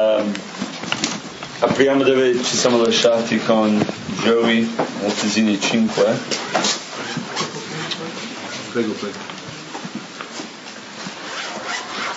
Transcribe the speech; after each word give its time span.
Um, 0.00 0.32
apriamo 1.58 2.02
dove 2.04 2.42
ci 2.42 2.56
siamo 2.56 2.82
lasciati 2.82 3.38
con 3.38 3.84
Joey, 4.22 4.66
Efesini 5.04 5.60
5. 5.60 6.18
Prego, 8.72 8.92
prego. 8.92 9.18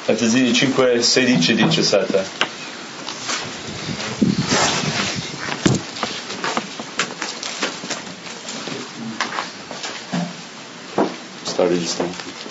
Efesini 0.06 0.54
5, 0.54 1.02
16 1.02 1.56
17. 1.56 2.26
Sta 11.44 11.68
registrando. 11.68 12.43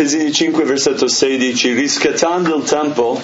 Efesini 0.00 0.32
5 0.32 0.62
versetto 0.62 1.08
16 1.08 1.72
riscattando 1.72 2.54
il 2.54 2.62
tempo 2.62 3.20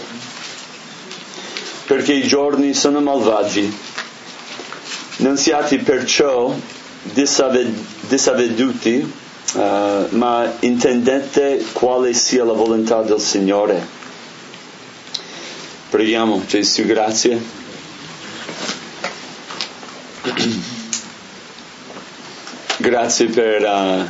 perché 1.86 2.14
i 2.14 2.26
giorni 2.26 2.74
sono 2.74 2.98
malvagi. 3.00 3.72
Non 5.18 5.36
siate 5.36 5.78
perciò 5.78 6.52
disavveduti 8.08 9.12
eh, 9.54 10.06
ma 10.08 10.52
intendete 10.58 11.64
quale 11.74 12.12
sia 12.12 12.42
la 12.42 12.54
volontà 12.54 13.02
del 13.02 13.20
Signore. 13.20 13.86
Preghiamo 15.90 16.42
Gesù 16.44 16.82
grazie. 16.86 17.40
Grazie 22.78 23.26
per 23.26 23.62
eh, 23.64 24.08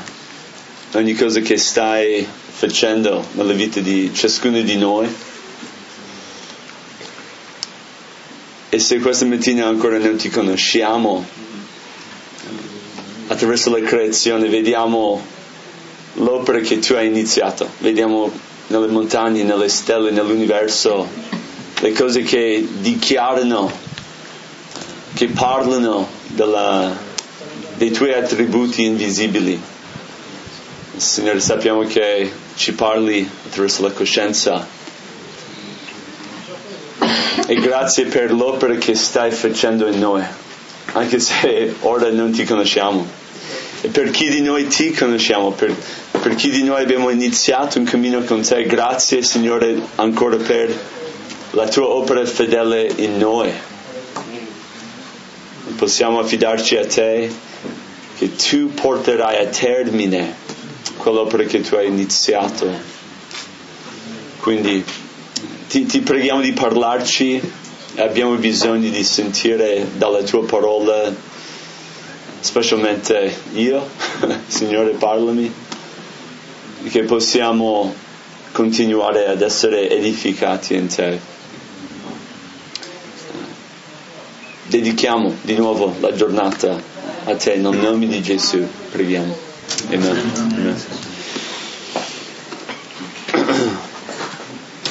ogni 0.96 1.12
cosa 1.12 1.40
che 1.40 1.58
stai 1.58 2.26
facendo 2.66 3.22
nella 3.32 3.52
vita 3.52 3.80
di 3.80 4.10
ciascuno 4.14 4.58
di 4.62 4.76
noi. 4.78 5.06
E 8.70 8.78
se 8.78 8.98
questa 9.00 9.26
mattina 9.26 9.66
ancora 9.66 9.98
non 9.98 10.16
ti 10.16 10.30
conosciamo, 10.30 11.26
attraverso 13.26 13.68
la 13.70 13.80
creazione 13.84 14.48
vediamo 14.48 15.22
l'opera 16.14 16.60
che 16.60 16.78
tu 16.78 16.94
hai 16.94 17.06
iniziato, 17.06 17.68
vediamo 17.78 18.32
nelle 18.68 18.86
montagne, 18.86 19.42
nelle 19.42 19.68
stelle, 19.68 20.10
nell'universo, 20.10 21.06
le 21.80 21.92
cose 21.92 22.22
che 22.22 22.66
dichiarano, 22.80 23.70
che 25.12 25.26
parlano 25.28 26.08
della, 26.28 26.96
dei 27.76 27.90
tuoi 27.90 28.14
attributi 28.14 28.84
invisibili. 28.84 29.60
Signore, 30.96 31.40
sappiamo 31.40 31.82
che 31.82 32.42
ci 32.56 32.72
parli 32.72 33.28
attraverso 33.46 33.82
la 33.82 33.90
coscienza. 33.90 34.66
E 37.46 37.54
grazie 37.56 38.06
per 38.06 38.32
l'opera 38.32 38.74
che 38.76 38.94
stai 38.94 39.30
facendo 39.30 39.86
in 39.86 39.98
noi, 39.98 40.22
anche 40.92 41.18
se 41.18 41.74
ora 41.80 42.10
non 42.10 42.30
ti 42.30 42.44
conosciamo. 42.44 43.06
E 43.82 43.88
per 43.88 44.10
chi 44.10 44.30
di 44.30 44.40
noi 44.40 44.66
ti 44.68 44.92
conosciamo, 44.92 45.50
per, 45.50 45.74
per 46.10 46.34
chi 46.36 46.50
di 46.50 46.62
noi 46.62 46.80
abbiamo 46.82 47.10
iniziato 47.10 47.78
un 47.78 47.84
cammino 47.84 48.22
con 48.22 48.40
te, 48.40 48.64
grazie 48.64 49.22
Signore 49.22 49.78
ancora 49.96 50.36
per 50.36 50.74
la 51.50 51.68
tua 51.68 51.86
opera 51.88 52.24
fedele 52.24 52.90
in 52.96 53.18
noi. 53.18 53.52
Possiamo 55.76 56.20
affidarci 56.20 56.76
a 56.76 56.86
te 56.86 57.30
che 58.16 58.36
tu 58.36 58.72
porterai 58.72 59.44
a 59.44 59.48
termine 59.48 60.43
quell'opera 61.04 61.44
che 61.44 61.60
tu 61.60 61.74
hai 61.74 61.86
iniziato. 61.86 62.66
Quindi 64.40 64.82
ti, 65.68 65.84
ti 65.84 66.00
preghiamo 66.00 66.40
di 66.40 66.52
parlarci, 66.52 67.40
abbiamo 67.96 68.36
bisogno 68.36 68.88
di 68.88 69.04
sentire 69.04 69.86
dalla 69.98 70.22
tua 70.22 70.46
parola, 70.46 71.14
specialmente 72.40 73.36
io, 73.52 73.86
Signore 74.46 74.92
parlami, 74.92 75.52
che 76.88 77.02
possiamo 77.02 77.94
continuare 78.52 79.26
ad 79.26 79.42
essere 79.42 79.90
edificati 79.90 80.74
in 80.74 80.86
te. 80.86 81.20
Dedichiamo 84.68 85.34
di 85.42 85.54
nuovo 85.56 85.94
la 86.00 86.14
giornata 86.14 86.80
a 87.24 87.36
te 87.36 87.56
nel 87.56 87.76
nome 87.76 88.06
di 88.06 88.22
Gesù, 88.22 88.66
preghiamo. 88.90 89.53
Amen. 89.90 90.32
Amen. 90.36 90.76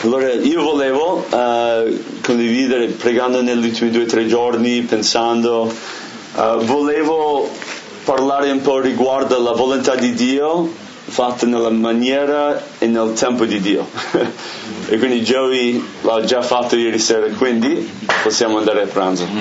Allora 0.03 0.33
io 0.33 0.61
volevo 0.63 1.25
uh, 1.29 2.03
condividere, 2.21 2.87
pregando 2.87 3.41
negli 3.41 3.65
ultimi 3.67 3.89
due 3.89 4.03
o 4.03 4.05
tre 4.05 4.27
giorni, 4.27 4.81
pensando, 4.81 5.73
uh, 6.35 6.57
volevo 6.65 7.49
parlare 8.03 8.51
un 8.51 8.61
po' 8.61 8.79
riguardo 8.81 9.37
alla 9.37 9.53
volontà 9.53 9.95
di 9.95 10.13
Dio 10.13 10.81
fatta 11.05 11.45
nella 11.45 11.69
maniera 11.69 12.61
e 12.79 12.87
nel 12.87 13.13
tempo 13.13 13.45
di 13.45 13.61
Dio. 13.61 13.87
e 14.87 14.97
quindi 14.97 15.21
Joey 15.21 15.81
l'ha 16.01 16.23
già 16.23 16.41
fatto 16.41 16.75
ieri 16.75 16.99
sera, 16.99 17.27
quindi 17.37 17.89
possiamo 18.23 18.57
andare 18.57 18.81
a 18.81 18.87
pranzo. 18.87 19.25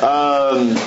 um, 0.00 0.78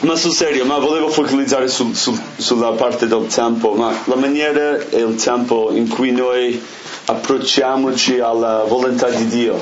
ma 0.00 0.14
sul 0.14 0.32
serio, 0.32 0.64
ma 0.64 0.78
volevo 0.78 1.08
focalizzare 1.08 1.66
sul, 1.66 1.94
sul, 1.96 2.20
sulla 2.36 2.70
parte 2.70 3.08
del 3.08 3.26
tempo, 3.26 3.72
ma 3.72 3.92
la 4.04 4.14
maniera 4.14 4.78
e 4.78 5.00
il 5.00 5.16
tempo 5.16 5.70
in 5.72 5.88
cui 5.88 6.12
noi 6.12 6.62
approcciamoci 7.06 8.20
alla 8.20 8.64
volontà 8.64 9.08
di 9.08 9.26
Dio. 9.26 9.54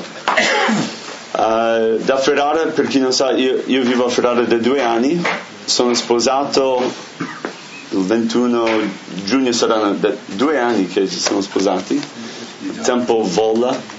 Uh, 1.31 1.97
da 2.05 2.17
Ferrara, 2.17 2.67
per 2.67 2.87
chi 2.87 2.99
non 2.99 3.13
sa, 3.13 3.31
io, 3.31 3.63
io, 3.65 3.81
vivo 3.81 4.05
a 4.05 4.09
Ferrara 4.09 4.41
da 4.41 4.57
due 4.57 4.81
anni, 4.81 5.19
sono 5.65 5.95
sposato 5.95 6.83
il 7.89 8.03
21 8.03 8.69
giugno, 9.23 9.51
saranno 9.51 9.97
due 10.25 10.59
anni 10.59 10.87
che 10.87 11.07
ci 11.07 11.17
siamo 11.17 11.41
sposati, 11.41 11.99
il 12.61 12.79
tempo 12.81 13.23
vola. 13.23 13.95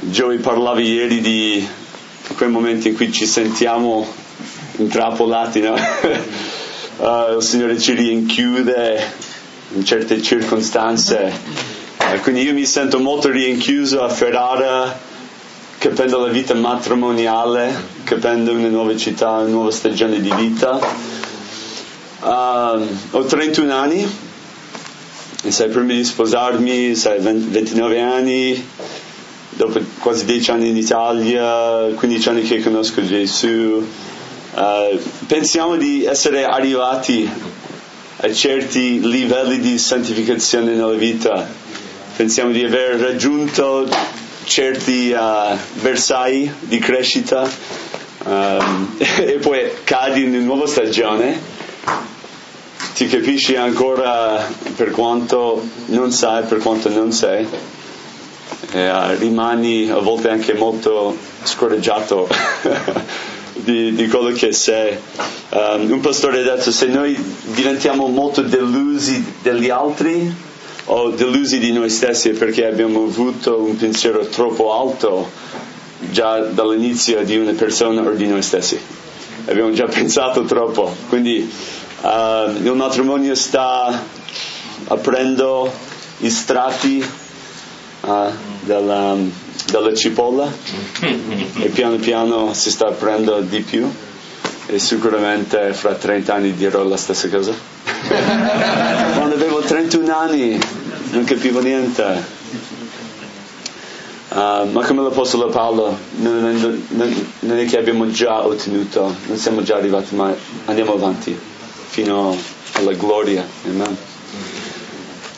Joey 0.00 0.38
parlava 0.38 0.80
ieri 0.80 1.20
di 1.20 1.66
quei 2.36 2.48
momenti 2.48 2.88
in 2.88 2.96
cui 2.96 3.12
ci 3.12 3.26
sentiamo 3.26 4.24
intrappolati, 4.76 5.60
no? 5.60 5.74
uh, 5.74 7.36
il 7.36 7.42
Signore 7.42 7.78
ci 7.78 7.92
rinchiude 7.92 9.12
in 9.74 9.84
certe 9.84 10.20
circostanze. 10.22 11.32
Uh, 11.98 12.20
quindi 12.20 12.42
io 12.42 12.52
mi 12.52 12.64
sento 12.64 12.98
molto 12.98 13.30
rinchiuso 13.30 14.02
a 14.02 14.08
Ferrara, 14.08 14.98
capendo 15.78 16.18
la 16.18 16.28
vita 16.32 16.54
matrimoniale, 16.54 17.74
capendo 18.04 18.52
una 18.52 18.68
nuova 18.68 18.96
città, 18.96 19.30
una 19.30 19.48
nuova 19.48 19.70
stagione 19.70 20.20
di 20.20 20.32
vita. 20.34 20.78
Uh, 22.20 22.86
ho 23.10 23.24
31 23.24 23.72
anni, 23.74 24.06
e 25.42 25.50
sai, 25.50 25.68
prima 25.68 25.92
di 25.92 26.02
sposarmi, 26.04 26.94
sai, 26.94 27.20
20, 27.20 27.48
29 27.50 28.00
anni, 28.00 28.68
dopo 29.50 29.80
quasi 30.00 30.24
10 30.24 30.50
anni 30.50 30.68
in 30.68 30.76
Italia, 30.76 31.88
15 31.94 32.28
anni 32.28 32.42
che 32.42 32.60
conosco 32.62 33.04
Gesù, 33.04 33.84
Uh, 34.56 34.98
pensiamo 35.26 35.76
di 35.76 36.06
essere 36.06 36.46
arrivati 36.46 37.30
a 38.20 38.32
certi 38.32 39.06
livelli 39.06 39.60
di 39.60 39.76
santificazione 39.76 40.72
nella 40.72 40.94
vita, 40.94 41.46
pensiamo 42.16 42.52
di 42.52 42.64
aver 42.64 42.98
raggiunto 42.98 43.86
certi 44.44 45.12
uh, 45.12 45.54
bersagli 45.82 46.50
di 46.60 46.78
crescita 46.78 47.46
um, 48.24 48.96
e 48.96 49.38
poi 49.42 49.70
cadi 49.84 50.22
in 50.22 50.34
una 50.34 50.44
nuova 50.44 50.66
stagione, 50.66 51.38
ti 52.94 53.08
capisci 53.08 53.56
ancora 53.56 54.42
per 54.74 54.90
quanto 54.90 55.68
non 55.88 56.10
sai, 56.12 56.44
per 56.44 56.60
quanto 56.60 56.88
non 56.88 57.12
sei, 57.12 57.46
e, 58.70 58.90
uh, 58.90 59.18
rimani 59.18 59.90
a 59.90 59.98
volte 59.98 60.30
anche 60.30 60.54
molto 60.54 61.14
scoraggiato 61.42 62.26
di, 63.66 63.92
di 63.94 64.06
quello 64.06 64.30
che 64.30 64.52
sei. 64.52 64.96
Um, 65.50 65.90
un 65.90 66.00
pastore 66.00 66.40
ha 66.40 66.54
detto 66.54 66.70
se 66.70 66.86
noi 66.86 67.16
diventiamo 67.46 68.06
molto 68.06 68.42
delusi 68.42 69.22
degli 69.42 69.68
altri 69.68 70.32
o 70.88 71.10
delusi 71.10 71.58
di 71.58 71.72
noi 71.72 71.90
stessi 71.90 72.30
perché 72.30 72.64
abbiamo 72.66 73.04
avuto 73.04 73.60
un 73.60 73.76
pensiero 73.76 74.26
troppo 74.28 74.72
alto 74.72 75.28
già 76.10 76.38
dall'inizio 76.38 77.24
di 77.24 77.36
una 77.36 77.52
persona 77.52 78.02
o 78.02 78.10
di 78.12 78.26
noi 78.28 78.42
stessi. 78.42 78.78
Abbiamo 79.46 79.72
già 79.72 79.86
pensato 79.86 80.44
troppo. 80.44 80.94
Quindi 81.08 81.50
uh, 82.02 82.50
il 82.62 82.72
matrimonio 82.74 83.34
sta 83.34 84.04
aprendo 84.86 85.72
i 86.18 86.30
strati 86.30 87.04
uh, 88.02 88.30
della, 88.60 89.16
dalla 89.70 89.94
cipolla 89.94 90.50
e 91.00 91.68
piano 91.68 91.96
piano 91.96 92.54
si 92.54 92.70
sta 92.70 92.88
aprendo 92.88 93.40
di 93.40 93.60
più 93.60 93.90
e 94.66 94.78
sicuramente 94.78 95.72
fra 95.74 95.94
30 95.94 96.34
anni 96.34 96.54
dirò 96.54 96.82
la 96.82 96.96
stessa 96.96 97.28
cosa 97.28 97.74
Quando 99.14 99.34
avevo 99.34 99.60
31 99.60 100.16
anni 100.16 100.58
non 101.10 101.24
capivo 101.24 101.60
niente. 101.60 102.34
Uh, 104.28 104.68
ma 104.70 104.84
come 104.84 105.02
l'Apostolo 105.02 105.48
Paolo, 105.48 105.96
non, 106.16 106.84
non, 106.90 107.28
non, 107.40 107.58
è 107.58 107.64
che 107.64 107.78
abbiamo 107.78 108.10
già 108.10 108.44
ottenuto, 108.44 109.14
non 109.26 109.36
siamo 109.38 109.62
già 109.62 109.76
arrivati, 109.76 110.14
ma 110.14 110.34
andiamo 110.66 110.92
avanti 110.92 111.38
fino 111.88 112.36
alla 112.72 112.92
gloria. 112.92 113.46
Amen. 113.64 113.96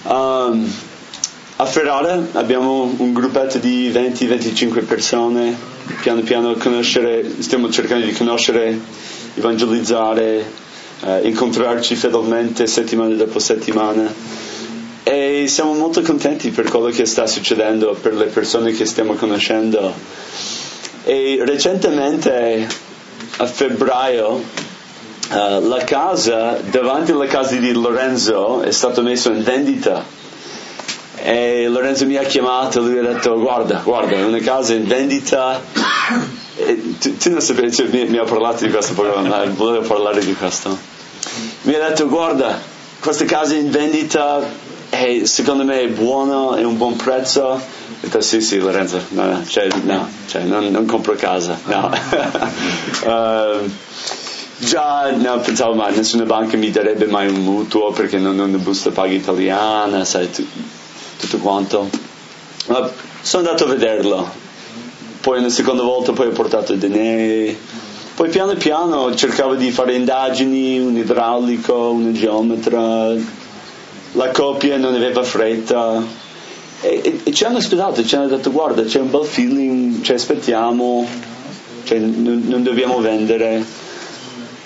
Um, 0.04 0.72
a 1.60 1.64
Ferrara 1.66 2.24
abbiamo 2.34 2.94
un 2.98 3.12
gruppetto 3.12 3.58
di 3.58 3.90
20-25 3.90 4.84
persone, 4.86 5.56
piano 6.00 6.20
piano 6.20 6.54
stiamo 7.40 7.68
cercando 7.68 8.06
di 8.06 8.12
conoscere, 8.12 8.78
evangelizzare, 9.34 10.44
eh, 11.04 11.20
incontrarci 11.24 11.96
fedelmente 11.96 12.68
settimana 12.68 13.12
dopo 13.16 13.40
settimana 13.40 14.08
e 15.02 15.46
siamo 15.48 15.72
molto 15.74 16.00
contenti 16.02 16.50
per 16.50 16.68
quello 16.68 16.90
che 16.90 17.06
sta 17.06 17.26
succedendo, 17.26 17.96
per 18.00 18.14
le 18.14 18.26
persone 18.26 18.70
che 18.70 18.84
stiamo 18.84 19.14
conoscendo. 19.14 19.92
E 21.04 21.40
recentemente, 21.44 22.68
a 23.38 23.46
febbraio, 23.46 24.28
uh, 25.30 25.66
la 25.66 25.82
casa, 25.84 26.60
davanti 26.70 27.12
alla 27.12 27.26
casa 27.26 27.56
di 27.56 27.72
Lorenzo, 27.72 28.60
è 28.60 28.70
stata 28.70 29.00
messa 29.00 29.30
in 29.32 29.42
vendita. 29.42 30.17
E 31.22 31.66
Lorenzo 31.68 32.06
mi 32.06 32.16
ha 32.16 32.22
chiamato, 32.22 32.80
lui 32.80 32.98
ha 32.98 33.02
detto 33.02 33.38
guarda, 33.38 33.80
guarda, 33.84 34.16
una 34.24 34.38
casa 34.38 34.74
in 34.74 34.86
vendita. 34.86 35.60
Tu, 37.00 37.16
tu, 37.16 37.30
non 37.30 37.40
sapevi, 37.40 37.72
cioè, 37.72 37.86
mi, 37.86 38.06
mi, 38.06 38.18
ha 38.18 38.24
parlato 38.24 38.64
di 38.64 38.70
questo 38.70 38.94
programma, 38.94 39.44
volevo 39.46 39.86
parlare 39.86 40.24
di 40.24 40.34
questo. 40.34 40.76
Mi 41.62 41.74
ha 41.74 41.88
detto 41.88 42.08
guarda, 42.08 42.58
questa 43.00 43.24
casa 43.24 43.54
in 43.54 43.70
vendita, 43.70 44.42
e 44.90 45.26
secondo 45.26 45.64
me 45.64 45.80
è 45.82 45.88
buono, 45.88 46.54
è 46.54 46.64
un 46.64 46.76
buon 46.76 46.96
prezzo. 46.96 47.42
Ho 47.42 47.60
detto 48.00 48.20
sì 48.20 48.40
sì 48.40 48.58
Lorenzo, 48.58 49.00
no, 49.10 49.24
no, 49.24 49.44
cioè, 49.44 49.68
no 49.82 50.08
cioè, 50.26 50.42
non, 50.42 50.66
non, 50.70 50.86
compro 50.86 51.14
casa, 51.14 51.58
no. 51.64 51.90
uh, 53.04 53.70
già 54.58 55.10
no, 55.12 55.38
pensavo 55.40 55.74
ma 55.74 55.88
nessuna 55.88 56.24
banca 56.24 56.56
mi 56.56 56.70
darebbe 56.70 57.06
mai 57.06 57.28
un 57.28 57.42
mutuo 57.42 57.92
perché 57.92 58.18
non 58.18 58.38
ho 58.38 58.44
una 58.44 58.58
busta 58.58 58.90
paga 58.90 59.12
italiana, 59.12 60.04
sai, 60.04 60.30
tu, 60.30 60.46
tutto 61.18 61.38
quanto. 61.38 61.88
Ma 62.68 62.90
sono 63.20 63.46
andato 63.46 63.64
a 63.64 63.68
vederlo, 63.68 64.30
poi 65.20 65.38
una 65.38 65.48
seconda 65.48 65.82
volta 65.82 66.12
poi 66.12 66.28
ho 66.28 66.32
portato 66.32 66.72
i 66.72 66.78
denari, 66.78 67.56
poi 68.14 68.28
piano 68.30 68.54
piano 68.54 69.14
cercavo 69.14 69.54
di 69.54 69.70
fare 69.70 69.94
indagini, 69.94 70.78
un 70.78 70.96
idraulico, 70.96 71.90
un 71.90 72.12
geometra, 72.12 73.12
la 74.12 74.30
coppia 74.30 74.76
non 74.76 74.94
aveva 74.94 75.22
fretta. 75.22 76.02
E, 76.80 77.00
e, 77.02 77.20
e 77.24 77.32
ci 77.32 77.44
hanno 77.44 77.58
aspettato, 77.58 78.04
ci 78.04 78.14
hanno 78.14 78.28
detto 78.28 78.50
guarda 78.52 78.84
c'è 78.84 79.00
un 79.00 79.10
bel 79.10 79.24
feeling, 79.24 80.00
ci 80.02 80.12
aspettiamo, 80.12 81.06
cioè, 81.84 81.98
non, 81.98 82.44
non, 82.46 82.62
dobbiamo 82.62 83.00
vendere. 83.00 83.64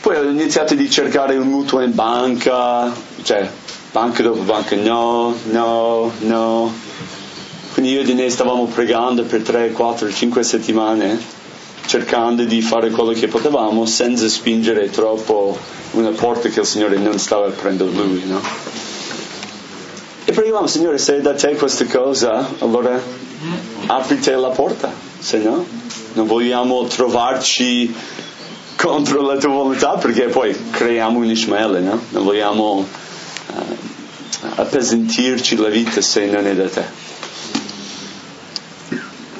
Poi 0.00 0.16
ho 0.16 0.22
iniziato 0.24 0.74
a 0.74 0.88
cercare 0.88 1.36
un 1.36 1.48
mutuo 1.48 1.80
in 1.80 1.94
banca, 1.94 2.92
cioè 3.22 3.48
banca 3.92 4.22
dopo 4.22 4.42
banca, 4.42 4.74
no, 4.76 5.34
no, 5.50 6.10
no. 6.20 6.72
Quindi 7.72 7.92
io 7.92 8.00
e 8.00 8.04
Dine 8.04 8.28
stavamo 8.28 8.66
pregando 8.66 9.22
per 9.24 9.42
3, 9.42 9.70
4, 9.72 10.10
5 10.10 10.42
settimane, 10.42 11.18
cercando 11.86 12.44
di 12.44 12.60
fare 12.60 12.90
quello 12.90 13.12
che 13.12 13.28
potevamo 13.28 13.86
senza 13.86 14.28
spingere 14.28 14.90
troppo 14.90 15.56
una 15.92 16.10
porta 16.10 16.48
che 16.48 16.60
il 16.60 16.66
Signore 16.66 16.96
non 16.98 17.18
stava 17.18 17.46
aprendo 17.46 17.86
lui, 17.86 18.24
no? 18.26 18.40
E 20.24 20.32
preghiamo, 20.32 20.66
Signore, 20.66 20.98
se 20.98 21.18
è 21.18 21.20
da 21.20 21.34
te 21.34 21.54
questa 21.54 21.86
cosa, 21.86 22.48
allora 22.58 23.00
aprite 23.86 24.34
la 24.34 24.48
porta, 24.48 24.92
se 25.18 25.38
no 25.38 25.80
non 26.14 26.26
vogliamo 26.26 26.84
trovarci 26.84 27.92
contro 28.76 29.22
la 29.22 29.36
tua 29.36 29.50
volontà 29.50 29.96
perché 29.96 30.26
poi 30.26 30.56
creiamo 30.70 31.18
un 31.18 31.30
Ismaele, 31.30 31.80
no? 31.80 32.00
Non 32.10 32.24
vogliamo 32.24 32.86
uh, 33.54 33.76
appesantirci 34.54 35.56
la 35.56 35.68
vita 35.68 36.00
se 36.00 36.26
non 36.26 36.46
è 36.46 36.54
da 36.54 36.68
te. 36.68 37.10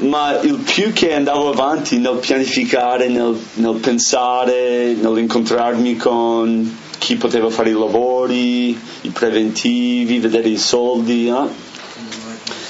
Ma 0.01 0.41
il 0.41 0.57
più 0.57 0.93
che 0.93 1.15
andavo 1.15 1.51
avanti 1.51 1.99
nel 1.99 2.17
pianificare, 2.17 3.09
nel, 3.09 3.39
nel 3.55 3.77
pensare, 3.77 4.95
nell'incontrarmi 4.95 5.97
con 5.97 6.79
chi 6.99 7.15
poteva 7.17 7.51
fare 7.51 7.71
i 7.71 7.75
lavori, 7.75 8.71
i 9.03 9.09
preventivi, 9.11 10.19
vedere 10.19 10.49
i 10.49 10.59
soldi, 10.59 11.29
eh? 11.29 11.71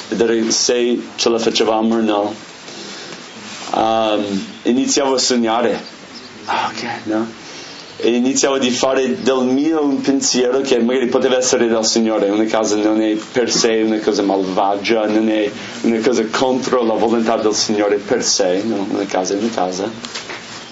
vedere 0.08 0.50
se 0.50 1.02
ce 1.16 1.28
la 1.30 1.38
facevamo 1.38 1.96
o 1.96 2.00
no. 2.00 2.34
Um, 3.74 4.46
iniziavo 4.64 5.14
a 5.14 5.18
sognare, 5.18 5.82
ah, 6.44 6.70
ok, 6.70 6.86
no? 7.04 7.26
E 8.04 8.16
iniziavo 8.16 8.56
a 8.56 8.70
fare 8.72 9.22
del 9.22 9.44
mio 9.44 9.84
un 9.84 10.00
pensiero 10.00 10.60
che 10.60 10.80
magari 10.80 11.06
poteva 11.06 11.36
essere 11.36 11.68
del 11.68 11.84
Signore. 11.84 12.30
Una 12.30 12.46
cosa 12.50 12.74
non 12.74 13.00
è 13.00 13.16
per 13.30 13.48
sé 13.48 13.82
una 13.86 14.00
cosa 14.00 14.22
malvagia, 14.22 15.06
non 15.06 15.28
è 15.28 15.48
una 15.82 16.00
cosa 16.00 16.24
contro 16.26 16.82
la 16.82 16.94
volontà 16.94 17.36
del 17.36 17.54
Signore 17.54 17.98
per 17.98 18.24
sé, 18.24 18.60
no? 18.64 18.84
una 18.90 19.04
casa 19.04 19.34
è 19.34 19.36
una 19.36 19.50
casa. 19.54 19.88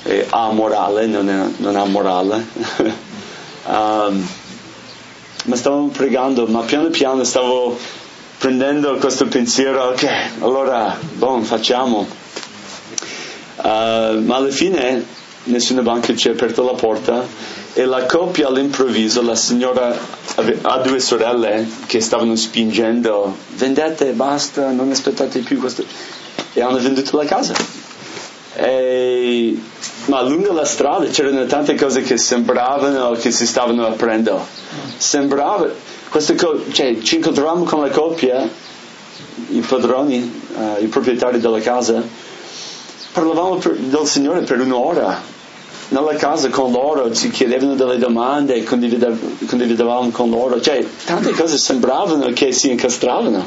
È 0.03 0.27
amorale, 0.31 1.06
non 1.06 1.31
è 1.31 1.49
non 1.59 1.77
amorale. 1.77 2.47
Um, 3.62 4.26
ma 5.44 5.55
stavamo 5.55 5.88
pregando, 5.88 6.47
ma 6.47 6.62
piano 6.62 6.88
piano 6.88 7.23
stavo 7.23 7.79
prendendo 8.38 8.97
questo 8.97 9.26
pensiero, 9.26 9.91
ok, 9.91 10.09
allora, 10.41 10.99
bon, 10.99 11.44
facciamo. 11.44 12.09
Uh, 13.56 14.19
ma 14.25 14.37
alla 14.37 14.50
fine 14.50 15.05
nessuna 15.44 15.82
banca 15.82 16.14
ci 16.14 16.28
ha 16.28 16.32
aperto 16.32 16.64
la 16.64 16.75
porta 16.75 17.25
e 17.72 17.84
la 17.84 18.04
coppia 18.04 18.48
all'improvviso, 18.48 19.22
la 19.22 19.34
signora 19.37 19.96
ha 20.62 20.78
due 20.78 21.00
sorelle 21.00 21.66
che 21.87 22.00
stavano 22.00 22.34
spingendo, 22.37 23.37
vendete, 23.54 24.12
basta, 24.12 24.70
non 24.70 24.90
aspettate 24.90 25.40
più 25.40 25.58
questo, 25.58 25.84
e 26.52 26.60
hanno 26.60 26.78
venduto 26.78 27.16
la 27.16 27.25
casa. 27.25 27.54
E 28.56 29.56
ma 30.06 30.22
lungo 30.22 30.52
la 30.52 30.64
strada 30.64 31.06
c'erano 31.06 31.44
tante 31.46 31.75
cose 31.76 32.02
che 32.02 32.16
sembravano 32.16 33.12
che 33.12 33.31
si 33.31 33.46
stavano 33.46 33.87
aprendo. 33.87 34.44
Sembrava, 34.96 35.70
co- 36.08 36.64
cioè, 36.72 36.98
ci 37.00 37.16
incontravamo 37.16 37.64
con 37.64 37.80
la 37.80 37.90
coppia, 37.90 38.49
i 39.49 39.61
padroni, 39.61 40.42
uh, 40.54 40.82
i 40.82 40.87
proprietari 40.87 41.38
della 41.38 41.61
casa, 41.61 42.02
parlavamo 43.12 43.57
per, 43.57 43.76
del 43.76 44.07
Signore 44.07 44.40
per 44.40 44.61
un'ora. 44.61 45.38
Nella 45.88 46.14
casa 46.14 46.49
con 46.50 46.71
loro 46.71 47.12
ci 47.12 47.31
chiedevano 47.31 47.75
delle 47.75 47.99
domande, 47.99 48.62
condividevamo 48.62 50.11
con 50.11 50.31
loro, 50.31 50.61
cioè 50.61 50.87
tante 51.05 51.33
cose 51.33 51.59
sembravano 51.59 52.31
che 52.33 52.52
si 52.52 52.71
incastravano. 52.71 53.45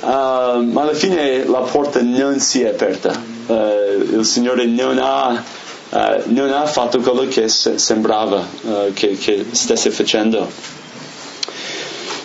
Uh, 0.00 0.06
ma 0.06 0.82
alla 0.82 0.94
fine 0.94 1.44
la 1.44 1.60
porta 1.60 2.02
non 2.02 2.40
si 2.40 2.62
è 2.62 2.70
aperta 2.70 3.30
eh, 3.46 4.16
il 4.16 4.24
Signore 4.24 4.66
non 4.66 4.98
ha, 4.98 5.42
eh, 5.90 6.22
non 6.26 6.52
ha, 6.52 6.66
fatto 6.66 7.00
quello 7.00 7.26
che 7.28 7.48
se, 7.48 7.78
sembrava 7.78 8.46
eh, 8.66 8.92
che, 8.94 9.16
che, 9.16 9.44
stesse 9.50 9.90
facendo. 9.90 10.48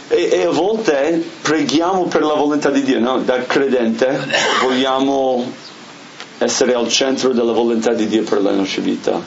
E, 0.10 0.30
e, 0.32 0.44
a 0.44 0.50
volte 0.50 1.24
preghiamo 1.42 2.04
per 2.06 2.24
la 2.24 2.34
volontà 2.34 2.70
di 2.70 2.82
Dio, 2.84 3.00
no? 3.00 3.18
da 3.20 3.44
credente 3.46 4.26
vogliamo 4.64 5.52
essere 6.40 6.74
al 6.74 6.90
centro 6.90 7.32
della 7.34 7.52
volontà 7.52 7.94
di 7.94 8.08
Dio 8.08 8.24
per 8.24 8.42
la 8.42 8.52
nostra 8.52 8.82
vita. 8.82 9.22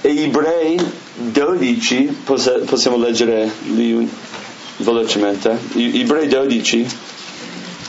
E 0.00 0.22
Ebrei 0.22 0.80
12, 1.14 2.18
possiamo 2.64 2.96
leggere 2.96 3.50
lì 3.74 4.08
velocemente, 4.76 5.58
Ebrei 5.74 6.28
12, 6.28 6.86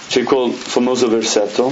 c'è 0.07 0.23
quel 0.23 0.51
famoso 0.51 1.07
versetto, 1.07 1.71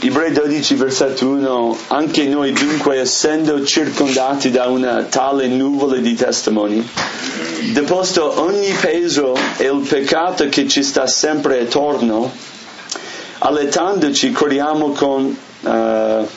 Ebrei 0.00 0.32
12 0.32 0.74
versetto 0.74 1.28
1 1.28 1.78
anche 1.88 2.26
noi 2.26 2.52
dunque 2.52 2.98
essendo 2.98 3.64
circondati 3.64 4.50
da 4.50 4.66
una 4.66 5.02
tale 5.04 5.46
nuvola 5.48 5.96
di 5.96 6.14
testimoni 6.14 6.88
deposto 7.72 8.40
ogni 8.40 8.72
peso 8.80 9.36
e 9.56 9.64
il 9.64 9.86
peccato 9.86 10.48
che 10.48 10.66
ci 10.66 10.82
sta 10.82 11.06
sempre 11.06 11.60
attorno 11.60 12.32
allettandoci 13.38 14.32
corriamo 14.32 14.90
con 14.90 15.36
uh, 15.60 16.28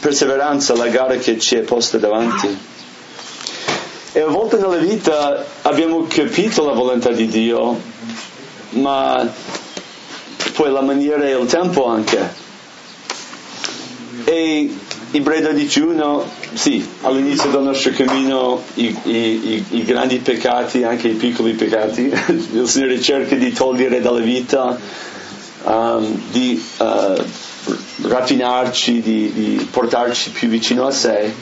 perseveranza 0.00 0.74
la 0.74 0.88
gara 0.88 1.16
che 1.16 1.38
ci 1.38 1.56
è 1.56 1.60
posta 1.60 1.98
davanti 1.98 2.58
e 4.12 4.20
a 4.20 4.26
volte 4.26 4.56
nella 4.56 4.76
vita 4.76 5.44
abbiamo 5.62 6.06
capito 6.08 6.64
la 6.64 6.72
volontà 6.72 7.10
di 7.10 7.26
Dio 7.26 7.78
ma 8.70 9.30
poi 10.52 10.70
la 10.70 10.82
maniera 10.82 11.24
e 11.24 11.36
il 11.36 11.46
tempo 11.46 11.86
anche. 11.86 12.40
E 14.24 14.74
Ebrei 15.10 15.42
12.1, 15.42 16.22
sì, 16.54 16.86
all'inizio 17.02 17.50
del 17.50 17.62
nostro 17.62 17.92
cammino 17.92 18.62
i, 18.74 18.96
i, 19.04 19.64
i, 19.70 19.84
grandi 19.84 20.18
peccati, 20.18 20.82
anche 20.82 21.08
i 21.08 21.14
piccoli 21.14 21.52
peccati, 21.52 22.12
il 22.52 22.68
Signore 22.68 23.00
cerca 23.00 23.34
di 23.36 23.52
togliere 23.52 24.00
dalla 24.00 24.20
vita, 24.20 24.78
um, 25.64 26.20
di 26.30 26.62
uh, 26.78 27.22
raffinarci, 28.02 29.00
di, 29.00 29.32
di 29.32 29.68
portarci 29.70 30.30
più 30.30 30.48
vicino 30.48 30.86
a 30.86 30.90
sé. 30.90 31.32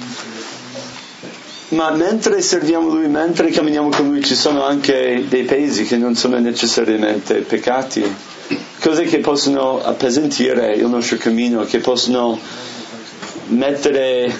Ma 1.70 1.90
mentre 1.90 2.40
serviamo 2.40 2.88
Lui, 2.88 3.08
mentre 3.08 3.50
camminiamo 3.50 3.90
con 3.90 4.08
Lui, 4.08 4.24
ci 4.24 4.34
sono 4.34 4.64
anche 4.64 5.24
dei 5.28 5.44
pesi 5.44 5.84
che 5.84 5.96
non 5.96 6.14
sono 6.14 6.38
necessariamente 6.38 7.36
peccati, 7.36 8.02
cose 8.80 9.04
che 9.04 9.18
possono 9.18 9.80
appesantire 9.82 10.74
il 10.74 10.86
nostro 10.86 11.16
cammino, 11.16 11.64
che 11.64 11.78
possono 11.78 12.38
mettere 13.48 14.32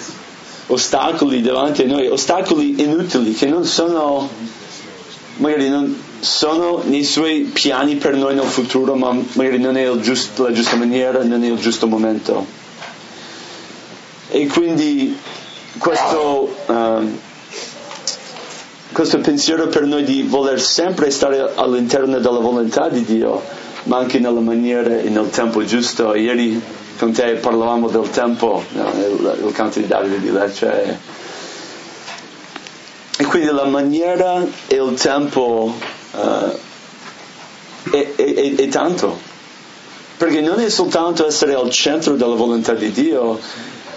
ostacoli 0.71 1.41
davanti 1.41 1.83
a 1.83 1.87
noi, 1.87 2.07
ostacoli 2.07 2.81
inutili 2.81 3.33
che 3.33 3.45
non 3.45 3.65
sono, 3.65 4.29
magari 5.37 5.69
non 5.69 5.95
sono 6.19 6.81
nei 6.85 7.03
suoi 7.03 7.49
piani 7.53 7.95
per 7.95 8.15
noi 8.15 8.35
nel 8.35 8.45
futuro, 8.45 8.95
ma 8.95 9.15
magari 9.33 9.59
non 9.59 9.75
è 9.75 9.89
giust, 9.99 10.39
la 10.39 10.51
giusta 10.51 10.75
maniera, 10.75 11.23
non 11.23 11.43
è 11.43 11.47
il 11.47 11.57
giusto 11.59 11.87
momento. 11.87 12.45
E 14.29 14.47
quindi 14.47 15.17
questo, 15.77 16.55
um, 16.67 17.19
questo 18.93 19.19
pensiero 19.19 19.67
per 19.67 19.83
noi 19.83 20.03
di 20.03 20.23
voler 20.23 20.61
sempre 20.61 21.11
stare 21.11 21.51
all'interno 21.55 22.17
della 22.17 22.39
volontà 22.39 22.87
di 22.87 23.03
Dio, 23.03 23.41
ma 23.83 23.97
anche 23.97 24.19
nella 24.19 24.39
maniera 24.39 24.99
e 24.99 25.09
nel 25.09 25.29
tempo 25.31 25.65
giusto. 25.65 26.15
Ieri 26.15 26.61
con 27.01 27.13
te 27.13 27.33
parlavamo 27.33 27.89
del 27.89 28.11
tempo, 28.11 28.63
il, 28.73 29.39
il, 29.43 29.51
canto 29.53 29.79
di 29.79 29.87
Davide 29.87 30.19
di 30.19 30.31
Lecce. 30.31 30.99
E 33.17 33.23
quindi 33.25 33.51
la 33.51 33.65
maniera 33.65 34.45
e 34.67 34.75
il 34.75 34.93
tempo 34.93 35.73
uh, 36.11 37.89
è, 37.89 38.13
è, 38.15 38.53
è 38.55 38.67
tanto. 38.67 39.17
Perché 40.15 40.41
non 40.41 40.59
è 40.59 40.69
soltanto 40.69 41.25
essere 41.25 41.55
al 41.55 41.71
centro 41.71 42.15
della 42.15 42.35
volontà 42.35 42.75
di 42.75 42.91
Dio, 42.91 43.39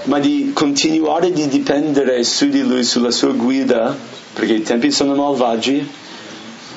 ma 0.04 0.18
di 0.18 0.52
continuare 0.54 1.30
di 1.30 1.46
dipendere 1.46 2.24
su 2.24 2.48
di 2.48 2.62
Lui, 2.62 2.84
sulla 2.84 3.10
sua 3.10 3.32
guida, 3.32 3.94
perché 4.32 4.54
i 4.54 4.62
tempi 4.62 4.90
sono 4.90 5.14
malvagi, 5.14 5.86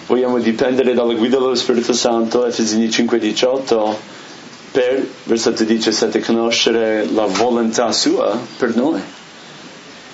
vogliamo 0.08 0.40
dipendere 0.40 0.94
dalla 0.94 1.14
guida 1.14 1.38
dello 1.38 1.56
Spirito 1.56 1.94
Santo, 1.94 2.46
Efesini 2.46 2.90
5:18 2.90 4.17
per, 4.78 5.08
versetto 5.24 5.64
17, 5.64 6.20
conoscere 6.20 7.08
la 7.12 7.26
volontà 7.26 7.92
sua 7.92 8.40
per 8.60 8.76
noi. 8.76 9.02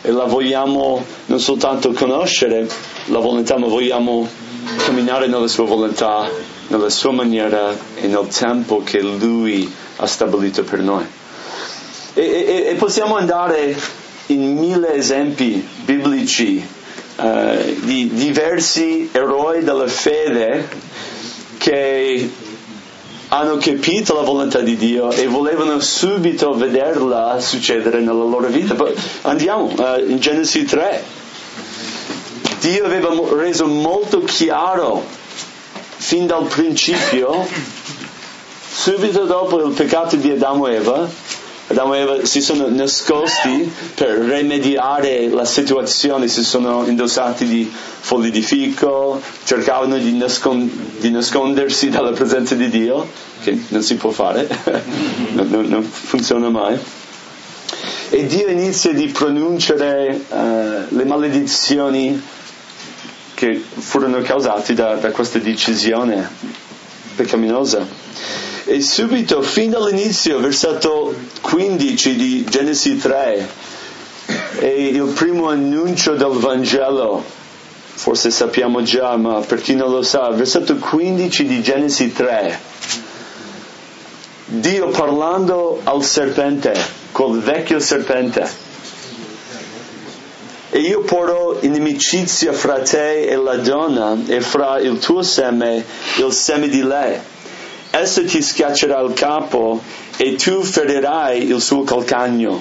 E 0.01 0.09
la 0.09 0.23
vogliamo 0.23 1.03
non 1.25 1.39
soltanto 1.41 1.91
conoscere 1.91 2.69
la 3.07 3.19
volontà, 3.19 3.57
ma 3.57 3.67
vogliamo 3.67 4.25
camminare 4.85 5.27
nella 5.27 5.49
sua 5.49 5.65
volontà, 5.65 6.29
nella 6.69 6.89
sua 6.89 7.11
maniera 7.11 7.75
e 7.95 8.07
nel 8.07 8.27
tempo 8.27 8.81
che 8.83 9.01
lui 9.01 9.69
ha 9.97 10.05
stabilito 10.07 10.63
per 10.63 10.79
noi. 10.79 11.03
E, 12.13 12.21
e, 12.21 12.65
e 12.69 12.75
possiamo 12.75 13.17
andare 13.17 13.75
in 14.27 14.57
mille 14.57 14.93
esempi 14.95 15.67
biblici 15.83 16.65
uh, 17.17 17.79
di 17.81 18.09
diversi 18.13 19.09
eroi 19.11 19.61
della 19.61 19.87
fede 19.87 20.69
che 21.57 22.29
hanno 23.33 23.57
capito 23.57 24.13
la 24.13 24.21
volontà 24.21 24.59
di 24.59 24.75
Dio 24.77 25.11
e 25.11 25.25
volevano 25.25 25.79
subito 25.79 26.53
vederla 26.53 27.39
succedere 27.39 27.99
nella 27.99 28.23
loro 28.23 28.47
vita. 28.47 28.75
Andiamo 29.23 29.73
uh, 29.75 30.07
in 30.07 30.19
Genesi 30.19 30.63
3. 30.65 31.03
Dio 32.59 32.85
aveva 32.85 33.09
reso 33.35 33.65
molto 33.65 34.21
chiaro 34.21 35.03
fin 35.97 36.27
dal 36.27 36.45
principio, 36.45 37.47
subito 38.71 39.25
dopo 39.25 39.65
il 39.65 39.73
peccato 39.73 40.15
di 40.15 40.29
Adamo 40.29 40.67
e 40.67 40.75
Eva, 40.75 41.09
Adamo 41.73 41.95
Eva 41.95 42.23
si 42.23 42.39
sono 42.39 42.69
nascosti 42.69 43.71
per 43.95 44.09
rimediare 44.19 45.27
la 45.29 45.43
situazione, 45.43 46.27
si 46.27 46.43
sono 46.43 46.85
indossati 46.85 47.47
di 47.47 47.67
fogli 47.99 48.29
di 48.29 48.43
fico, 48.43 49.19
cercavano 49.43 49.97
di, 49.97 50.15
nascond- 50.15 50.69
di 50.99 51.09
nascondersi 51.09 51.89
dalla 51.89 52.11
presenza 52.11 52.53
di 52.53 52.69
Dio, 52.69 53.09
che 53.41 53.59
non 53.69 53.81
si 53.81 53.95
può 53.95 54.11
fare, 54.11 54.47
non, 55.33 55.49
non, 55.49 55.65
non, 55.65 55.81
funziona 55.81 56.49
mai. 56.49 56.77
E 58.11 58.27
Dio 58.27 58.49
inizia 58.49 58.93
di 58.93 59.07
pronunciare 59.07 60.25
uh, 60.29 60.95
le 60.95 61.05
maledizioni 61.05 62.21
che 63.33 63.59
furono 63.59 64.21
causate 64.21 64.75
da, 64.75 64.93
da 64.93 65.09
questa 65.09 65.39
decisione 65.39 66.29
peccaminosa. 67.15 67.83
E 68.65 68.79
subito, 68.79 69.41
fin 69.41 69.71
dall'inizio, 69.71 70.39
versetto 70.39 71.13
15 71.41 72.15
di 72.15 72.45
Genesi 72.45 72.95
3, 72.95 73.49
è 74.59 74.65
il 74.65 75.11
primo 75.13 75.49
annuncio 75.49 76.15
del 76.15 76.31
Vangelo. 76.39 77.21
Forse 77.95 78.31
sappiamo 78.31 78.81
già, 78.81 79.17
ma 79.17 79.41
per 79.41 79.59
chi 79.59 79.75
non 79.75 79.91
lo 79.91 80.01
sa, 80.01 80.29
versetto 80.29 80.77
15 80.77 81.45
di 81.45 81.61
Genesi 81.61 82.13
3. 82.13 82.59
Dio 84.45 84.87
parlando 84.91 85.81
al 85.83 86.01
serpente, 86.01 86.73
col 87.11 87.41
vecchio 87.41 87.81
serpente. 87.81 88.49
E 90.69 90.79
io 90.79 91.01
porrò 91.01 91.57
inimicizia 91.59 92.53
fra 92.53 92.79
te 92.79 93.25
e 93.25 93.35
la 93.35 93.57
donna 93.57 94.17
e 94.25 94.39
fra 94.39 94.79
il 94.79 94.99
tuo 94.99 95.21
seme 95.21 95.83
il 96.15 96.31
seme 96.31 96.69
di 96.69 96.81
lei 96.81 97.19
Esso 97.95 98.25
ti 98.25 98.41
schiaccerà 98.41 98.99
il 99.01 99.13
capo 99.13 99.79
e 100.17 100.33
tu 100.33 100.63
ferirai 100.63 101.43
il 101.47 101.61
suo 101.61 101.83
calcagno. 101.83 102.59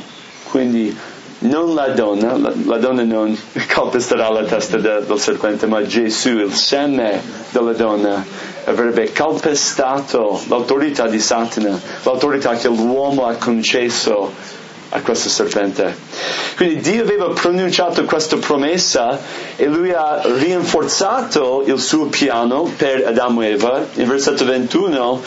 Quindi 0.50 0.94
non 1.38 1.74
la 1.74 1.88
donna, 1.88 2.36
la, 2.36 2.52
la 2.66 2.76
donna 2.76 3.02
non 3.02 3.34
calpesterà 3.66 4.28
la 4.28 4.44
testa 4.44 4.76
de, 4.76 5.06
del 5.06 5.18
serpente, 5.18 5.66
ma 5.66 5.86
Gesù, 5.86 6.36
il 6.36 6.52
seme 6.52 7.22
della 7.50 7.72
donna, 7.72 8.22
avrebbe 8.66 9.10
calpestato 9.10 10.38
l'autorità 10.48 11.06
di 11.06 11.18
Satana, 11.18 11.80
l'autorità 12.02 12.54
che 12.54 12.68
l'uomo 12.68 13.24
ha 13.24 13.32
concesso 13.36 14.34
a 14.94 15.00
questo 15.00 15.28
serpente. 15.28 15.94
Quindi 16.56 16.80
Dio 16.80 17.02
aveva 17.02 17.28
pronunciato 17.30 18.04
questa 18.04 18.36
promessa 18.36 19.18
e 19.56 19.66
lui 19.66 19.90
ha 19.90 20.20
rinforzato 20.22 21.64
il 21.66 21.78
suo 21.80 22.06
piano 22.06 22.70
per 22.76 23.06
Adamo 23.06 23.42
e 23.42 23.52
Eva. 23.52 23.86
In 23.94 24.06
versetto 24.06 24.44
21, 24.44 25.22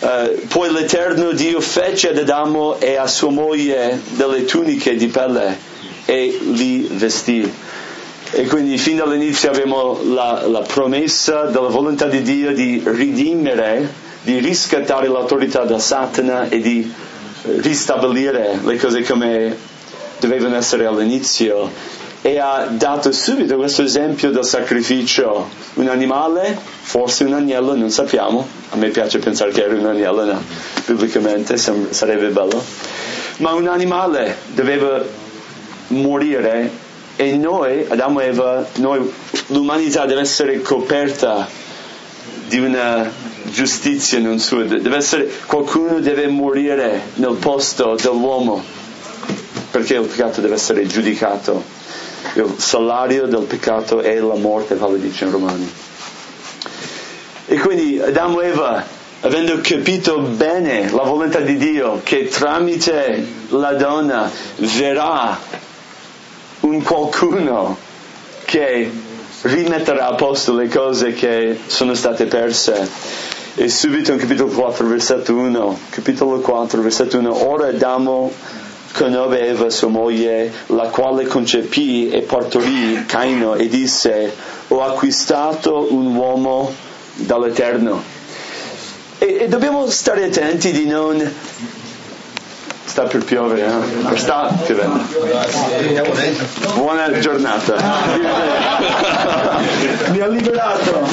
eh, 0.00 0.42
poi 0.48 0.70
l'Eterno 0.70 1.32
Dio 1.32 1.60
fece 1.60 2.10
ad 2.10 2.18
Adamo 2.18 2.78
e 2.78 2.96
a 2.96 3.06
sua 3.06 3.30
moglie 3.30 4.00
delle 4.10 4.44
tuniche 4.44 4.96
di 4.96 5.06
pelle 5.06 5.56
e 6.04 6.38
li 6.52 6.86
vestì. 6.92 7.50
E 8.32 8.46
quindi 8.46 8.76
fin 8.76 8.96
dall'inizio 8.96 9.50
abbiamo 9.50 9.98
la, 10.04 10.44
la 10.46 10.60
promessa 10.60 11.44
della 11.44 11.68
volontà 11.68 12.06
di 12.06 12.20
Dio 12.20 12.52
di 12.52 12.82
ridimere, 12.84 13.88
di 14.20 14.38
riscattare 14.40 15.08
l'autorità 15.08 15.62
da 15.62 15.78
Satana 15.78 16.48
e 16.48 16.60
di 16.60 16.92
ristabilire 17.58 18.58
le 18.64 18.76
cose 18.76 19.02
come 19.02 19.56
dovevano 20.18 20.56
essere 20.56 20.86
all'inizio. 20.86 21.70
E 22.22 22.38
ha 22.40 22.66
dato 22.70 23.12
subito 23.12 23.56
questo 23.56 23.82
esempio 23.82 24.30
del 24.30 24.44
sacrificio. 24.44 25.48
Un 25.74 25.88
animale 25.88 26.58
forse 26.80 27.24
un 27.24 27.34
agnello 27.34 27.76
non 27.76 27.90
sappiamo. 27.90 28.46
A 28.70 28.76
me 28.76 28.88
piace 28.88 29.18
pensare 29.18 29.52
che 29.52 29.62
era 29.62 29.74
un 29.74 29.86
agnello 29.86 30.24
no? 30.24 30.42
biblicamente 30.86 31.56
sarebbe 31.56 32.28
bello. 32.28 32.62
Ma 33.38 33.52
un 33.52 33.68
animale 33.68 34.36
doveva 34.54 35.04
morire 35.88 36.84
e 37.16 37.36
noi 37.36 37.86
Adamo 37.88 38.20
e 38.20 38.26
Eva 38.26 38.66
noi, 38.76 39.10
l'umanità 39.48 40.04
deve 40.04 40.20
essere 40.20 40.60
coperta 40.60 41.48
di 42.48 42.58
una 42.58 43.10
giustizia 43.44 44.18
non 44.18 44.38
sua, 44.38 44.64
deve 44.64 44.96
essere, 44.96 45.30
qualcuno 45.46 46.00
deve 46.00 46.28
morire 46.28 47.02
nel 47.14 47.34
posto 47.34 47.96
dell'uomo 48.00 48.62
perché 49.70 49.94
il 49.94 50.06
peccato 50.06 50.40
deve 50.40 50.54
essere 50.54 50.86
giudicato. 50.86 51.62
Il 52.34 52.54
salario 52.56 53.26
del 53.26 53.42
peccato 53.42 54.00
è 54.00 54.18
la 54.18 54.34
morte, 54.34 54.74
vale 54.74 54.98
dice 54.98 55.24
in 55.24 55.30
Romani. 55.30 55.70
E 57.46 57.58
quindi 57.58 58.00
Adamo 58.00 58.40
e 58.40 58.48
Eva, 58.48 58.84
avendo 59.20 59.60
capito 59.60 60.18
bene 60.20 60.90
la 60.90 61.02
volontà 61.02 61.40
di 61.40 61.56
Dio, 61.56 62.00
che 62.02 62.28
tramite 62.28 63.26
la 63.48 63.74
donna 63.74 64.30
verrà 64.56 65.38
un 66.60 66.82
qualcuno 66.82 67.76
che 68.44 68.90
rimetterà 69.46 70.08
a 70.08 70.14
posto 70.14 70.54
le 70.54 70.68
cose 70.68 71.12
che 71.12 71.58
sono 71.66 71.94
state 71.94 72.26
perse. 72.26 72.88
E 73.54 73.68
subito 73.68 74.12
in 74.12 74.18
capitolo 74.18 74.50
4, 74.50 74.86
versetto 74.86 75.34
1, 75.34 75.78
capitolo 75.90 76.40
4, 76.40 76.82
versetto 76.82 77.18
1, 77.18 77.48
ora 77.48 77.68
Adamo 77.68 78.30
conobbe 78.92 79.46
Eva 79.46 79.70
sua 79.70 79.88
moglie, 79.88 80.52
la 80.66 80.88
quale 80.88 81.26
concepì 81.26 82.08
e 82.08 82.22
partorì 82.22 83.04
Caino 83.06 83.54
e 83.54 83.68
disse, 83.68 84.32
ho 84.68 84.82
acquistato 84.82 85.88
un 85.90 86.14
uomo 86.14 86.72
dall'Eterno. 87.14 88.02
E, 89.18 89.38
e 89.40 89.48
dobbiamo 89.48 89.88
stare 89.88 90.24
attenti 90.24 90.72
di 90.72 90.86
non 90.86 91.34
sta 92.96 93.04
per 93.04 93.22
piovere, 93.24 93.66
eh? 93.66 94.16
sta 94.16 94.50
piovendo. 94.64 95.04
Buona 96.76 97.18
giornata. 97.18 97.74
Mi 100.08 100.20
ha 100.20 100.26
liberato. 100.28 101.04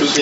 Just 0.00 0.18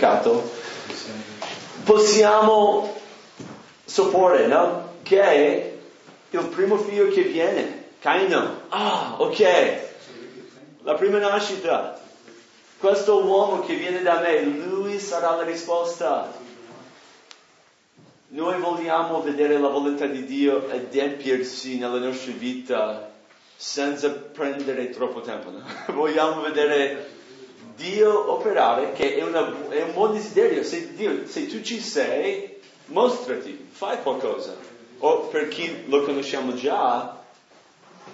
peccato, 0.00 0.50
possiamo 1.84 2.98
supporre 3.84 4.46
no? 4.46 4.94
che 5.02 5.78
il 6.30 6.46
primo 6.46 6.78
figlio 6.78 7.08
che 7.08 7.22
viene, 7.22 7.88
Caino, 8.00 8.62
ah 8.70 9.16
ok, 9.18 9.78
la 10.84 10.94
prima 10.94 11.18
nascita, 11.18 12.00
questo 12.78 13.22
uomo 13.22 13.60
che 13.60 13.74
viene 13.74 14.00
da 14.00 14.20
me, 14.20 14.40
lui 14.42 14.98
sarà 14.98 15.34
la 15.36 15.42
risposta. 15.42 16.32
Noi 18.28 18.58
vogliamo 18.58 19.20
vedere 19.20 19.58
la 19.58 19.68
volontà 19.68 20.06
di 20.06 20.24
Dio 20.24 20.68
adempiersi 20.70 21.76
nella 21.78 21.98
nostra 21.98 22.32
vita 22.32 23.10
senza 23.56 24.08
prendere 24.10 24.88
troppo 24.90 25.20
tempo. 25.20 25.50
no? 25.50 25.62
Vogliamo 25.92 26.40
vedere 26.40 27.19
Dio 27.80 28.30
operare, 28.32 28.92
che 28.92 29.16
è, 29.16 29.22
una- 29.22 29.68
è 29.70 29.82
un 29.82 29.92
buon 29.94 30.12
desiderio. 30.12 30.62
Se, 30.62 30.92
Dio, 30.94 31.26
se 31.26 31.46
tu 31.46 31.62
ci 31.62 31.80
sei, 31.80 32.60
mostrati, 32.86 33.66
fai 33.70 34.00
qualcosa. 34.02 34.54
O 34.98 35.20
per 35.28 35.48
chi 35.48 35.84
lo 35.88 36.02
conosciamo 36.04 36.54
già, 36.54 37.18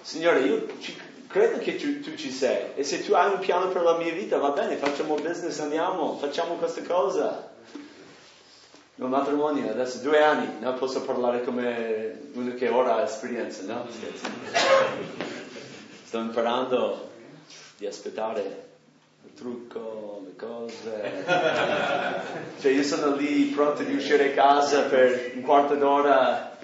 Signore, 0.03 0.41
io 0.41 0.67
ci- 0.79 0.97
credo 1.27 1.59
che 1.59 1.75
tu, 1.77 2.01
tu 2.01 2.15
ci 2.17 2.31
sei. 2.31 2.67
E 2.77 2.85
se 2.85 3.05
tu 3.05 3.13
hai 3.15 3.33
un 3.33 3.41
piano 3.41 3.69
per 3.69 3.83
la 3.83 3.97
mia 3.97 4.13
vita, 4.13 4.39
va 4.39 4.51
bene, 4.51 4.77
facciamo 4.77 5.15
business, 5.15 5.59
andiamo, 5.59 6.17
facciamo 6.17 6.55
questa 6.55 6.83
cosa. 6.83 7.51
Il 8.99 9.05
matrimonio 9.05 9.69
adesso 9.71 9.99
due 9.99 10.23
anni, 10.23 10.49
no? 10.61 10.73
posso 10.75 11.03
parlare 11.03 11.43
come 11.43 12.31
uno 12.35 12.55
che 12.55 12.69
ora 12.69 12.97
ha 12.97 13.03
esperienza, 13.03 13.63
no? 13.65 13.85
Scherzo. 13.91 14.27
Sto 16.07 16.19
imparando 16.19 17.11
di 17.77 17.87
aspettare 17.87 18.66
trucco, 19.35 20.23
le 20.25 20.37
cose. 20.37 21.25
Cioè 22.61 22.73
io 22.73 22.83
sono 22.83 23.15
lì 23.15 23.45
pronto 23.55 23.83
di 23.83 23.95
uscire 23.95 24.31
a 24.31 24.35
casa 24.35 24.83
per 24.83 25.33
un 25.35 25.43
quarto 25.43 25.75
d'ora. 25.75 26.57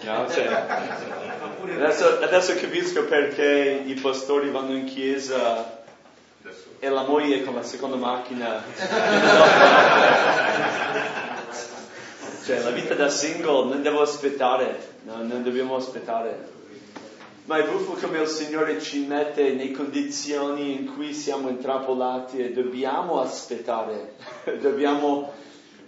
No, 0.00 0.30
cioè, 0.30 0.46
adesso, 1.74 2.20
adesso 2.22 2.54
capisco 2.54 3.04
perché 3.04 3.82
i 3.84 3.94
pastori 3.94 4.50
vanno 4.50 4.76
in 4.76 4.84
chiesa 4.84 5.82
e 6.78 6.88
la 6.88 7.02
moglie 7.02 7.42
con 7.42 7.56
la 7.56 7.64
seconda 7.64 7.96
macchina. 7.96 8.62
cioè, 12.44 12.60
la 12.60 12.70
vita 12.70 12.94
da 12.94 13.08
single 13.08 13.64
non 13.68 13.82
devo 13.82 14.00
aspettare, 14.02 14.98
no, 15.02 15.16
non 15.16 15.42
dobbiamo 15.42 15.74
aspettare. 15.74 16.56
Ma 17.48 17.56
è 17.56 17.66
buffo 17.66 17.94
come 17.94 18.20
il 18.20 18.28
Signore 18.28 18.78
ci 18.78 19.06
mette 19.06 19.54
nei 19.54 19.70
condizioni 19.70 20.74
in 20.74 20.92
cui 20.92 21.14
siamo 21.14 21.48
intrappolati 21.48 22.36
e 22.40 22.52
dobbiamo 22.52 23.22
aspettare, 23.22 24.16
dobbiamo 24.60 25.32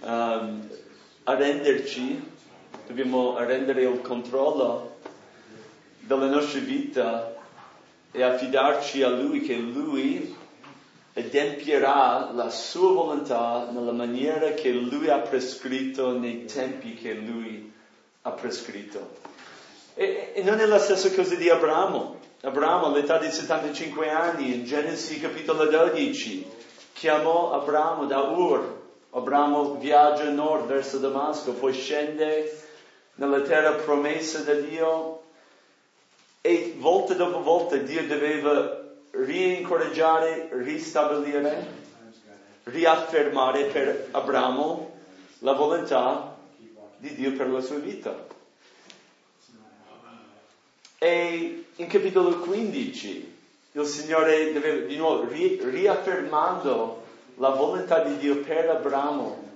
ehm, 0.03 0.69
arrenderci, 1.25 2.19
dobbiamo 2.87 3.37
arrendere 3.37 3.83
il 3.83 4.01
controllo 4.01 4.97
della 5.99 6.31
nostra 6.31 6.61
vita 6.61 7.35
e 8.11 8.23
affidarci 8.23 9.03
a 9.03 9.11
Lui 9.11 9.43
che 9.43 9.57
Lui 9.57 10.35
adempierà 11.13 12.31
la 12.33 12.49
sua 12.49 12.91
volontà 12.91 13.69
nella 13.71 13.93
maniera 13.93 14.53
che 14.53 14.71
Lui 14.71 15.11
ha 15.11 15.19
prescritto 15.19 16.19
nei 16.19 16.47
tempi 16.47 16.95
che 16.95 17.13
Lui 17.13 17.71
ha 18.23 18.31
prescritto. 18.31 19.30
E, 19.95 20.33
e 20.35 20.43
non 20.43 20.61
è 20.61 20.67
la 20.67 20.79
stessa 20.79 21.11
cosa 21.13 21.35
di 21.35 21.49
Abramo. 21.49 22.19
Abramo 22.43 22.87
all'età 22.87 23.19
di 23.19 23.31
75 23.31 24.09
anni, 24.11 24.55
in 24.55 24.65
Genesi 24.65 25.21
capitolo 25.21 25.67
12, 25.67 26.47
chiamò 26.93 27.53
Abramo 27.53 28.07
da 28.07 28.21
Ur. 28.21 28.79
Abramo 29.11 29.75
viaggia 29.75 30.23
a 30.23 30.31
nord 30.31 30.67
verso 30.67 30.99
Damasco, 30.99 31.53
poi 31.53 31.73
scende 31.73 32.59
nella 33.17 33.41
terra 33.41 33.73
promessa 33.73 34.39
da 34.39 34.55
Dio 34.55 35.23
e 36.41 36.75
volta 36.79 37.15
dopo 37.15 37.43
volta 37.43 37.77
Dio 37.77 38.07
doveva 38.07 38.81
rincoraggiare, 39.11 40.49
ristabilire, 40.53 41.67
riaffermare 42.65 43.65
per 43.65 44.09
Abramo 44.13 44.93
la 45.41 45.53
volontà 45.53 46.37
di 46.97 47.15
Dio 47.15 47.33
per 47.33 47.51
la 47.51 47.61
sua 47.61 47.77
vita. 47.77 48.39
E 51.03 51.65
in 51.77 51.87
capitolo 51.87 52.41
15 52.41 53.37
il 53.73 53.87
Signore 53.87 54.53
deve 54.53 54.85
di 54.85 54.99
nuovo 54.99 55.27
ri- 55.27 55.59
riaffermando 55.63 57.03
la 57.37 57.49
volontà 57.49 58.01
di 58.01 58.19
Dio 58.19 58.41
per 58.41 58.69
Abramo. 58.69 59.49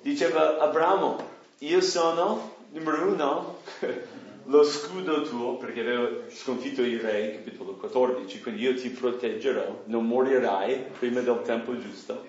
Diceva 0.00 0.58
Abramo, 0.58 1.28
io 1.58 1.80
sono, 1.80 2.56
numero 2.72 3.06
uno, 3.06 3.58
lo 4.46 4.64
scudo 4.64 5.22
tuo, 5.22 5.58
perché 5.58 5.82
avevo 5.82 6.22
sconfitto 6.28 6.82
i 6.82 6.96
re, 6.96 7.34
capitolo 7.36 7.74
14, 7.74 8.40
quindi 8.40 8.62
io 8.62 8.74
ti 8.74 8.88
proteggerò, 8.88 9.82
non 9.84 10.08
morirai 10.08 10.86
prima 10.98 11.20
del 11.20 11.40
tempo 11.44 11.78
giusto, 11.78 12.26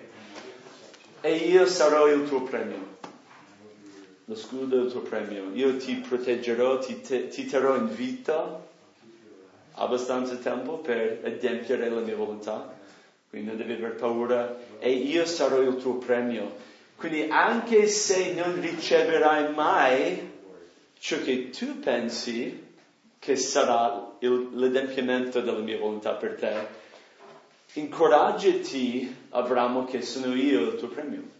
e 1.20 1.34
io 1.34 1.66
sarò 1.66 2.06
il 2.06 2.28
tuo 2.28 2.42
premio. 2.42 2.99
Lo 4.30 4.36
scudo 4.36 4.76
del 4.76 4.92
tuo 4.92 5.00
premio. 5.00 5.50
Io 5.54 5.76
ti 5.76 5.96
proteggerò, 5.96 6.78
ti, 6.78 7.00
te, 7.00 7.26
ti 7.26 7.46
terrò 7.46 7.74
in 7.74 7.92
vita 7.92 8.64
abbastanza 9.72 10.36
tempo 10.36 10.78
per 10.78 11.20
adempiere 11.24 11.90
la 11.90 11.98
mia 11.98 12.14
volontà. 12.14 12.78
Quindi 13.28 13.48
non 13.48 13.56
devi 13.56 13.72
aver 13.72 13.96
paura 13.96 14.56
e 14.78 14.92
io 14.92 15.26
sarò 15.26 15.60
il 15.60 15.74
tuo 15.78 15.94
premio. 15.94 16.54
Quindi 16.94 17.26
anche 17.28 17.88
se 17.88 18.32
non 18.32 18.60
riceverai 18.60 19.52
mai 19.52 20.30
ciò 20.96 21.20
che 21.22 21.50
tu 21.50 21.80
pensi 21.80 22.68
che 23.18 23.34
sarà 23.34 24.12
il, 24.20 24.50
l'adempimento 24.52 25.40
della 25.40 25.58
mia 25.58 25.76
volontà 25.76 26.12
per 26.12 26.36
te, 26.36 26.54
incoraggiati, 27.80 29.12
Abramo, 29.30 29.84
che 29.86 30.02
sono 30.02 30.32
io 30.36 30.70
il 30.70 30.76
tuo 30.76 30.88
premio. 30.88 31.38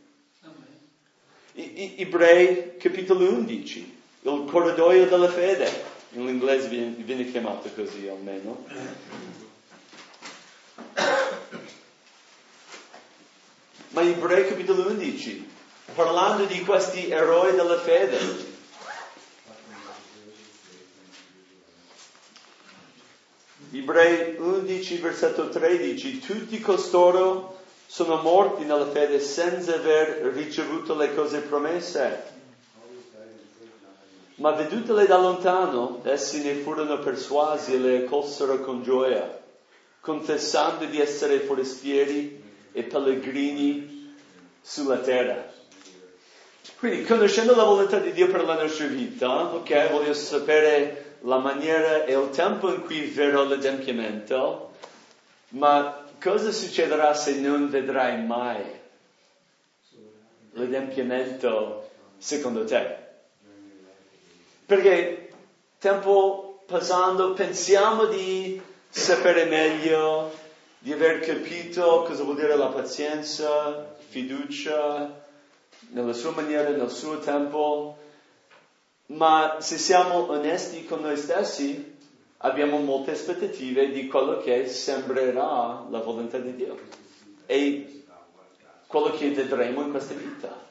Ebrei 1.53 2.77
capitolo 2.79 3.29
11, 3.29 3.99
il 4.23 4.45
corridoio 4.49 5.07
della 5.07 5.29
fede, 5.29 5.69
in 6.13 6.29
inglese 6.29 6.69
viene, 6.69 6.95
viene 6.99 7.31
chiamato 7.31 7.69
così 7.75 8.07
almeno. 8.09 8.65
Ma 13.89 14.03
Ebrei 14.03 14.47
capitolo 14.47 14.89
11, 14.89 15.49
parlando 15.95 16.45
di 16.45 16.61
questi 16.61 17.11
eroi 17.11 17.57
della 17.57 17.79
fede, 17.79 18.19
Ebrei 23.73 24.37
11, 24.37 24.97
versetto 24.99 25.49
13, 25.49 26.19
tutti 26.21 26.61
costoro 26.61 27.60
sono 27.91 28.23
morti 28.23 28.63
nella 28.63 28.87
fede 28.87 29.19
senza 29.19 29.75
aver 29.75 30.33
ricevuto 30.33 30.95
le 30.95 31.13
cose 31.13 31.41
promesse. 31.41 32.23
Ma 34.37 34.53
vedutele 34.53 35.07
da 35.07 35.19
lontano, 35.19 36.01
essi 36.05 36.41
ne 36.41 36.55
furono 36.55 37.01
persuasi 37.01 37.75
e 37.75 37.79
le 37.79 38.05
accolsero 38.05 38.61
con 38.61 38.85
gioia, 38.85 39.41
confessando 40.01 40.85
di 40.85 41.01
essere 41.01 41.41
forestieri 41.41 42.41
e 42.71 42.85
pellegrini 42.85 44.15
sulla 44.63 44.99
terra. 44.99 45.51
Quindi, 46.79 47.03
conoscendo 47.03 47.57
la 47.57 47.65
volontà 47.65 47.99
di 47.99 48.13
Dio 48.13 48.31
per 48.31 48.45
la 48.45 48.55
nostra 48.55 48.87
vita, 48.87 49.53
ok, 49.53 49.91
voglio 49.91 50.15
sapere 50.15 51.17
la 51.23 51.39
maniera 51.39 52.05
e 52.05 52.17
il 52.17 52.31
tempo 52.31 52.73
in 52.73 52.83
cui 52.85 53.01
verrà 53.07 53.43
l'adempimento, 53.43 54.75
ma 55.49 56.00
cosa 56.21 56.53
succederà 56.53 57.15
se 57.15 57.41
non 57.41 57.69
vedrai 57.71 58.25
mai 58.25 58.63
l'adempimento 60.53 61.89
secondo 62.19 62.65
te? 62.65 62.97
Perché 64.67 65.31
tempo 65.79 66.63
passando 66.67 67.33
pensiamo 67.33 68.07
di 68.07 68.61
sapere 68.89 69.45
meglio, 69.45 70.31
di 70.79 70.93
aver 70.93 71.21
capito 71.21 72.03
cosa 72.03 72.23
vuol 72.23 72.37
dire 72.37 72.57
la 72.57 72.69
pazienza, 72.69 73.97
fiducia, 74.09 75.21
nella 75.89 76.13
sua 76.13 76.31
maniera, 76.31 76.71
nel 76.71 76.91
suo 76.91 77.19
tempo, 77.19 77.99
ma 79.07 79.57
se 79.61 79.79
siamo 79.79 80.31
onesti 80.31 80.85
con 80.85 81.01
noi 81.01 81.17
stessi, 81.17 81.99
abbiamo 82.43 82.79
molte 82.79 83.13
aspettative 83.13 83.91
di 83.91 84.07
quello 84.07 84.39
che 84.39 84.67
sembrerà 84.67 85.85
la 85.89 86.01
volontà 86.01 86.39
di 86.39 86.55
Dio 86.55 86.79
e 87.47 88.05
quello 88.87 89.11
che 89.11 89.31
vedremo 89.31 89.83
in 89.83 89.91
questa 89.91 90.15
vita. 90.15 90.69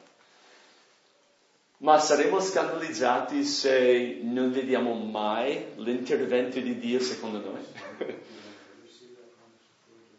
Ma 1.78 1.98
saremo 1.98 2.40
scandalizzati 2.40 3.42
se 3.44 4.18
non 4.22 4.52
vediamo 4.52 4.92
mai 4.92 5.72
l'intervento 5.76 6.60
di 6.60 6.78
Dio 6.78 7.00
secondo 7.00 7.40
noi. 7.40 7.64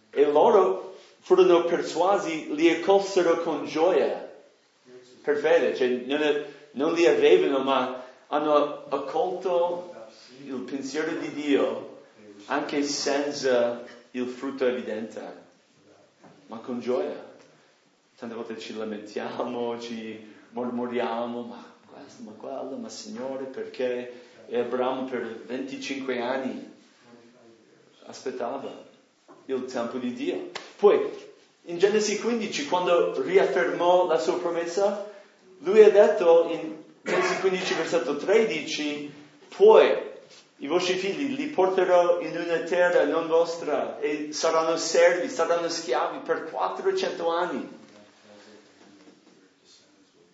e 0.09 0.25
loro 0.25 0.95
furono 1.19 1.65
persuasi, 1.65 2.55
li 2.55 2.69
accolsero 2.69 3.41
con 3.41 3.65
gioia 3.65 4.29
per 5.21 5.37
fede, 5.37 5.75
cioè 5.75 5.87
non, 5.87 6.45
non 6.71 6.93
li 6.93 7.05
avevano 7.05 7.59
ma 7.59 8.03
hanno 8.27 8.85
accolto 8.89 9.91
il 10.55 10.63
pensiero 10.63 11.11
di 11.13 11.31
Dio 11.33 11.99
anche 12.45 12.83
senza 12.83 13.83
il 14.11 14.27
frutto 14.27 14.65
evidente, 14.65 15.21
ma 16.47 16.57
con 16.57 16.79
gioia. 16.79 17.29
Tante 18.17 18.35
volte 18.35 18.59
ci 18.59 18.75
lamentiamo, 18.75 19.79
ci 19.79 20.33
mormoriamo, 20.49 21.41
ma 21.41 21.73
questo, 21.87 22.23
ma 22.23 22.31
quello, 22.31 22.77
ma 22.77 22.89
Signore, 22.89 23.45
perché? 23.45 24.21
E 24.47 24.59
Abramo 24.59 25.05
per 25.05 25.43
25 25.45 26.21
anni 26.21 26.69
aspettava 28.05 28.83
il 29.45 29.65
tempo 29.65 29.97
di 29.97 30.13
Dio. 30.13 30.49
Poi, 30.75 30.99
in 31.63 31.77
Genesi 31.77 32.19
15, 32.19 32.67
quando 32.67 33.21
riaffermò 33.21 34.07
la 34.07 34.19
sua 34.19 34.39
promessa, 34.39 35.09
lui 35.59 35.83
ha 35.83 35.89
detto 35.89 36.49
in 36.51 36.75
Genesi 37.01 37.39
15, 37.39 37.73
versetto 37.75 38.17
13, 38.17 39.13
poi 39.55 40.10
i 40.61 40.67
vostri 40.67 40.95
figli 40.95 41.33
li 41.35 41.47
porterò 41.47 42.19
in 42.21 42.37
una 42.37 42.59
terra 42.59 43.03
non 43.05 43.27
vostra 43.27 43.97
e 43.97 44.31
saranno 44.31 44.77
servi, 44.77 45.27
saranno 45.27 45.67
schiavi 45.69 46.19
per 46.19 46.51
400 46.51 47.29
anni. 47.29 47.79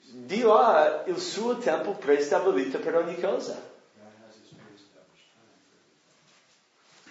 Dio 0.02 0.54
ha 0.58 1.04
il 1.06 1.18
suo 1.18 1.56
tempo 1.56 1.92
prestabilito 1.92 2.80
per 2.80 2.96
ogni 2.96 3.18
cosa. 3.18 3.58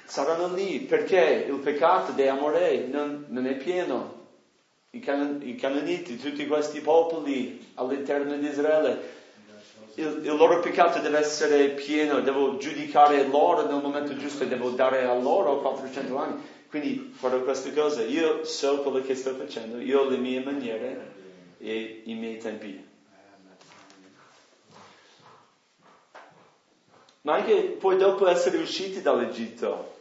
Saranno 0.04 0.52
lì 0.52 0.80
perché 0.80 1.46
il 1.48 1.58
peccato 1.60 2.12
di 2.12 2.26
Amore 2.26 2.84
non, 2.86 3.24
non 3.28 3.46
è 3.46 3.54
pieno. 3.56 4.24
I, 4.90 5.00
can- 5.00 5.40
I 5.42 5.54
canoniti, 5.54 6.18
tutti 6.18 6.46
questi 6.46 6.80
popoli 6.80 7.72
all'interno 7.76 8.36
di 8.36 8.46
Israele 8.46 9.24
il, 9.96 10.20
il, 10.22 10.36
loro 10.36 10.60
peccato 10.60 11.00
deve 11.00 11.18
essere 11.18 11.70
pieno, 11.70 12.20
devo 12.20 12.56
giudicare 12.58 13.26
loro 13.26 13.66
nel 13.66 13.82
momento 13.82 14.16
giusto 14.16 14.44
e 14.44 14.48
devo 14.48 14.70
dare 14.70 15.04
a 15.04 15.14
loro 15.14 15.60
400 15.60 16.18
anni. 16.18 16.42
Quindi 16.68 17.12
farò 17.14 17.40
queste 17.42 17.72
cose. 17.72 18.04
Io 18.04 18.44
so 18.44 18.80
quello 18.80 19.00
che 19.00 19.14
sto 19.14 19.34
facendo, 19.34 19.78
io 19.78 20.00
ho 20.00 20.08
le 20.08 20.18
mie 20.18 20.40
maniere 20.40 21.14
e 21.58 22.02
i 22.04 22.14
miei 22.14 22.38
tempi. 22.38 22.84
Ma 27.22 27.34
anche 27.34 27.54
poi 27.78 27.96
dopo 27.96 28.28
essere 28.28 28.58
usciti 28.58 29.02
dall'Egitto, 29.02 29.94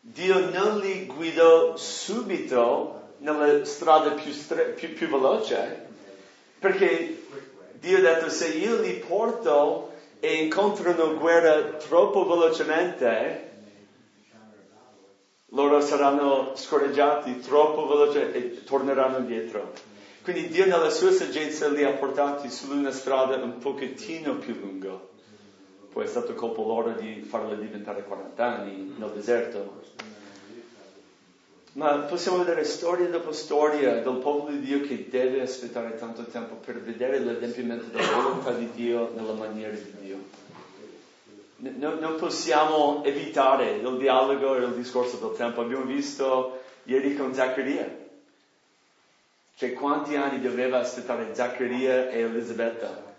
Dio 0.00 0.50
non 0.50 0.78
li 0.78 1.06
guidò 1.06 1.76
subito 1.76 3.14
nella 3.18 3.64
strada 3.64 4.10
più, 4.12 4.32
stre- 4.32 4.70
più, 4.70 4.94
più 4.94 5.08
veloce, 5.08 5.86
perché 6.58 7.21
Dio 7.82 7.98
ha 7.98 8.00
detto 8.00 8.30
se 8.30 8.46
io 8.46 8.80
li 8.80 8.92
porto 8.92 9.90
e 10.20 10.44
incontrano 10.44 11.16
guerra 11.18 11.78
troppo 11.78 12.24
velocemente, 12.24 13.50
loro 15.46 15.80
saranno 15.80 16.52
scoraggiati 16.54 17.40
troppo 17.40 17.88
velocemente 17.88 18.38
e 18.38 18.62
torneranno 18.62 19.18
indietro. 19.18 19.72
Quindi 20.22 20.46
Dio 20.46 20.66
nella 20.66 20.90
sua 20.90 21.10
saggezza 21.10 21.66
li 21.70 21.82
ha 21.82 21.90
portati 21.90 22.48
su 22.50 22.70
una 22.70 22.92
strada 22.92 23.42
un 23.42 23.58
pochettino 23.58 24.36
più 24.36 24.54
lunga. 24.60 24.96
Poi 25.92 26.04
è 26.04 26.06
stato 26.06 26.34
colpo 26.34 26.62
loro 26.62 26.92
di 26.92 27.26
farla 27.28 27.56
diventare 27.56 28.04
40 28.04 28.44
anni 28.44 28.94
nel 28.96 29.10
deserto. 29.10 29.80
Ma 31.74 31.96
possiamo 32.00 32.38
vedere 32.38 32.64
storia 32.64 33.08
dopo 33.08 33.32
storia 33.32 33.94
del 33.94 34.18
popolo 34.18 34.50
di 34.50 34.60
Dio 34.60 34.82
che 34.82 35.06
deve 35.08 35.40
aspettare 35.40 35.96
tanto 35.98 36.24
tempo 36.26 36.56
per 36.56 36.82
vedere 36.82 37.18
l'adempimento 37.18 37.86
della 37.86 38.12
volontà 38.12 38.50
di 38.52 38.70
Dio 38.72 39.10
nella 39.14 39.32
maniera 39.32 39.72
di 39.72 39.94
Dio. 40.00 40.18
No, 41.56 41.94
non 41.94 42.16
possiamo 42.16 43.02
evitare 43.04 43.76
il 43.76 43.96
dialogo 43.96 44.56
e 44.56 44.64
il 44.64 44.74
discorso 44.74 45.16
del 45.16 45.34
tempo. 45.34 45.62
Abbiamo 45.62 45.84
visto 45.84 46.60
ieri 46.84 47.16
con 47.16 47.32
Zaccaria. 47.32 48.00
Cioè 49.56 49.72
quanti 49.72 50.16
anni 50.16 50.42
doveva 50.42 50.80
aspettare 50.80 51.34
Zaccaria 51.34 52.10
e 52.10 52.18
Elisabetta. 52.20 53.10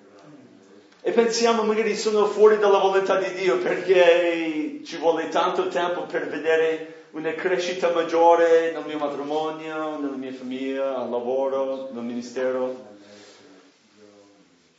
E 1.01 1.11
pensiamo 1.11 1.63
magari 1.63 1.95
sono 1.95 2.27
fuori 2.27 2.59
dalla 2.59 2.77
volontà 2.77 3.17
di 3.17 3.33
Dio 3.33 3.57
perché 3.57 4.81
ci 4.85 4.97
vuole 4.97 5.29
tanto 5.29 5.69
tempo 5.69 6.03
per 6.03 6.29
vedere 6.29 7.02
una 7.13 7.33
crescita 7.33 7.91
maggiore 7.91 8.71
nel 8.71 8.85
mio 8.85 8.97
matrimonio, 8.97 9.99
nella 9.99 10.15
mia 10.15 10.33
famiglia, 10.33 10.97
al 10.97 11.09
lavoro, 11.11 11.89
nel 11.91 12.03
ministero. 12.03 12.91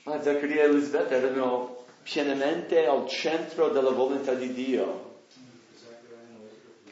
Ma 0.03 0.20
Zaccaria 0.20 0.64
e 0.64 0.66
Elisabetta 0.66 1.14
erano 1.14 1.85
pienamente 2.03 2.87
al 2.87 3.07
centro 3.09 3.68
della 3.68 3.90
volontà 3.90 4.35
di 4.35 4.53
Dio. 4.53 5.12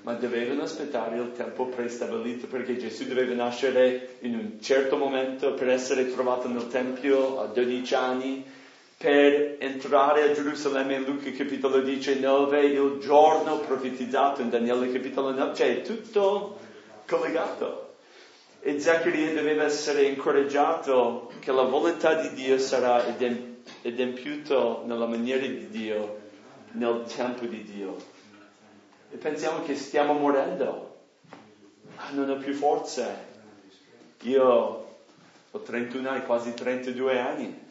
Ma 0.02 0.14
dovevano 0.14 0.62
aspettare 0.62 1.16
il 1.16 1.33
tempo 1.33 1.66
prestabilito 1.66 2.46
perché 2.46 2.76
Gesù 2.76 3.07
doveva 3.07 3.35
nascere 3.35 4.16
in 4.20 4.35
un 4.35 4.61
certo 4.61 4.96
momento 4.96 5.55
per 5.55 5.68
essere 5.68 6.11
trovato 6.11 6.48
nel 6.48 6.68
Tempio 6.68 7.40
a 7.40 7.46
12 7.46 7.94
anni 7.94 8.44
per 9.03 9.57
entrare 9.59 10.23
a 10.23 10.33
Gerusalemme 10.33 10.95
in 10.95 11.03
Luca 11.03 11.29
capitolo 11.33 11.81
19, 11.81 12.61
il 12.61 12.99
giorno 13.01 13.59
profetizzato 13.59 14.43
in 14.43 14.49
Daniele 14.49 14.93
capitolo 14.93 15.33
9, 15.33 15.57
cioè 15.57 15.79
è 15.79 15.83
tutto 15.83 16.57
collegato. 17.09 17.97
E 18.61 18.79
Zaccaria 18.79 19.35
doveva 19.35 19.65
essere 19.65 20.05
incoraggiato 20.05 21.33
che 21.41 21.51
la 21.51 21.65
volontà 21.65 22.15
di 22.15 22.33
Dio 22.33 22.59
sarà 22.59 23.05
adempiuta 23.83 24.83
nella 24.85 25.07
maniera 25.07 25.49
di 25.49 25.69
Dio, 25.69 26.19
nel 26.71 27.03
tempo 27.12 27.45
di 27.47 27.65
Dio. 27.65 27.97
E 29.11 29.17
pensiamo 29.17 29.65
che 29.65 29.75
stiamo 29.75 30.12
morendo. 30.12 31.01
Ah, 31.97 32.11
non 32.12 32.31
ho 32.31 32.37
più 32.37 32.55
forze. 32.55 33.31
Io 34.23 34.87
ho 35.51 35.59
31 35.59 36.09
anni, 36.09 36.25
quasi 36.25 36.55
32 36.55 37.19
anni 37.19 37.62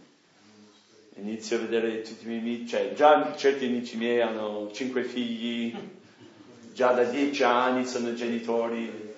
inizio 1.15 1.57
a 1.57 1.61
vedere 1.61 2.01
tutti 2.01 2.25
i 2.25 2.27
miei 2.27 2.39
amici, 2.39 2.67
cioè 2.67 2.93
già 2.93 3.35
certi 3.35 3.65
amici 3.65 3.97
miei 3.97 4.21
hanno 4.21 4.69
cinque 4.71 5.03
figli, 5.03 5.75
già 6.73 6.93
da 6.93 7.03
dieci 7.03 7.43
anni 7.43 7.85
sono 7.85 8.13
genitori 8.13 9.09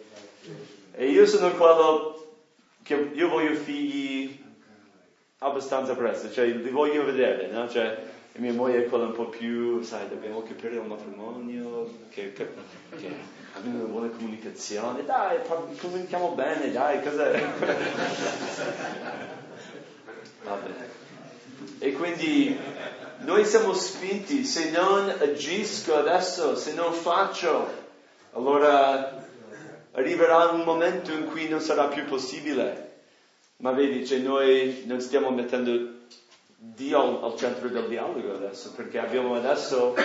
e 0.92 1.08
io 1.08 1.26
sono 1.26 1.52
quello 1.52 2.14
che 2.84 3.12
io 3.14 3.28
voglio 3.30 3.56
figli 3.56 4.42
abbastanza 5.40 5.96
presto, 5.96 6.32
cioè 6.32 6.46
li 6.48 6.70
voglio 6.70 7.04
vedere, 7.04 7.48
no? 7.48 7.68
Cioè, 7.68 8.12
mia 8.34 8.54
moglie 8.54 8.86
è 8.86 8.88
quella 8.88 9.06
un 9.06 9.14
po' 9.14 9.28
più, 9.28 9.82
sai, 9.84 10.08
dobbiamo 10.08 10.42
capire 10.44 10.76
il 10.76 10.82
matrimonio, 10.82 11.90
che, 12.10 12.32
che, 12.34 12.48
che 12.98 13.12
abbiamo 13.54 13.80
una 13.80 13.88
buona 13.88 14.08
comunicazione, 14.08 15.04
dai, 15.04 15.40
comunichiamo 15.80 16.30
bene, 16.32 16.72
dai, 16.72 17.02
cos'è? 17.02 17.44
Vabbè. 20.44 21.02
E 21.80 21.92
quindi 21.94 22.58
noi 23.20 23.46
siamo 23.46 23.74
spinti, 23.74 24.44
se 24.44 24.72
non 24.72 25.10
agisco 25.20 25.96
adesso, 25.96 26.56
se 26.56 26.74
non 26.74 26.94
faccio, 26.94 27.68
allora 28.34 29.26
arriverà 29.92 30.50
un 30.50 30.62
momento 30.64 31.12
in 31.12 31.26
cui 31.26 31.48
non 31.48 31.62
sarà 31.62 31.88
più 31.88 32.06
possibile. 32.06 32.92
Ma 33.58 33.72
vedi, 33.72 34.06
cioè 34.06 34.18
noi 34.20 34.84
non 34.86 35.00
stiamo 35.00 35.30
mettendo 35.30 36.02
Dio 36.56 37.24
al, 37.24 37.38
centro 37.38 37.70
del 37.70 37.88
dialogo 37.88 38.34
adesso, 38.36 38.72
perché 38.74 38.98
abbiamo 38.98 39.36
adesso 39.36 39.96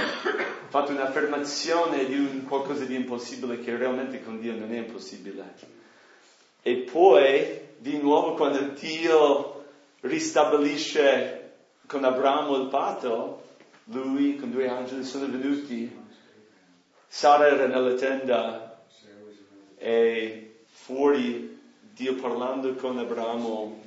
fatto 0.68 0.92
un'affermazione 0.92 2.04
di 2.06 2.14
un 2.14 2.44
qualcosa 2.44 2.84
di 2.84 2.94
impossibile 2.94 3.60
che 3.60 3.76
realmente 3.76 4.22
con 4.22 4.40
Dio 4.40 4.54
non 4.54 4.72
è 4.72 4.78
impossibile. 4.78 5.54
E 6.62 6.76
poi, 6.90 7.60
di 7.78 7.98
nuovo, 7.98 8.34
quando 8.34 8.58
Dio 8.78 9.64
ristabilisce 10.00 11.37
con 11.88 12.04
Abramo 12.04 12.56
il 12.56 12.68
patto, 12.68 13.42
lui 13.84 14.36
con 14.36 14.50
due 14.50 14.68
angeli 14.68 15.02
sono 15.02 15.26
venuti, 15.26 15.90
Sara 17.08 17.46
era 17.46 17.66
nella 17.66 17.94
tenda 17.94 18.84
e 19.76 20.64
fuori 20.66 21.58
Dio 21.80 22.14
parlando 22.16 22.74
con 22.74 22.98
Abramo 22.98 23.80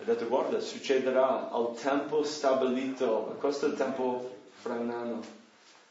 ha 0.00 0.04
detto 0.04 0.28
guarda 0.28 0.60
succederà 0.60 1.50
al 1.50 1.74
tempo 1.74 2.22
stabilito, 2.22 3.34
questo 3.40 3.66
è 3.66 3.68
il 3.70 3.76
tempo 3.76 4.36
fra 4.60 4.74
un 4.74 4.90
anno, 4.90 5.20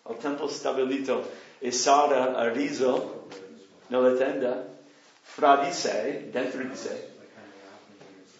al 0.03 0.17
tempo 0.17 0.47
stabilito. 0.47 1.29
E 1.59 1.71
Sara 1.71 2.35
ha 2.35 2.49
riso 2.51 3.27
nella 3.87 4.13
tenda 4.13 4.63
fra 5.21 5.57
di 5.57 5.71
sé, 5.71 6.29
dentro 6.29 6.63
di 6.63 6.75
sé 6.75 7.15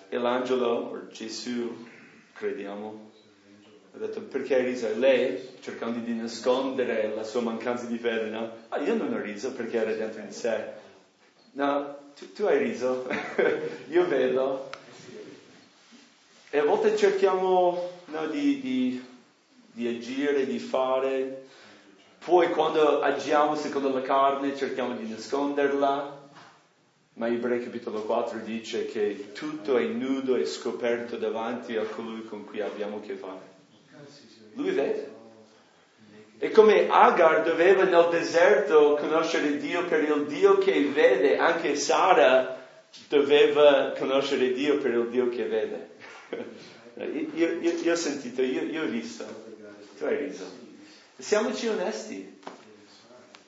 e 0.10 0.17
l'angelo, 0.17 1.08
Gesù, 1.12 1.86
crediamo, 2.38 3.12
ha 3.93 3.97
detto 3.97 4.21
perché 4.21 4.56
hai 4.56 4.65
riso? 4.65 4.88
Lei, 4.95 5.58
cercando 5.62 6.00
di 6.00 6.13
nascondere 6.13 7.13
la 7.15 7.23
sua 7.23 7.41
mancanza 7.41 7.86
di 7.86 7.97
fede, 7.97 8.30
no? 8.30 8.52
Ah, 8.69 8.80
io 8.80 8.95
non 8.95 9.12
ho 9.13 9.19
riso 9.19 9.52
perché 9.54 9.78
era 9.78 9.91
dentro 9.91 10.21
di 10.21 10.32
sé. 10.32 10.65
No, 11.54 11.95
tu, 12.15 12.32
tu 12.34 12.43
hai 12.43 12.60
riso, 12.60 13.08
io 13.89 14.08
vedo. 14.08 14.69
E 16.50 16.60
a 16.60 16.63
volte 16.63 16.95
cerchiamo 16.95 17.89
no, 18.06 18.28
di, 18.28 18.62
di, 18.62 19.06
di 19.71 19.88
agire, 19.88 20.45
di 20.45 20.60
fare, 20.60 21.45
poi 22.23 22.50
quando 22.52 23.02
agiamo 23.02 23.56
secondo 23.56 23.91
la 23.91 24.02
carne 24.02 24.56
cerchiamo 24.56 24.95
di 24.95 25.10
nasconderla, 25.10 26.16
ma 27.17 27.27
Ebrei 27.27 27.63
capitolo 27.63 28.03
4 28.03 28.39
dice 28.43 28.86
che 28.86 29.32
tutto 29.34 29.77
è 29.77 29.84
nudo 29.86 30.36
e 30.36 30.45
scoperto 30.45 31.17
davanti 31.17 31.75
a 31.75 31.84
colui 31.84 32.23
con 32.25 32.45
cui 32.45 32.62
abbiamo 32.62 32.97
a 32.97 32.99
che 32.99 33.15
fare. 33.15 33.56
Lui 34.53 34.69
vede. 34.69 35.15
E 36.38 36.51
come 36.51 36.88
Agar 36.88 37.41
doveva 37.41 37.84
nel 37.84 38.08
deserto 38.12 38.95
conoscere 38.99 39.58
Dio 39.58 39.86
per 39.86 40.03
il 40.03 40.27
Dio 40.27 40.60
che 40.60 40.80
vede, 40.93 41.38
anche 41.38 41.75
Sara 41.75 42.63
doveva 43.10 43.93
conoscere 43.97 44.53
Dio 44.53 44.77
per 44.77 44.93
il 44.93 45.10
Dio 45.10 45.30
che 45.30 45.45
vede. 45.45 45.89
io, 47.34 47.60
io, 47.60 47.71
io, 47.71 47.91
ho 47.91 47.95
sentito, 47.95 48.43
io, 48.43 48.62
io, 48.62 48.84
ho 48.84 48.88
visto, 48.88 49.25
tu 49.97 50.06
hai 50.06 50.25
visto. 50.25 50.45
Siamoci 51.17 51.67
onesti. 51.67 52.39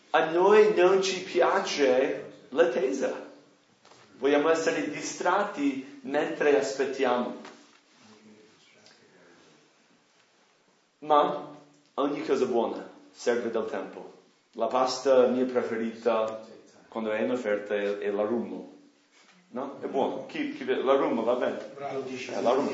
A 0.09 0.31
noi 0.31 0.73
non 0.73 1.03
ci 1.03 1.21
piace 1.21 2.23
l'attesa. 2.49 3.28
Vogliamo 4.19 4.49
essere 4.49 4.89
distratti 4.89 5.99
mentre 6.03 6.57
aspettiamo. 6.57 7.35
Ma 10.99 11.47
ogni 11.95 12.25
cosa 12.25 12.45
buona 12.45 12.87
serve 13.11 13.49
del 13.49 13.65
tempo. 13.65 14.11
La 14.53 14.67
pasta 14.67 15.27
mia 15.27 15.45
preferita 15.45 16.41
quando 16.89 17.11
è 17.11 17.21
in 17.21 17.31
offerta 17.31 17.73
è, 17.75 17.97
è 17.97 18.11
l'arumo. 18.11 18.77
No? 19.51 19.77
È 19.79 19.85
buono. 19.85 20.25
Chi, 20.25 20.53
chi, 20.53 20.65
l'arumo 20.65 21.23
va 21.23 21.35
bene. 21.35 21.71
Bravo, 21.73 22.01
dice. 22.01 22.35
Eh, 22.35 22.41
l'arumo. 22.41 22.69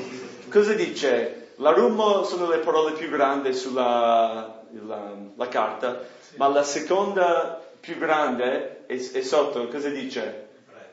Cosa 0.50 0.72
dice? 0.74 1.52
L'arumo 1.56 2.24
sono 2.24 2.48
le 2.48 2.58
parole 2.58 2.92
più 2.92 3.08
grandi 3.08 3.54
sulla 3.54 4.62
la, 4.84 5.14
la 5.34 5.48
carta, 5.48 6.02
ma 6.36 6.48
la 6.48 6.62
seconda 6.62 7.62
più 7.78 7.96
grande 7.98 8.84
è, 8.86 8.94
è 8.94 9.20
sotto. 9.22 9.68
Cosa 9.68 9.88
dice? 9.88 10.45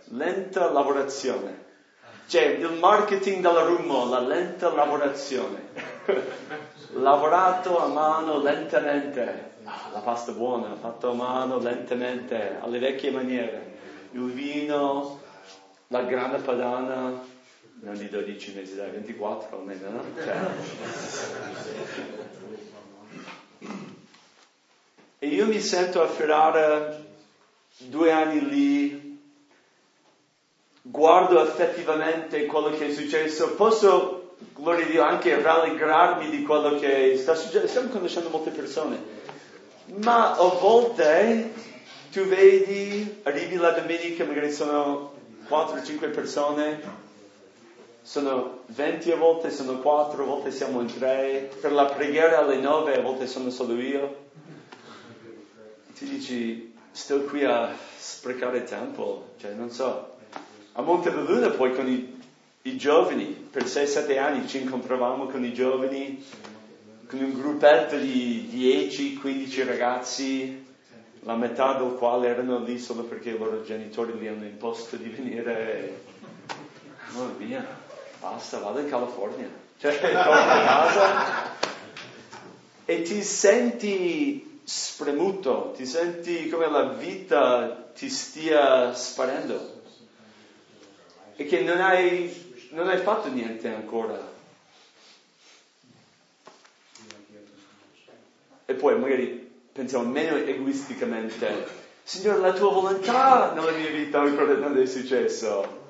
Lenta 0.05 0.71
lavorazione. 0.71 1.61
Cioè, 2.27 2.41
il 2.43 2.71
marketing 2.79 3.41
dell'arumo, 3.41 4.09
la 4.09 4.19
lenta 4.19 4.73
lavorazione. 4.73 5.71
lavorato 6.93 7.79
a 7.79 7.87
mano 7.87 8.39
lentamente, 8.39 9.51
ah, 9.63 9.89
la 9.91 9.99
pasta 9.99 10.31
buona, 10.31 10.75
fatto 10.75 11.11
a 11.11 11.13
mano 11.13 11.59
lentamente, 11.59 12.57
alle 12.59 12.79
vecchie 12.79 13.11
maniere, 13.11 13.77
il 14.11 14.31
vino, 14.31 15.19
la 15.87 16.03
grana 16.03 16.37
padana, 16.37 17.21
non 17.81 17.97
di 17.97 18.07
12 18.07 18.53
mesi, 18.55 18.75
dai, 18.75 18.91
24 18.91 19.57
almeno, 19.57 19.89
no? 19.89 20.03
Cioè. 20.15 20.37
E 25.19 25.27
io 25.27 25.45
mi 25.45 25.59
sento 25.59 26.01
afferrare 26.01 27.05
due 27.77 28.11
anni 28.11 28.49
lì, 28.49 29.02
guardo 30.93 31.43
effettivamente 31.43 32.45
quello 32.45 32.69
che 32.69 32.89
è 32.89 32.93
successo, 32.93 33.55
posso 33.55 34.35
gloria 34.53 34.85
a 34.85 34.87
Dio, 34.87 35.01
anche 35.01 35.41
rallegrarmi 35.41 36.29
di 36.29 36.43
quello 36.43 36.77
che 36.77 37.17
sta 37.17 37.33
succedendo. 37.33 37.67
Stiamo 37.67 37.89
conoscendo 37.89 38.29
molte 38.29 38.51
persone, 38.51 39.03
ma 40.03 40.33
a 40.33 40.43
volte 40.43 41.51
tu 42.11 42.25
vedi, 42.25 43.21
arrivi 43.23 43.55
la 43.55 43.71
domenica, 43.71 44.23
magari 44.23 44.51
sono 44.51 45.13
4-5 45.49 46.13
persone, 46.13 46.79
sono 48.03 48.59
20 48.67 49.11
a 49.13 49.15
volte, 49.15 49.49
sono 49.49 49.79
4, 49.79 50.21
a 50.21 50.25
volte 50.27 50.51
siamo 50.51 50.79
in 50.79 50.93
3, 50.93 51.53
per 51.59 51.71
la 51.71 51.85
preghiera 51.85 52.37
alle 52.37 52.57
9 52.57 52.97
a 52.97 53.01
volte 53.01 53.25
sono 53.25 53.49
solo 53.49 53.79
io. 53.79 54.25
Ti 55.95 56.05
dici, 56.05 56.75
sto 56.91 57.23
qui 57.23 57.43
a 57.43 57.75
sprecare 57.97 58.63
tempo, 58.63 59.29
cioè 59.39 59.53
non 59.53 59.71
so. 59.71 60.12
A 60.75 60.81
Monte 60.81 61.09
Montebelluna 61.11 61.49
poi 61.51 61.73
con 61.73 61.87
i 61.87 62.21
i 62.65 62.77
giovani, 62.77 63.25
per 63.25 63.65
6-7 63.65 64.17
anni 64.17 64.47
ci 64.47 64.61
incontravamo 64.61 65.25
con 65.25 65.43
i 65.43 65.53
giovani, 65.53 66.23
con 67.09 67.19
un 67.19 67.33
gruppetto 67.33 67.97
di 67.97 68.49
10-15 68.53 69.65
ragazzi, 69.65 70.65
la 71.23 71.35
metà 71.35 71.73
del 71.73 71.95
quale 71.95 72.29
erano 72.29 72.59
lì 72.59 72.79
solo 72.79 73.03
perché 73.03 73.31
i 73.31 73.37
loro 73.37 73.63
genitori 73.63 74.17
li 74.17 74.29
hanno 74.29 74.45
imposto 74.45 74.95
di 74.95 75.09
venire. 75.09 76.03
Oh, 77.17 77.35
via, 77.37 77.65
basta, 78.21 78.59
vado 78.59 78.79
in 78.79 78.89
California. 78.89 79.49
Cioè, 79.77 79.99
torno 79.99 80.31
a 80.31 80.63
casa 80.63 81.51
e 82.85 83.01
ti 83.01 83.21
senti 83.23 84.61
spremuto, 84.63 85.73
ti 85.75 85.85
senti 85.85 86.47
come 86.47 86.69
la 86.69 86.83
vita 86.93 87.91
ti 87.93 88.09
stia 88.09 88.93
sparendo 88.93 89.72
e 91.35 91.45
che 91.45 91.61
non 91.61 91.79
hai 91.79 92.51
non 92.71 92.87
hai 92.87 92.97
fatto 92.97 93.29
niente 93.29 93.67
ancora. 93.67 94.31
e 98.65 98.73
poi 98.73 98.97
magari 98.97 99.51
pensiamo 99.71 100.09
meno 100.09 100.35
egoisticamente, 100.35 101.81
Signore, 102.03 102.39
la 102.39 102.53
tua 102.53 102.71
volontà 102.71 103.53
nella 103.53 103.71
mia 103.71 103.89
vita, 103.89 104.23
ricordo 104.23 104.57
quando 104.57 104.81
è 104.81 104.85
successo. 104.85 105.81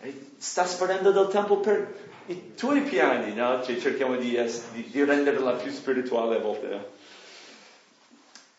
E 0.00 0.32
sta 0.36 0.66
sparendo 0.66 1.10
del 1.12 1.28
tempo 1.28 1.58
per 1.58 1.94
i 2.26 2.54
tuoi 2.54 2.82
piani, 2.82 3.32
no? 3.32 3.62
Cioè, 3.62 3.78
cerchiamo 3.78 4.16
di, 4.16 4.38
di, 4.72 4.90
di, 4.90 5.04
renderla 5.04 5.52
più 5.52 5.70
spirituale 5.70 6.36
a 6.36 6.40
volte. 6.40 6.90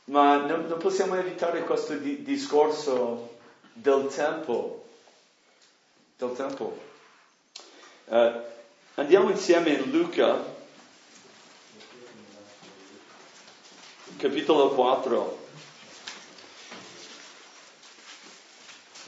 Ma 0.05 0.37
non, 0.37 0.65
non, 0.67 0.77
possiamo 0.79 1.15
evitare 1.15 1.63
questo 1.63 1.93
di, 1.93 2.23
discorso 2.23 3.37
del 3.73 4.07
tempo. 4.07 4.86
Del 6.17 6.33
tempo. 6.35 6.75
Uh, 8.05 8.41
andiamo 8.95 9.29
insieme 9.29 9.69
in 9.73 9.91
Luca, 9.91 10.43
capitolo 14.17 14.69
4. 14.69 15.45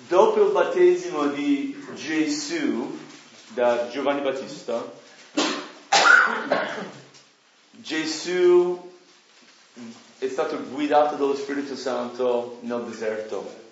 Dopo 0.07 0.43
il 0.43 0.51
battesimo 0.51 1.25
di 1.29 1.83
Gesù 1.95 2.99
da 3.55 3.89
Giovanni 3.89 4.21
Battista, 4.21 4.79
Gesù 7.71 8.91
è 10.19 10.27
stato 10.27 10.61
guidato 10.65 11.15
dallo 11.15 11.35
Spirito 11.35 11.75
Santo 11.75 12.59
nel 12.61 12.83
deserto. 12.83 13.68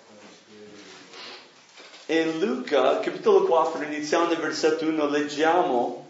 E 2.10 2.24
Luca, 2.38 3.00
capitolo 3.00 3.42
4, 3.42 3.84
iniziando 3.84 4.32
il 4.32 4.40
versetto 4.40 4.86
1, 4.86 5.10
leggiamo 5.10 6.06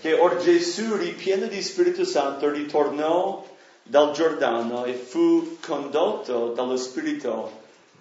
che 0.00 0.12
or 0.12 0.36
Gesù, 0.36 0.94
ripieno 0.94 1.46
di 1.46 1.60
Spirito 1.60 2.04
Santo, 2.04 2.48
ritornò 2.48 3.44
dal 3.82 4.12
Giordano 4.12 4.84
e 4.84 4.92
fu 4.92 5.56
condotto 5.60 6.52
dallo 6.52 6.76
Spirito 6.76 7.50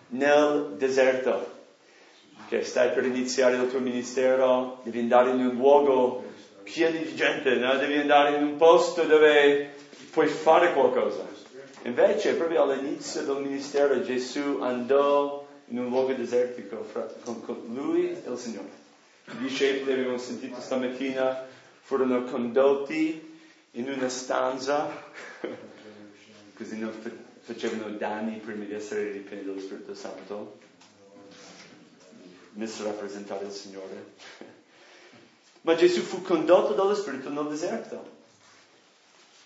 nel 0.10 0.76
deserto 0.78 1.58
che 2.50 2.62
stai 2.62 2.92
per 2.92 3.06
iniziare 3.06 3.56
il 3.56 3.68
tuo 3.68 3.80
ministero, 3.80 4.82
devi 4.84 5.00
andare 5.00 5.32
in 5.32 5.40
un 5.40 5.56
luogo 5.56 6.24
pieno 6.62 7.00
di 7.00 7.16
gente, 7.16 7.56
no? 7.56 7.76
devi 7.78 7.98
andare 7.98 8.36
in 8.36 8.44
un 8.44 8.58
posto 8.58 9.02
dove 9.06 9.74
puoi 10.12 10.28
fare 10.28 10.72
qualcosa. 10.74 11.28
Invece, 11.82 12.36
proprio 12.36 12.62
all'inizio 12.62 13.24
del 13.24 13.42
ministero, 13.42 14.04
Gesù 14.04 14.60
andò 14.62 15.39
in 15.70 15.80
un 15.80 15.90
luogo 15.90 16.14
desertico 16.14 16.86
con, 17.24 17.64
lui 17.74 18.10
e 18.12 18.30
il 18.30 18.38
Signore. 18.38 18.70
I 19.26 19.38
discepoli, 19.38 19.94
abbiamo 19.94 20.18
sentito 20.18 20.60
stamattina, 20.60 21.46
furono 21.82 22.24
condotti 22.24 23.38
in 23.72 23.90
una 23.90 24.10
stanza, 24.10 24.90
così 26.56 26.78
non 26.78 26.92
facevano 27.42 27.96
danni 27.96 28.38
prima 28.38 28.66
di 28.66 28.74
essere 28.74 29.12
ripieni 29.12 29.44
dello 29.44 29.60
Spirito 29.60 29.94
Santo 29.94 30.58
messo 32.54 32.84
a 32.84 32.88
rappresentare 32.88 33.46
il 33.46 33.52
Signore. 33.52 34.14
Ma 35.62 35.76
Gesù 35.76 36.02
fu 36.02 36.22
condotto 36.22 36.74
dallo 36.74 36.96
Spirito 36.96 37.30
nel 37.30 37.48
deserto. 37.48 38.18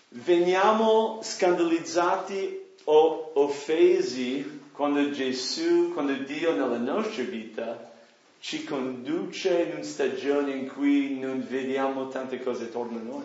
Veniamo 0.08 1.20
scandalizzati 1.22 2.62
o 2.84 3.32
offesi 3.34 4.62
quando 4.74 5.10
Gesù, 5.10 5.92
quando 5.92 6.14
Dio 6.14 6.52
nella 6.52 6.78
nostra 6.78 7.22
vita 7.22 7.92
ci 8.40 8.64
conduce 8.64 9.62
in 9.62 9.74
una 9.74 9.84
stagione 9.84 10.50
in 10.50 10.68
cui 10.68 11.16
non 11.18 11.46
vediamo 11.48 12.08
tante 12.08 12.42
cose 12.42 12.64
attorno 12.64 12.98
a 12.98 13.02
noi. 13.02 13.24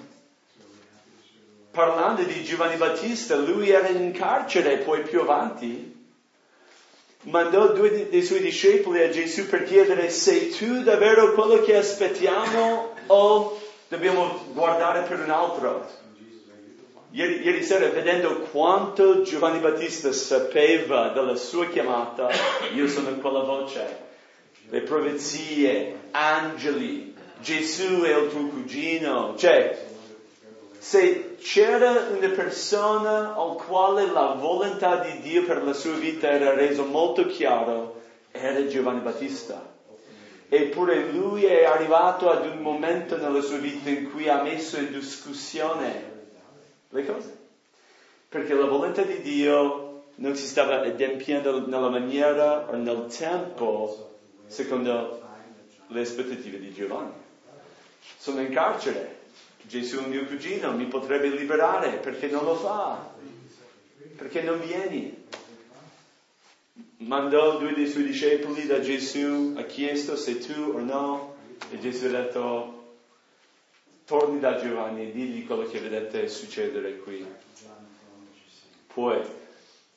Parlando 1.72 2.22
di 2.22 2.44
Giovanni 2.44 2.78
Battista, 2.78 3.36
lui 3.36 3.70
era 3.70 3.88
in 3.88 4.12
carcere 4.12 4.78
poi 4.78 5.02
più 5.02 5.22
avanti 5.22 5.98
mandò 7.24 7.74
due 7.74 8.08
dei 8.10 8.24
suoi 8.24 8.40
discepoli 8.40 9.04
a 9.04 9.10
Gesù 9.10 9.48
per 9.48 9.64
chiedere 9.64 10.10
sei 10.10 10.52
tu 10.52 10.84
davvero 10.84 11.34
quello 11.34 11.62
che 11.62 11.76
aspettiamo 11.76 12.94
o 13.08 13.60
dobbiamo 13.88 14.46
guardare 14.54 15.02
per 15.02 15.20
un 15.20 15.30
altro. 15.30 15.86
Ieri, 17.12 17.42
ieri 17.42 17.64
sera, 17.64 17.88
vedendo 17.90 18.42
quanto 18.52 19.24
Giovanni 19.24 19.58
Battista 19.58 20.12
sapeva 20.12 21.10
della 21.10 21.36
sua 21.36 21.68
chiamata, 21.68 22.30
io 22.76 22.88
sono 22.88 23.16
quella 23.16 23.40
voce. 23.40 24.08
Le 24.70 24.82
profezie, 24.82 26.02
angeli, 26.12 27.16
Gesù 27.42 28.02
è 28.02 28.16
il 28.16 28.30
tuo 28.30 28.46
cugino, 28.50 29.34
cioè 29.38 29.88
se 30.78 31.38
c'era 31.38 32.10
una 32.16 32.30
persona 32.30 33.36
al 33.36 33.56
quale 33.56 34.06
la 34.06 34.36
volontà 34.38 34.98
di 34.98 35.20
Dio 35.22 35.46
per 35.46 35.64
la 35.64 35.74
sua 35.74 35.94
vita 35.94 36.30
era 36.30 36.54
reso 36.54 36.86
molto 36.86 37.26
chiaro, 37.26 38.02
era 38.30 38.68
Giovanni 38.68 39.00
Battista. 39.00 39.68
Eppure 40.48 41.10
lui 41.12 41.46
è 41.46 41.64
arrivato 41.64 42.30
ad 42.30 42.46
un 42.46 42.60
momento 42.60 43.18
nella 43.18 43.42
sua 43.42 43.58
vita 43.58 43.90
in 43.90 44.12
cui 44.12 44.30
ha 44.30 44.44
messo 44.44 44.78
in 44.78 44.92
discussione 44.92 46.19
le 46.90 47.06
cose. 47.06 47.38
Perché 48.30 48.54
la 48.54 48.66
volontà 48.66 49.02
di 49.04 49.22
Dio 49.22 50.04
non 50.16 50.36
si 50.36 50.46
stava 50.46 50.82
adempiendo 50.82 51.66
nella 51.66 51.90
maniera 51.90 52.70
o 52.70 52.76
nel 52.76 53.06
tempo 53.08 54.18
secondo 54.48 55.22
le 55.88 56.02
aspettative 56.02 56.60
di 56.60 56.74
Giovanni. 56.74 57.14
Sono 58.18 58.42
in 58.42 58.52
carcere, 58.52 59.18
Gesù 59.62 60.04
è 60.04 60.08
mio 60.08 60.26
cugino, 60.26 60.72
mi 60.74 60.86
potrebbe 60.86 61.30
liberare, 61.30 61.98
perché 61.98 62.28
non 62.28 62.44
lo 62.44 62.56
fa? 62.56 63.14
Perché 64.18 64.42
non 64.42 64.60
vieni? 64.60 65.26
Mandò 66.98 67.58
due 67.58 67.74
dei 67.74 67.88
suoi 67.88 68.04
discepoli 68.04 68.66
da 68.66 68.82
Gesù, 68.82 69.54
ha 69.58 69.64
chiesto 69.64 70.18
se 70.18 70.38
tu 70.40 70.74
o 70.76 70.80
no, 70.80 71.36
e 71.72 71.80
Gesù 71.80 72.06
ha 72.06 72.10
detto, 72.10 72.79
torni 74.10 74.40
da 74.40 74.60
Giovanni 74.60 75.04
e 75.04 75.12
digli 75.12 75.46
quello 75.46 75.68
che 75.68 75.80
vedete 75.80 76.28
succedere 76.28 76.98
qui. 76.98 77.24
Poi 78.92 79.22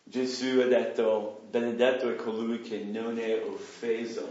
Gesù 0.02 0.58
ha 0.60 0.66
detto, 0.66 1.40
benedetto 1.48 2.10
è 2.10 2.14
colui 2.16 2.60
che 2.60 2.76
non 2.76 3.18
è 3.18 3.42
offeso 3.42 4.30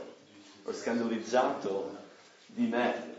o 0.65 0.72
scandalizzato 0.72 1.98
di 2.46 2.67
me, 2.67 3.10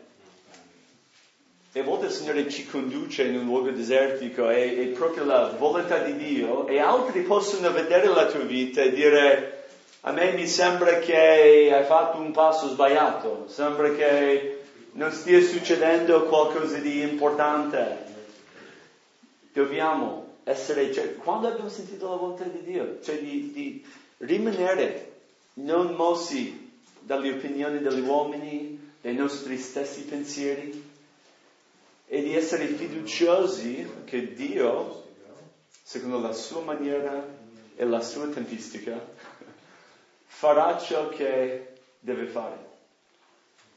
e 1.72 1.80
a 1.80 1.82
volte 1.82 2.06
il 2.06 2.12
Signore 2.12 2.48
ci 2.48 2.64
conduce 2.64 3.24
in 3.24 3.38
un 3.38 3.46
luogo 3.46 3.70
desertico 3.70 4.48
e 4.48 4.78
è 4.78 4.86
proprio 4.88 5.24
la 5.24 5.54
volontà 5.58 5.98
di 5.98 6.14
Dio 6.16 6.68
e 6.68 6.78
altri 6.78 7.22
possono 7.22 7.72
vedere 7.72 8.06
la 8.06 8.26
tua 8.26 8.44
vita 8.44 8.82
e 8.82 8.92
dire 8.92 9.64
a 10.02 10.12
me 10.12 10.32
mi 10.32 10.46
sembra 10.46 10.98
che 10.98 11.72
hai 11.72 11.84
fatto 11.84 12.18
un 12.18 12.30
passo 12.30 12.68
sbagliato, 12.68 13.46
sembra 13.48 13.90
che 13.90 14.51
non 14.92 15.10
stia 15.12 15.40
succedendo 15.40 16.26
qualcosa 16.26 16.78
di 16.78 17.00
importante. 17.00 18.10
Dobbiamo 19.52 20.36
essere, 20.44 20.92
cioè, 20.92 21.16
quando 21.16 21.48
abbiamo 21.48 21.68
sentito 21.68 22.08
la 22.08 22.16
volontà 22.16 22.44
di 22.44 22.62
Dio, 22.62 23.00
cioè 23.02 23.18
di, 23.20 23.52
di 23.52 23.86
rimanere 24.18 25.10
non 25.54 25.94
mossi 25.94 26.70
dalle 27.00 27.32
opinioni 27.32 27.80
degli 27.80 28.00
uomini, 28.00 28.92
dai 29.00 29.14
nostri 29.14 29.58
stessi 29.58 30.02
pensieri, 30.02 30.90
e 32.06 32.22
di 32.22 32.34
essere 32.34 32.66
fiduciosi 32.66 33.90
che 34.04 34.34
Dio, 34.34 35.04
secondo 35.82 36.20
la 36.20 36.32
sua 36.32 36.60
maniera 36.60 37.26
e 37.74 37.84
la 37.86 38.00
sua 38.00 38.28
tempistica, 38.28 39.02
farà 40.26 40.78
ciò 40.78 41.08
che 41.08 41.72
deve 41.98 42.26
fare. 42.26 42.71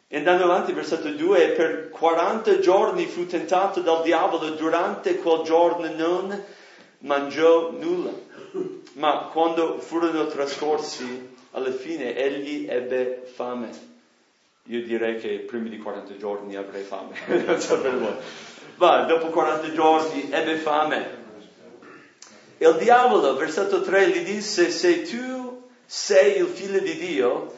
E 0.07 0.17
andando 0.17 0.43
avanti, 0.43 0.71
versetto 0.71 1.09
2, 1.09 1.49
per 1.49 1.89
40 1.89 2.59
giorni 2.59 3.07
fu 3.07 3.25
tentato 3.25 3.81
dal 3.81 4.03
diavolo, 4.03 4.49
durante 4.51 5.15
quel 5.15 5.43
giorno 5.43 5.91
non 5.95 6.43
mangiò 6.99 7.71
nulla, 7.71 8.11
ma 8.93 9.29
quando 9.31 9.79
furono 9.79 10.27
trascorsi, 10.27 11.33
alla 11.51 11.71
fine 11.71 12.15
egli 12.15 12.67
ebbe 12.69 13.23
fame. 13.33 13.93
Io 14.67 14.83
direi 14.83 15.19
che 15.19 15.45
prima 15.47 15.69
di 15.69 15.77
40 15.77 16.17
giorni 16.17 16.55
avrei 16.55 16.83
fame. 16.83 17.15
Ma 18.77 19.03
dopo 19.03 19.27
40 19.27 19.71
giorni 19.71 20.29
ebbe 20.31 20.55
fame. 20.55 21.23
E 22.57 22.67
il 22.67 22.75
diavolo, 22.77 23.35
versetto 23.35 23.81
3, 23.81 24.09
gli 24.09 24.23
disse, 24.23 24.69
se 24.69 25.03
tu 25.03 25.63
sei 25.85 26.39
il 26.39 26.47
figlio 26.47 26.79
di 26.79 26.95
Dio, 26.97 27.53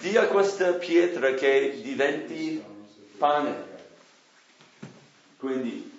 di 0.00 0.16
a 0.16 0.26
questa 0.26 0.72
pietra 0.74 1.34
che 1.34 1.80
diventi 1.82 2.62
pane. 3.18 3.74
Quindi 5.38 5.92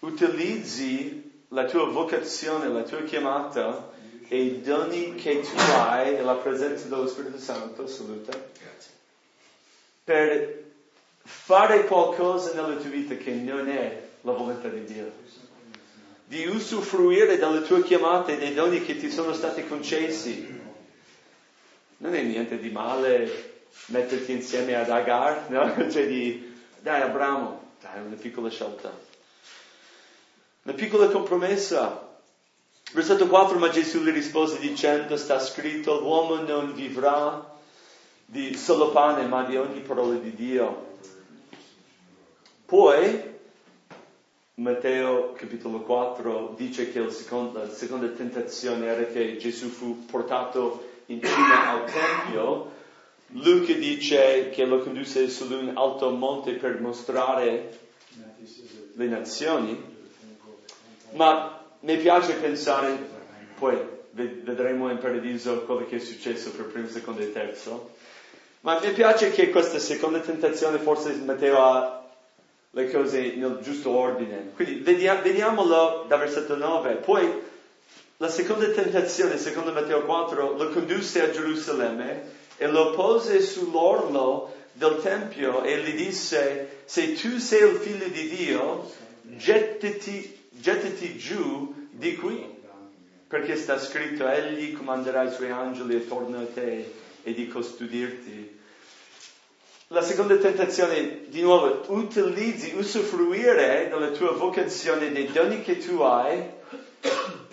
utilizzi 0.00 1.44
la 1.48 1.64
tua 1.64 1.86
vocazione, 1.86 2.68
la 2.68 2.82
tua 2.82 3.02
chiamata 3.02 3.92
e 4.28 4.42
i 4.42 4.60
doni 4.62 5.14
che 5.14 5.40
tu 5.40 5.56
hai 5.56 6.16
e 6.16 6.22
la 6.22 6.34
presenza 6.34 6.86
dello 6.88 7.06
Spirito 7.06 7.38
Santo, 7.38 7.86
saluta, 7.86 8.36
per 10.02 10.64
fare 11.22 11.84
qualcosa 11.84 12.52
nella 12.54 12.74
tua 12.74 12.90
vita 12.90 13.14
che 13.16 13.32
non 13.32 13.68
è 13.68 14.02
la 14.22 14.32
volontà 14.32 14.68
di 14.68 14.84
Dio. 14.84 15.12
di 16.28 16.44
usufruire 16.48 17.38
delle 17.38 17.62
tue 17.62 17.84
chiamate, 17.84 18.36
dei 18.36 18.52
doni 18.52 18.82
che 18.82 18.96
ti 18.96 19.10
sono 19.12 19.32
stati 19.32 19.64
concessi. 19.64 20.55
Non 21.98 22.14
è 22.14 22.22
niente 22.22 22.58
di 22.58 22.70
male 22.70 23.54
metterti 23.86 24.32
insieme 24.32 24.74
ad 24.74 24.90
Agar, 24.90 25.48
no? 25.50 25.90
Cioè 25.90 26.06
di, 26.06 26.54
dai 26.80 27.02
Abramo, 27.02 27.72
dai 27.80 28.04
una 28.04 28.16
piccola 28.16 28.50
scelta. 28.50 28.92
Una 30.62 30.74
piccola 30.74 31.08
compromessa. 31.08 32.04
Versetto 32.92 33.26
4, 33.26 33.58
ma 33.58 33.68
Gesù 33.68 34.02
gli 34.02 34.10
rispose 34.10 34.58
dicendo, 34.58 35.16
sta 35.16 35.40
scritto, 35.40 36.00
l'uomo 36.00 36.36
non 36.36 36.72
vivrà 36.72 37.54
di 38.24 38.56
solo 38.56 38.90
pane, 38.90 39.26
ma 39.26 39.44
di 39.44 39.56
ogni 39.56 39.80
parola 39.80 40.14
di 40.14 40.34
Dio. 40.34 40.94
Poi, 42.64 43.34
Matteo 44.54 45.32
capitolo 45.34 45.80
4 45.80 46.54
dice 46.56 46.90
che 46.90 47.10
secondo, 47.10 47.58
la 47.58 47.70
seconda 47.70 48.06
tentazione 48.08 48.86
era 48.86 49.04
che 49.04 49.36
Gesù 49.36 49.68
fu 49.68 50.06
portato 50.06 50.85
in 51.06 51.22
cima 51.22 51.70
al 51.70 51.84
Tempio. 51.84 52.72
Luca 53.28 53.72
dice 53.72 54.50
che 54.50 54.64
lo 54.64 54.80
condusse 54.82 55.28
su 55.28 55.52
un 55.52 55.72
alto 55.74 56.10
monte 56.10 56.52
per 56.52 56.80
mostrare 56.80 57.78
le 58.94 59.06
nazioni. 59.06 59.94
Ma 61.12 61.60
mi 61.80 61.96
piace 61.96 62.34
pensare, 62.34 62.98
poi 63.58 63.78
vedremo 64.10 64.90
in 64.90 64.98
paradiso 64.98 65.62
quello 65.62 65.86
che 65.86 65.96
è 65.96 65.98
successo 65.98 66.50
per 66.52 66.66
primo, 66.66 66.88
secondo 66.88 67.20
e 67.20 67.32
terzo, 67.32 67.90
ma 68.60 68.80
mi 68.80 68.92
piace 68.92 69.30
che 69.30 69.50
questa 69.50 69.78
seconda 69.78 70.20
tentazione 70.20 70.78
forse 70.78 71.12
Matteo 71.16 71.62
ha 71.62 72.04
le 72.70 72.90
cose 72.90 73.34
nel 73.36 73.60
giusto 73.62 73.90
ordine. 73.90 74.52
Quindi 74.54 74.80
vediamolo 74.80 76.04
da 76.08 76.16
versetto 76.16 76.56
9. 76.56 76.94
Poi 76.96 77.42
la 78.18 78.28
seconda 78.28 78.68
tentazione, 78.68 79.38
secondo 79.38 79.72
Matteo 79.72 80.04
4, 80.04 80.56
lo 80.56 80.70
condusse 80.70 81.22
a 81.22 81.30
Gerusalemme 81.30 82.22
e 82.56 82.66
lo 82.66 82.90
pose 82.90 83.40
sull'orlo 83.40 84.54
del 84.72 85.00
Tempio 85.02 85.62
e 85.62 85.78
gli 85.78 85.94
disse, 85.94 86.82
se 86.84 87.14
tu 87.14 87.38
sei 87.38 87.70
il 87.70 87.76
figlio 87.76 88.08
di 88.08 88.28
Dio, 88.28 88.90
gettati 89.22 90.36
gettati 90.58 91.16
giù 91.16 91.74
di 91.90 92.16
qui, 92.16 92.44
perché 93.28 93.56
sta 93.56 93.78
scritto, 93.78 94.28
egli 94.28 94.76
comanderà 94.76 95.24
i 95.24 95.32
suoi 95.32 95.50
angeli 95.50 95.96
attorno 95.96 96.38
a 96.38 96.46
te 96.52 96.92
e 97.22 97.34
di 97.34 97.48
custodirti. 97.48 98.54
La 99.88 100.02
seconda 100.02 100.36
tentazione, 100.36 101.28
di 101.28 101.42
nuovo, 101.42 101.84
utilizzi, 101.88 102.74
usufruire 102.76 103.88
della 103.88 104.10
tua 104.10 104.32
vocazione, 104.32 105.12
dei 105.12 105.30
doni 105.30 105.62
che 105.62 105.78
tu 105.78 106.00
hai, 106.00 106.42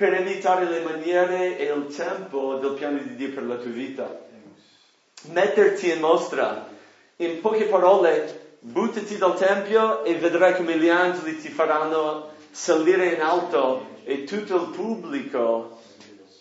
per 0.04 0.16
evitare 0.16 0.66
le 0.66 0.82
maniere 0.82 1.58
e 1.58 1.74
il 1.74 1.86
tempo 1.96 2.56
del 2.56 2.74
piano 2.74 2.98
di 2.98 3.16
Dio 3.16 3.30
per 3.30 3.46
la 3.46 3.56
tua 3.56 3.72
vita. 3.72 4.20
Metterti 5.32 5.92
in 5.92 6.02
mostra. 6.02 6.68
In 7.16 7.40
poche 7.40 7.68
parole, 7.68 8.58
buttati 8.60 9.18
dal 9.18 9.38
Tempio 9.38 10.04
e 10.04 10.16
vedrai 10.16 10.58
come 10.58 10.78
gli 10.78 10.90
angeli 10.90 11.40
ti 11.40 11.48
faranno 11.48 12.32
salire 12.52 13.14
in 13.14 13.22
alto 13.22 13.92
e 14.04 14.26
tutto 14.26 14.56
il 14.58 14.68
pubblico 14.72 15.80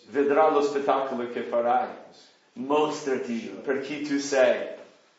vedrà 0.07 0.49
lo 0.49 0.61
spettacolo 0.61 1.29
che 1.29 1.43
farai. 1.43 1.87
Mostrati 2.55 3.61
per 3.63 3.79
chi 3.79 4.01
tu 4.01 4.19
sei. 4.19 4.71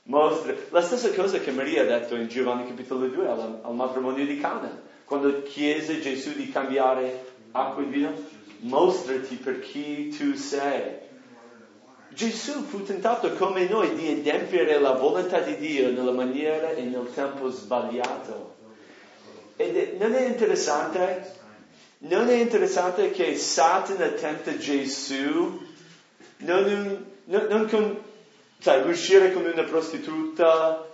Mostra. 0.03 0.55
La 0.69 0.83
stessa 0.83 1.11
cosa 1.15 1.39
che 1.39 1.51
Maria 1.51 1.81
ha 1.81 1.87
detto 1.87 2.15
in 2.15 2.29
Giovanni 2.29 2.67
capitolo 2.67 3.07
2 3.07 3.27
al, 3.27 3.61
al 3.63 3.75
matrimonio 3.75 4.27
di 4.27 4.39
Cana, 4.39 4.83
quando 5.07 5.41
chiese 5.45 6.03
Gesù 6.03 6.35
di 6.35 6.51
cambiare 6.51 7.33
acqua 7.55 7.83
e 7.83 7.87
vino. 7.87 8.34
Mostrati 8.65 9.37
per 9.37 9.61
chi 9.61 10.09
tu 10.09 10.35
sei. 10.35 11.03
Gesù 12.09 12.63
fu 12.63 12.83
tentato 12.83 13.33
come 13.33 13.69
noi 13.69 13.95
di 13.95 14.09
adempiere 14.09 14.79
la 14.79 14.93
volontà 14.93 15.41
di 15.41 15.57
Dio 15.57 15.91
nella 15.91 16.13
maniera 16.13 16.71
e 16.71 16.83
nel 16.83 17.11
tempo 17.13 17.51
sbagliato. 17.51 18.55
Ed 19.57 19.97
non 19.99 20.15
è 20.15 20.27
interessante? 20.27 21.43
Non 21.99 22.29
è 22.29 22.35
interessante 22.35 23.11
che 23.11 23.37
Satana 23.37 24.09
tenta 24.09 24.57
Gesù 24.57 25.61
non, 26.39 27.07
non, 27.25 27.47
non 27.49 27.69
con, 27.69 28.03
sai, 28.59 28.89
uscire 28.89 29.33
come 29.33 29.51
una 29.51 29.63
prostituta, 29.65 30.87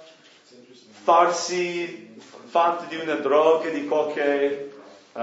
farsi 1.03 2.15
fatto 2.47 2.85
di 2.89 2.97
una 2.97 3.15
droga, 3.15 3.71
di 3.71 3.87
qualche, 3.87 4.73
uh, 5.13 5.21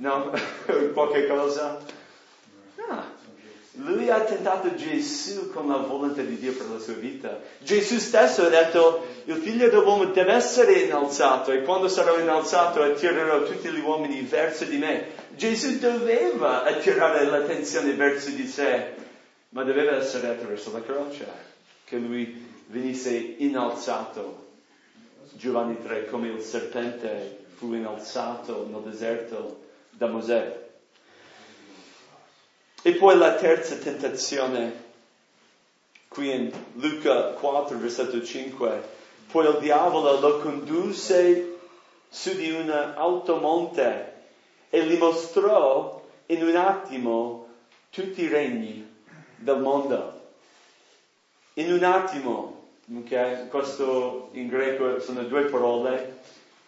no, 0.00 0.32
qualche 0.92 1.26
cosa. 1.26 1.78
Ah, 2.88 3.18
lui 3.74 4.10
ha 4.10 4.20
tentato 4.20 4.74
Gesù 4.74 5.50
con 5.52 5.68
la 5.68 5.76
volontà 5.76 6.22
di 6.22 6.38
Dio 6.38 6.52
per 6.52 6.68
la 6.68 6.78
sua 6.78 6.94
vita. 6.94 7.38
Gesù 7.58 7.98
stesso 7.98 8.42
ha 8.42 8.48
detto, 8.48 9.06
il 9.24 9.36
figlio 9.36 9.68
dell'uomo 9.68 10.06
deve 10.06 10.32
essere 10.32 10.80
innalzato 10.80 11.52
e 11.52 11.62
quando 11.62 11.88
sarò 11.88 12.18
innalzato 12.18 12.82
attirerò 12.82 13.44
tutti 13.44 13.68
gli 13.70 13.80
uomini 13.80 14.22
verso 14.22 14.64
di 14.64 14.76
me. 14.76 15.28
Gesù 15.36 15.78
doveva 15.78 16.64
attirare 16.64 17.24
l'attenzione 17.24 17.92
verso 17.92 18.30
di 18.30 18.46
sé, 18.46 18.94
ma 19.50 19.62
doveva 19.62 19.96
essere 19.96 20.28
attraverso 20.28 20.72
la 20.72 20.82
croce, 20.82 21.26
che 21.84 21.96
lui 21.96 22.48
venisse 22.66 23.36
innalzato. 23.38 24.48
Giovanni 25.32 25.80
3, 25.80 26.06
come 26.06 26.28
il 26.28 26.40
serpente 26.40 27.44
fu 27.54 27.72
innalzato 27.72 28.66
nel 28.68 28.82
deserto 28.82 29.59
da 30.00 30.06
Mosè. 30.06 30.68
E 32.80 32.92
poi 32.94 33.18
la 33.18 33.34
terza 33.34 33.76
tentazione, 33.76 34.84
qui 36.08 36.32
in 36.32 36.50
Luca 36.76 37.32
4, 37.32 37.76
versetto 37.76 38.24
5, 38.24 38.82
poi 39.30 39.46
il 39.46 39.58
diavolo 39.58 40.18
lo 40.18 40.38
condusse 40.38 41.58
su 42.08 42.34
di 42.34 42.50
un 42.50 42.70
alto 42.70 43.36
monte 43.36 44.14
e 44.70 44.86
gli 44.86 44.96
mostrò 44.96 46.02
in 46.26 46.46
un 46.46 46.56
attimo 46.56 47.48
tutti 47.90 48.22
i 48.22 48.28
regni 48.28 49.04
del 49.36 49.58
mondo. 49.58 50.18
In 51.54 51.74
un 51.74 51.84
attimo, 51.84 52.68
okay? 53.00 53.48
questo 53.48 54.30
in 54.32 54.48
greco 54.48 54.98
sono 54.98 55.24
due 55.24 55.44
parole, 55.44 56.20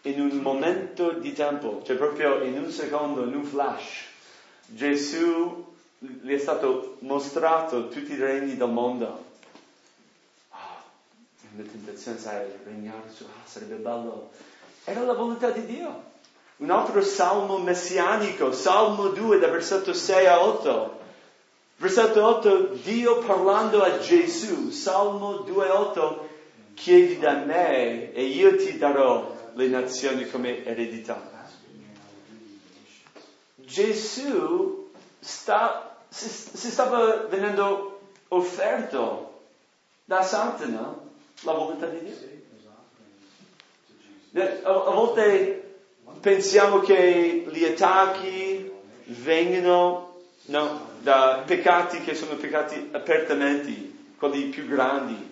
in 0.03 0.21
un 0.21 0.37
momento 0.39 1.13
di 1.13 1.33
tempo, 1.33 1.83
cioè 1.85 1.97
proprio 1.97 2.43
in 2.43 2.59
un 2.59 2.71
secondo, 2.71 3.25
in 3.25 3.35
un 3.35 3.45
flash, 3.45 4.05
Gesù 4.67 5.71
gli 5.99 6.33
è 6.33 6.39
stato 6.39 6.97
mostrato 7.01 7.89
tutti 7.89 8.13
i 8.13 8.17
regni 8.17 8.57
del 8.57 8.69
mondo. 8.69 9.25
Ah, 10.51 10.83
una 11.55 11.69
tentazione, 11.69 12.19
sai, 12.19 12.47
regnare 12.65 13.11
su, 13.15 13.25
ah, 13.25 13.47
sarebbe 13.47 13.77
bello. 13.77 14.31
Era 14.85 15.03
la 15.03 15.13
volontà 15.13 15.51
di 15.51 15.65
Dio. 15.67 16.11
Un 16.57 16.71
altro 16.71 17.01
salmo 17.03 17.59
messianico, 17.59 18.53
Salmo 18.53 19.09
2, 19.09 19.39
da 19.39 19.49
versetto 19.49 19.93
6 19.93 20.27
a 20.27 20.45
8. 20.45 21.01
Versetto 21.77 22.25
8, 22.25 22.79
Dio 22.83 23.19
parlando 23.19 23.83
a 23.83 23.99
Gesù, 23.99 24.71
Salmo 24.71 25.39
2, 25.39 25.69
8, 25.69 26.29
chiedi 26.75 27.19
da 27.19 27.35
me 27.35 28.13
e 28.13 28.25
io 28.25 28.57
ti 28.57 28.79
darò 28.79 29.42
le 29.55 29.67
nazioni 29.69 30.29
come 30.29 30.65
eredità. 30.65 31.31
Gesù 33.57 34.91
sta 35.21 35.93
si, 36.09 36.29
si 36.29 36.71
stava 36.71 37.27
venendo 37.29 38.01
offerto 38.29 39.41
da 40.05 40.23
Satana 40.23 40.95
la 41.43 41.53
volontà 41.53 41.87
di 41.87 42.01
Dio. 42.01 42.31
A, 44.65 44.71
a 44.71 44.91
volte 44.91 45.77
pensiamo 46.21 46.81
che 46.81 47.47
gli 47.51 47.65
attacchi 47.65 48.71
vengono 49.05 50.21
no, 50.47 50.89
da 51.01 51.43
peccati 51.47 52.01
che 52.01 52.15
sono 52.15 52.37
peccati 52.37 52.91
apertamente, 52.93 53.91
quelli 54.19 54.45
più 54.45 54.67
grandi. 54.67 55.31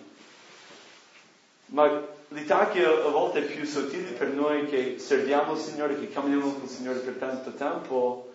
Ma 1.67 2.05
gli 2.33 2.39
attacchi 2.39 2.81
a 2.81 3.09
volte 3.09 3.41
più 3.41 3.65
sottili 3.65 4.13
per 4.13 4.29
noi 4.29 4.65
che 4.67 4.95
serviamo 4.99 5.51
il 5.51 5.59
Signore, 5.59 5.99
che 5.99 6.09
camminiamo 6.09 6.53
con 6.53 6.63
il 6.63 6.69
Signore 6.69 6.99
per 6.99 7.15
tanto 7.15 7.51
tempo, 7.51 8.31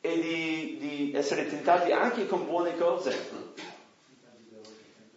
e 0.00 0.20
di, 0.20 0.76
di 0.80 1.12
essere 1.14 1.46
tentati 1.48 1.92
anche 1.92 2.26
con 2.26 2.46
buone 2.46 2.76
cose. 2.76 3.16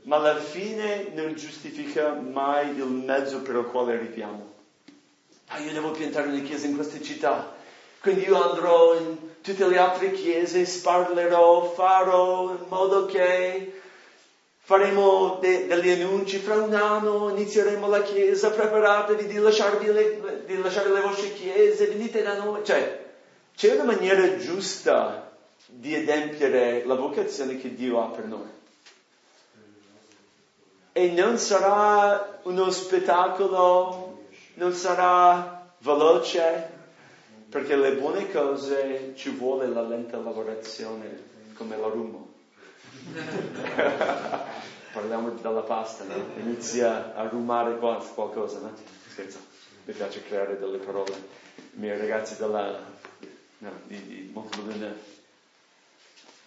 Ma 0.03 0.17
alla 0.17 0.37
fine 0.37 1.09
non 1.15 1.33
giustifica 1.33 2.13
mai 2.13 2.77
il 2.77 2.85
mezzo 2.85 3.41
per 3.41 3.55
il 3.55 3.65
quale 3.65 3.93
arriviamo. 3.93 4.51
Ah, 5.47 5.57
io 5.57 5.71
devo 5.71 5.89
piantare 5.89 6.27
una 6.27 6.41
chiesa 6.41 6.67
in 6.67 6.75
questa 6.75 7.01
città, 7.01 7.55
quindi 7.99 8.25
io 8.25 8.47
andrò 8.47 8.93
in 8.95 9.17
tutte 9.41 9.67
le 9.67 9.77
altre 9.79 10.11
chiese, 10.11 10.65
sparlerò, 10.65 11.71
farò 11.71 12.51
in 12.51 12.65
modo 12.67 13.05
che 13.05 13.72
faremo 14.65 15.39
de- 15.41 15.67
degli 15.67 15.89
annunci, 15.89 16.37
fra 16.37 16.55
un 16.55 16.73
anno 16.73 17.29
inizieremo 17.29 17.85
la 17.87 18.01
chiesa, 18.01 18.49
preparatevi 18.49 19.27
di, 19.27 19.39
le, 19.39 20.43
di 20.45 20.61
lasciare 20.61 20.89
le 20.89 21.01
vostre 21.01 21.33
chiese, 21.33 21.87
venite 21.87 22.23
da 22.23 22.41
noi. 22.41 22.63
Cioè, 22.63 23.11
c'è 23.53 23.73
una 23.73 23.83
maniera 23.83 24.37
giusta 24.37 25.31
di 25.67 25.93
adempiere 25.95 26.85
la 26.85 26.95
vocazione 26.95 27.59
che 27.59 27.75
Dio 27.75 28.01
ha 28.01 28.07
per 28.07 28.25
noi. 28.25 28.47
E 30.93 31.11
non 31.11 31.37
sarà 31.37 32.39
uno 32.43 32.71
spettacolo, 32.71 34.27
non 34.53 34.71
sarà 34.73 35.71
veloce, 35.79 36.69
perché 37.49 37.75
le 37.75 37.95
buone 37.95 38.31
cose 38.31 39.11
ci 39.15 39.29
vuole 39.31 39.67
la 39.67 39.81
lenta 39.81 40.17
lavorazione, 40.17 41.21
come 41.55 41.77
la 41.77 41.87
rumo. 41.87 42.32
Parliamo 44.93 45.29
della 45.31 45.61
pasta, 45.61 46.03
no? 46.03 46.25
Inizia 46.37 47.15
a 47.15 47.27
rumare 47.27 47.77
qualcosa, 47.77 48.59
no? 48.59 48.73
Scherzo, 49.07 49.39
mi 49.85 49.93
piace 49.93 50.23
creare 50.23 50.59
delle 50.59 50.77
parole. 50.77 51.11
I 51.55 51.79
miei 51.79 51.97
ragazzi 51.97 52.37
della, 52.37 52.79
no, 53.59 53.71
di, 53.85 54.05
di 54.05 54.29
Montaluna 54.31 54.93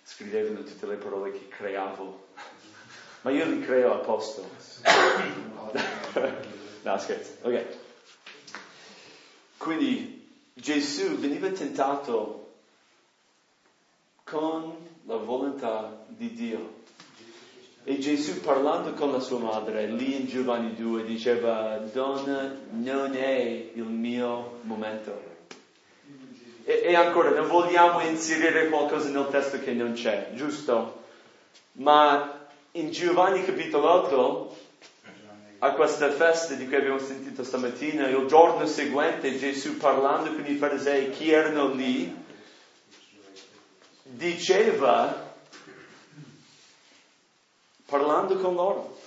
scrivevano 0.03 0.63
tutte 0.63 0.87
le 0.87 0.97
parole 0.97 1.33
che 1.33 1.49
creavo, 1.49 2.29
ma 3.23 3.31
io 3.31 3.45
li 3.47 3.61
creo 3.61 3.95
a 3.95 3.99
posto. 3.99 4.49
no, 6.83 6.99
scherzo, 6.99 7.33
ok. 7.43 7.65
Quindi 9.57 10.27
Gesù 10.55 11.17
veniva 11.17 11.49
tentato 11.51 12.53
con 14.25 14.75
la 15.05 15.17
volontà 15.17 15.96
di 16.09 16.33
Dio. 16.33 16.75
E 17.85 17.99
Gesù 17.99 18.41
parlando 18.41 18.95
con 18.95 19.13
la 19.13 19.21
sua 19.21 19.39
madre, 19.39 19.87
lì 19.87 20.17
in 20.17 20.27
Giovanni 20.27 20.75
2, 20.75 21.05
diceva, 21.05 21.79
donna, 21.93 22.53
non 22.71 23.15
è 23.15 23.71
il 23.75 23.85
mio 23.85 24.59
momento. 24.63 25.23
E, 26.65 26.81
e 26.83 26.95
ancora, 26.97 27.31
non 27.31 27.47
vogliamo 27.47 28.01
inserire 28.01 28.69
qualcosa 28.69 29.09
nel 29.11 29.29
testo 29.31 29.61
che 29.61 29.73
non 29.73 29.93
c'è, 29.93 30.33
giusto? 30.35 31.05
Ma 31.75 32.49
in 32.73 32.91
Giovanni 32.91 33.45
capitolo 33.45 33.89
8, 33.89 34.57
a 35.61 35.71
questa 35.73 36.11
festa 36.11 36.55
di 36.55 36.67
cui 36.67 36.77
abbiamo 36.77 36.99
sentito 36.99 37.45
stamattina, 37.45 38.09
il 38.09 38.27
giorno 38.27 38.67
seguente 38.67 39.39
Gesù 39.39 39.77
parlando 39.77 40.35
con 40.35 40.45
i 40.45 40.57
farisei, 40.57 41.11
chi 41.11 41.31
erano 41.31 41.73
lì, 41.73 42.15
diceva, 44.03 45.26
parlando 47.87 48.37
con 48.37 48.55
loro, 48.55 48.99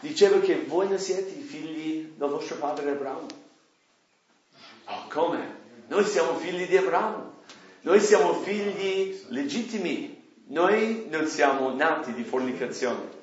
diceva 0.00 0.38
che 0.38 0.64
voi 0.64 0.88
non 0.88 0.98
siete 0.98 1.30
i 1.30 1.42
figli 1.42 2.12
del 2.16 2.28
vostro 2.28 2.56
padre 2.56 2.90
Abramo. 2.90 3.26
Oh, 4.86 5.06
come? 5.08 5.64
Noi 5.88 6.04
siamo 6.04 6.34
figli 6.36 6.66
di 6.66 6.76
Abramo, 6.76 7.42
noi 7.82 8.00
siamo 8.00 8.32
figli 8.34 9.24
legittimi, 9.28 10.22
noi 10.48 11.06
non 11.10 11.26
siamo 11.26 11.72
nati 11.74 12.12
di 12.12 12.24
fornicazione. 12.24 13.14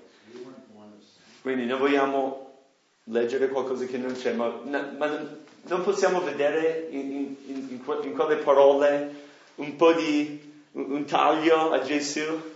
Quindi 1.41 1.65
non 1.65 1.79
vogliamo 1.79 2.43
leggere 3.05 3.49
qualcosa 3.49 3.85
che 3.85 3.97
non 3.97 4.13
c'è, 4.13 4.33
ma, 4.33 4.47
ma 4.63 5.41
non 5.63 5.83
possiamo 5.83 6.21
vedere 6.21 6.87
in, 6.89 7.11
in, 7.11 7.35
in, 7.47 7.81
in, 8.03 8.13
quelle 8.15 8.37
parole 8.37 9.21
un 9.55 9.75
po' 9.75 9.91
di 9.93 10.51
un 10.71 11.05
taglio 11.05 11.71
a 11.71 11.81
Gesù. 11.81 12.51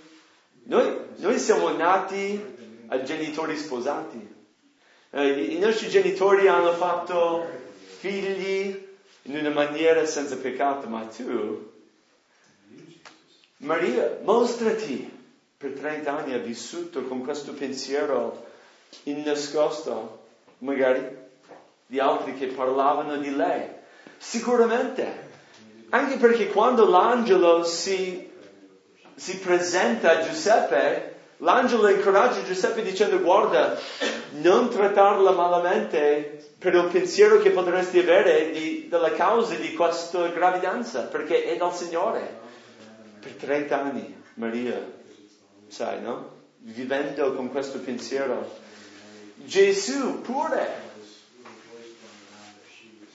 Noi, 0.68 1.00
noi 1.16 1.40
siamo 1.40 1.70
nati 1.70 2.44
a 2.88 3.02
genitori 3.02 3.58
sposati. 3.58 4.36
Eh, 5.12 5.44
I 5.56 5.60
nostri 5.60 5.88
genitori 5.88 6.48
hanno 6.48 6.74
fatto 6.74 7.46
figli 8.00 8.86
in 9.24 9.38
una 9.38 9.50
maniera 9.50 10.06
senza 10.06 10.36
peccato, 10.36 10.88
ma 10.88 11.06
tu, 11.06 11.72
Maria, 13.58 14.20
mostrati. 14.24 15.16
Per 15.58 15.72
30 15.72 16.16
anni 16.16 16.34
ha 16.34 16.38
vissuto 16.38 17.02
con 17.06 17.24
questo 17.24 17.54
pensiero 17.54 18.46
innascosto, 19.04 20.26
magari, 20.60 21.18
di 21.88 22.00
altri 22.00 22.36
che 22.36 22.48
parlavano 22.48 23.16
di 23.16 23.34
lei. 23.34 23.68
Sicuramente. 24.18 25.26
Anche 25.90 26.18
perché 26.18 26.48
quando 26.50 26.88
l'angelo 26.90 27.64
si, 27.64 28.27
si 29.18 29.40
presenta 29.40 30.12
a 30.12 30.22
Giuseppe, 30.24 31.16
l'angelo 31.38 31.90
incoraggia 31.90 32.44
Giuseppe 32.44 32.84
dicendo 32.84 33.20
guarda, 33.20 33.76
non 34.34 34.70
trattarla 34.70 35.32
malamente 35.32 36.46
per 36.60 36.76
il 36.76 36.86
pensiero 36.92 37.40
che 37.40 37.50
potresti 37.50 37.98
avere 37.98 38.52
di, 38.52 38.88
della 38.88 39.12
causa 39.12 39.56
di 39.56 39.74
questa 39.74 40.28
gravidanza, 40.28 41.02
perché 41.04 41.46
è 41.46 41.58
dal 41.58 41.76
Signore. 41.76 42.46
Per 43.20 43.32
30 43.32 43.82
anni, 43.82 44.24
Maria, 44.36 44.80
sai, 45.68 46.00
no? 46.02 46.36
Vivendo 46.60 47.34
con 47.34 47.50
questo 47.50 47.80
pensiero. 47.80 48.56
Gesù 49.34 50.22
pure. 50.22 50.86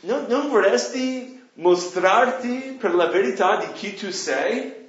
Non, 0.01 0.27
non 0.29 0.49
vorresti 0.49 1.49
mostrarti 1.55 2.77
per 2.79 2.93
la 2.95 3.07
verità 3.07 3.57
di 3.57 3.71
chi 3.73 3.95
tu 3.95 4.11
sei? 4.11 4.82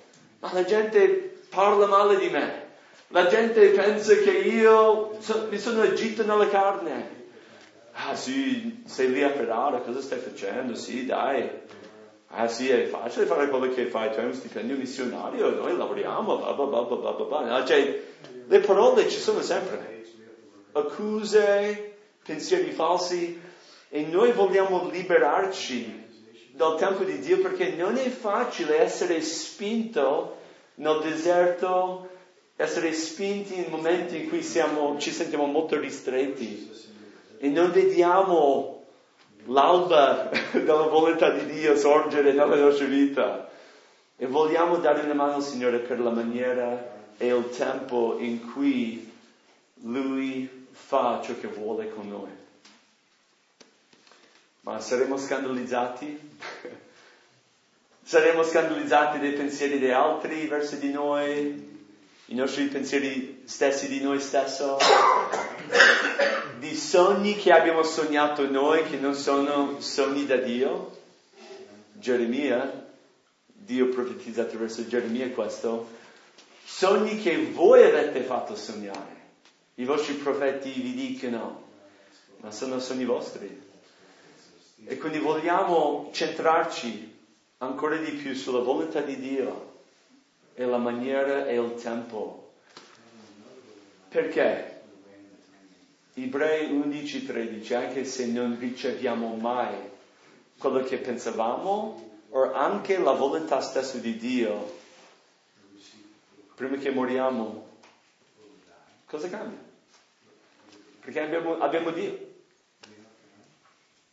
Ma 0.43 0.51
la 0.51 0.65
gente 0.65 1.37
parla 1.49 1.85
male 1.85 2.17
di 2.17 2.27
me. 2.27 2.71
La 3.07 3.27
gente 3.27 3.69
pensa 3.69 4.13
che 4.15 4.31
io 4.31 5.15
so, 5.19 5.47
mi 5.49 5.57
sono 5.57 5.83
agito 5.83 6.25
nella 6.25 6.49
carne. 6.49 7.21
Ah 7.93 8.13
sì, 8.13 8.83
sei 8.85 9.11
lì 9.11 9.23
a 9.23 9.29
Ferrara, 9.29 9.77
cosa 9.77 10.01
stai 10.01 10.19
facendo? 10.19 10.75
Sì, 10.75 11.05
dai. 11.05 11.49
Ah 12.27 12.49
sì, 12.49 12.69
è 12.69 12.87
facile 12.87 13.25
fare 13.25 13.47
quello 13.47 13.69
che 13.69 13.85
fai, 13.85 14.11
tu 14.11 14.17
hai 14.17 14.25
uno 14.25 14.33
stipendio 14.33 14.75
missionario, 14.75 15.49
noi 15.51 15.77
lavoriamo, 15.77 16.35
bla 16.35 16.51
bla 16.51 16.65
bla 16.65 16.81
bla 16.81 17.11
bla 17.11 17.23
bla. 17.23 17.63
Cioè, 17.63 18.03
le 18.45 18.59
parole 18.59 19.07
ci 19.07 19.19
sono 19.19 19.41
sempre. 19.41 20.03
Accuse, 20.73 21.99
pensieri 22.21 22.71
falsi, 22.71 23.39
e 23.87 24.01
noi 24.01 24.33
vogliamo 24.33 24.89
liberarci 24.91 26.02
dal 26.55 26.77
tempo 26.77 27.03
di 27.03 27.19
Dio 27.19 27.39
perché 27.39 27.69
non 27.71 27.97
è 27.97 28.09
facile 28.09 28.79
essere 28.79 29.21
spinto 29.21 30.37
nel 30.75 30.99
deserto, 31.01 32.09
essere 32.55 32.93
spinti 32.93 33.57
in 33.57 33.65
momenti 33.69 34.21
in 34.21 34.29
cui 34.29 34.43
siamo, 34.43 34.99
ci 34.99 35.11
sentiamo 35.11 35.45
molto 35.47 35.79
ristretti 35.79 36.71
e 37.39 37.49
non 37.49 37.71
vediamo 37.71 38.85
l'alba 39.45 40.29
della 40.53 40.87
volontà 40.87 41.31
di 41.31 41.45
Dio 41.51 41.75
sorgere 41.75 42.33
nella 42.33 42.55
nostra 42.55 42.85
vita. 42.85 43.49
E 44.15 44.27
vogliamo 44.27 44.77
dare 44.77 45.01
una 45.01 45.15
mano 45.15 45.35
al 45.35 45.43
Signore 45.43 45.79
per 45.79 45.99
la 45.99 46.11
maniera 46.11 46.91
e 47.17 47.27
il 47.35 47.49
tempo 47.49 48.17
in 48.19 48.51
cui 48.51 49.11
Lui 49.81 50.67
fa 50.69 51.19
ciò 51.23 51.33
che 51.39 51.47
vuole 51.47 51.89
con 51.89 52.07
noi. 52.07 52.42
Ma 54.63 54.79
saremo 54.81 55.17
scandalizzati? 55.17 56.31
saremo 58.03 58.43
scandalizzati 58.43 59.19
dai 59.19 59.31
pensieri 59.31 59.79
degli 59.79 59.91
altri 59.91 60.47
verso 60.47 60.75
di 60.75 60.91
noi? 60.91 61.71
i 62.27 62.35
nostri 62.35 62.65
pensieri 62.65 63.43
stessi 63.45 63.87
di 63.87 63.99
noi 63.99 64.19
stessi, 64.19 64.63
di 66.57 66.73
sogni 66.75 67.35
che 67.35 67.51
abbiamo 67.51 67.83
sognato 67.83 68.49
noi 68.49 68.83
che 68.89 68.97
non 68.97 69.13
sono 69.13 69.79
sogni 69.81 70.25
da 70.25 70.37
Dio. 70.37 71.01
Geremia, 71.91 72.87
Dio 73.45 73.89
profetizza 73.89 74.41
attraverso 74.41 74.87
Geremia 74.87 75.29
questo, 75.29 75.87
sogni 76.63 77.21
che 77.21 77.51
voi 77.51 77.83
avete 77.83 78.21
fatto 78.21 78.55
sognare. 78.55 79.21
I 79.75 79.85
vostri 79.85 80.15
profeti 80.15 80.71
vi 80.71 80.93
dicono, 80.93 81.61
ma 82.37 82.51
sono 82.51 82.79
sogni 82.79 83.05
vostri. 83.05 83.71
E 84.85 84.97
quindi 84.97 85.19
vogliamo 85.19 86.09
centrarci 86.11 87.19
ancora 87.59 87.95
di 87.97 88.11
più 88.11 88.33
sulla 88.35 88.59
volontà 88.59 88.99
di 89.01 89.17
Dio 89.17 89.71
e 90.53 90.65
la 90.65 90.77
maniera 90.77 91.47
e 91.47 91.59
il 91.59 91.75
tempo. 91.75 92.51
Perché? 94.09 94.81
Ebrei 96.15 96.69
11:13, 96.69 97.73
anche 97.73 98.05
se 98.05 98.27
non 98.27 98.57
riceviamo 98.59 99.35
mai 99.35 99.75
quello 100.57 100.83
che 100.83 100.97
pensavamo, 100.97 102.11
o 102.29 102.53
anche 102.53 102.97
la 102.99 103.13
volontà 103.13 103.61
stessa 103.61 103.97
di 103.97 104.15
Dio, 104.17 104.71
prima 106.55 106.77
che 106.77 106.91
moriamo, 106.91 107.67
cosa 109.05 109.29
cambia? 109.29 109.57
Perché 110.99 111.19
abbiamo, 111.19 111.57
abbiamo 111.57 111.89
Dio. 111.91 112.22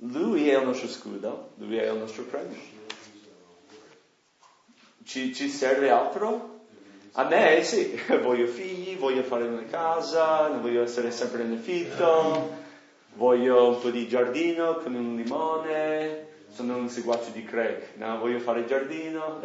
Lui 0.02 0.48
è 0.48 0.58
il 0.58 0.64
nostro 0.64 0.88
scudo, 0.88 1.50
Lui 1.56 1.76
è 1.76 1.90
il 1.90 1.98
nostro 1.98 2.22
premio. 2.22 2.56
Ci, 5.04 5.34
ci 5.34 5.50
serve 5.50 5.90
altro? 5.90 6.60
A 7.12 7.24
me 7.24 7.62
sì, 7.62 8.00
voglio 8.22 8.46
figli, 8.46 8.96
voglio 8.96 9.22
fare 9.22 9.44
una 9.44 9.64
casa, 9.64 10.48
non 10.48 10.62
voglio 10.62 10.82
essere 10.82 11.10
sempre 11.10 11.42
in 11.42 11.52
affitto, 11.52 12.50
voglio 13.14 13.68
un 13.68 13.80
po' 13.80 13.90
di 13.90 14.08
giardino 14.08 14.76
con 14.76 14.94
un 14.94 15.16
limone, 15.16 16.28
sono 16.50 16.76
un 16.76 16.88
seguace 16.88 17.32
di 17.32 17.44
Craig, 17.44 17.96
no, 17.96 18.18
voglio 18.18 18.38
fare 18.38 18.64
giardino. 18.64 19.40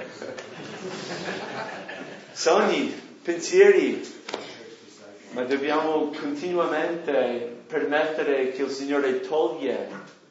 Sogni, 2.32 2.94
pensieri, 3.22 4.02
ma 5.32 5.44
dobbiamo 5.44 6.12
continuamente 6.12 7.64
permettere 7.68 8.52
che 8.52 8.62
il 8.62 8.70
Signore 8.70 9.20
toglie 9.20 10.24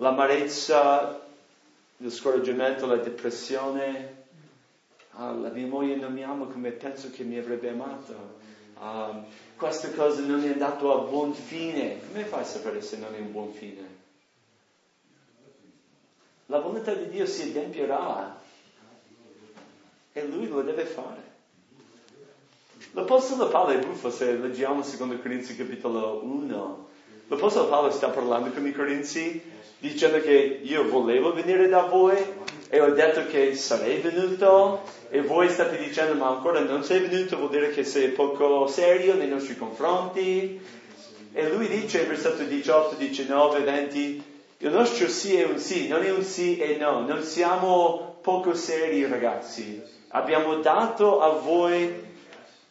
l'amarezza, 0.00 1.20
lo 1.96 2.10
scoraggiamento, 2.10 2.86
la 2.86 2.96
depressione. 2.96 4.18
Ah, 5.12 5.32
la 5.32 5.50
mia 5.50 5.66
moglie 5.66 5.96
non 5.96 6.12
mi 6.12 6.24
ama 6.24 6.46
come 6.46 6.70
penso 6.70 7.10
che 7.10 7.22
mi 7.22 7.38
avrebbe 7.38 7.68
amato. 7.68 8.38
Ah, 8.78 9.22
questa 9.56 9.90
cosa 9.90 10.22
non 10.22 10.42
è 10.42 10.52
andata 10.52 10.90
a 10.90 10.98
buon 10.98 11.34
fine. 11.34 12.00
Come 12.06 12.24
fai 12.24 12.40
a 12.40 12.44
sapere 12.44 12.80
se 12.80 12.96
non 12.96 13.14
è 13.14 13.18
un 13.18 13.30
buon 13.30 13.52
fine? 13.52 13.98
La 16.46 16.58
volontà 16.58 16.94
di 16.94 17.08
Dio 17.08 17.26
si 17.26 17.42
adempierà 17.42 18.40
e 20.12 20.26
Lui 20.26 20.48
lo 20.48 20.62
deve 20.62 20.84
fare. 20.84 21.28
L'Apostolo 22.92 23.48
Paolo 23.48 23.70
è 23.70 23.78
buffo 23.78 24.10
se 24.10 24.32
leggiamo 24.32 24.82
secondo 24.82 25.16
Corinzi 25.18 25.54
capitolo 25.54 26.24
1. 26.24 26.88
L'Apostolo 27.28 27.68
Paolo 27.68 27.90
sta 27.90 28.08
parlando 28.08 28.50
con 28.50 28.66
i 28.66 28.72
Corinzi 28.72 29.49
dicendo 29.80 30.20
che 30.20 30.60
io 30.62 30.88
volevo 30.88 31.32
venire 31.32 31.68
da 31.68 31.82
voi 31.82 32.16
e 32.68 32.80
ho 32.80 32.92
detto 32.92 33.26
che 33.26 33.54
sarei 33.54 33.98
venuto 33.98 34.82
e 35.08 35.22
voi 35.22 35.48
state 35.48 35.78
dicendo 35.78 36.14
ma 36.14 36.28
ancora 36.28 36.60
non 36.60 36.84
sei 36.84 37.00
venuto 37.00 37.36
vuol 37.36 37.50
dire 37.50 37.70
che 37.70 37.82
sei 37.82 38.08
poco 38.08 38.66
serio 38.68 39.14
nei 39.14 39.28
nostri 39.28 39.56
confronti. 39.56 40.78
E 41.32 41.48
lui 41.48 41.68
dice, 41.68 42.04
versetto 42.04 42.42
18, 42.42 42.96
19, 42.96 43.60
20, 43.60 44.24
il 44.58 44.70
nostro 44.70 45.08
sì 45.08 45.36
è 45.36 45.44
un 45.44 45.58
sì, 45.58 45.88
non 45.88 46.02
è 46.02 46.10
un 46.10 46.22
sì 46.22 46.58
e 46.58 46.76
no, 46.76 47.00
non 47.06 47.22
siamo 47.22 48.18
poco 48.20 48.54
seri 48.54 49.06
ragazzi. 49.06 49.80
Abbiamo 50.08 50.56
dato 50.56 51.20
a 51.20 51.30
voi 51.30 52.08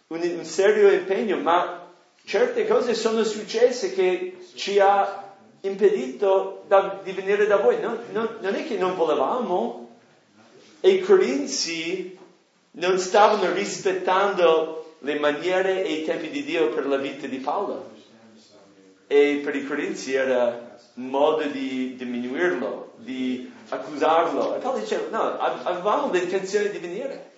un, 0.08 0.22
un 0.38 0.44
serio 0.44 0.92
impegno, 0.92 1.38
ma 1.38 1.88
certe 2.26 2.68
cose 2.68 2.94
sono 2.94 3.24
successe 3.24 3.94
che 3.94 4.38
ci 4.56 4.78
ha 4.80 5.29
impedito 5.62 6.64
da, 6.68 7.00
di 7.04 7.12
venire 7.12 7.48
da 7.48 7.58
voi. 7.58 7.80
Non, 7.80 7.98
non, 8.12 8.38
non, 8.42 8.56
è 8.56 8.66
che 8.66 8.78
non 8.78 8.96
volevamo. 8.96 9.98
E 10.80 10.90
i 10.90 11.02
Corinzi 11.02 12.18
non 12.72 12.98
stavano 13.00 13.52
rispettando 13.52 14.96
le 15.00 15.20
maniere 15.20 15.84
e 15.84 15.94
i 15.94 16.06
tempi 16.06 16.30
di 16.30 16.44
Dio 16.44 16.70
per 16.70 16.88
la 16.88 16.98
vita 16.98 17.28
di 17.28 17.38
Paolo. 17.38 17.92
E 19.08 19.42
per 19.44 19.56
i 19.56 19.66
Corinzi 19.66 20.14
era 20.14 20.78
modo 20.94 21.44
di 21.44 21.96
diminuirlo, 21.96 22.94
di 22.98 23.52
accusarlo. 23.70 24.56
E 24.56 24.60
Paolo 24.60 24.80
diceva, 24.80 25.10
no, 25.10 25.40
avevamo 25.40 26.12
l'intenzione 26.12 26.70
di 26.70 26.78
venire. 26.78 27.32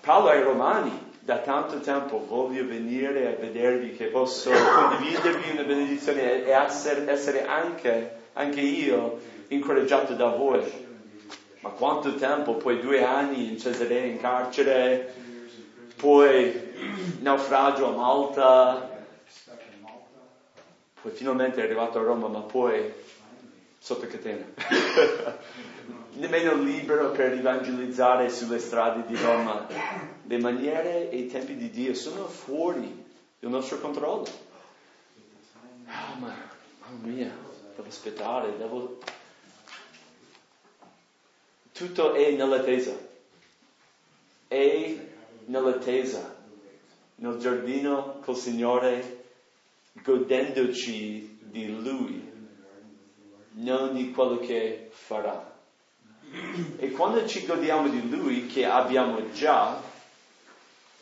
Paolo 0.00 0.28
ai 0.28 0.42
Romani, 0.42 1.05
da 1.26 1.38
tanto 1.38 1.80
tempo 1.80 2.24
voglio 2.24 2.64
venire 2.64 3.26
a 3.26 3.36
vedervi 3.36 3.96
che 3.96 4.04
posso 4.04 4.48
condividervi 4.52 5.50
una 5.50 5.64
benedizione 5.64 6.44
e 6.44 6.50
essere, 6.50 7.44
anche, 7.44 8.18
anche 8.34 8.60
io 8.60 9.18
incoraggiato 9.48 10.14
da 10.14 10.28
voi. 10.28 10.62
Ma 11.62 11.70
quanto 11.70 12.14
tempo? 12.14 12.54
Poi 12.54 12.78
due 12.78 13.02
anni 13.02 13.50
in 13.50 13.58
Cesarea 13.58 14.04
in 14.04 14.20
carcere, 14.20 15.12
poi 15.96 17.18
naufragio 17.18 17.88
a 17.88 17.96
Malta, 17.96 18.88
poi 21.02 21.10
finalmente 21.10 21.60
arrivato 21.60 21.98
a 21.98 22.02
Roma, 22.02 22.28
ma 22.28 22.38
poi 22.42 22.88
sotto 23.80 24.06
catena. 24.06 24.44
Nemmeno 26.16 26.54
libero 26.54 27.10
per 27.10 27.32
evangelizzare 27.32 28.30
sulle 28.30 28.58
strade 28.58 29.04
di 29.06 29.14
Roma. 29.22 29.66
Le 30.22 30.38
maniere 30.38 31.10
e 31.10 31.18
i 31.18 31.26
tempi 31.26 31.56
di 31.56 31.68
Dio 31.68 31.92
sono 31.92 32.26
fuori 32.26 33.04
del 33.38 33.50
nostro 33.50 33.78
controllo. 33.80 34.26
Oh, 35.86 36.18
ma, 36.18 36.34
mamma 36.80 37.06
mia, 37.06 37.30
devo 37.74 37.88
aspettare, 37.88 38.56
devo... 38.56 38.98
Tutto 41.72 42.14
è 42.14 42.30
nell'attesa. 42.30 42.96
È 44.48 44.96
nell'attesa. 45.44 46.34
Nel 47.16 47.36
giardino 47.36 48.20
col 48.24 48.36
Signore 48.36 49.24
godendoci 49.92 51.38
di 51.42 51.78
Lui, 51.82 52.32
non 53.52 53.92
di 53.94 54.10
quello 54.12 54.38
che 54.38 54.88
farà. 54.92 55.55
E 56.76 56.90
quando 56.90 57.26
ci 57.26 57.46
godiamo 57.46 57.88
di 57.88 58.08
Lui, 58.08 58.46
che 58.46 58.66
abbiamo 58.66 59.32
già, 59.32 59.80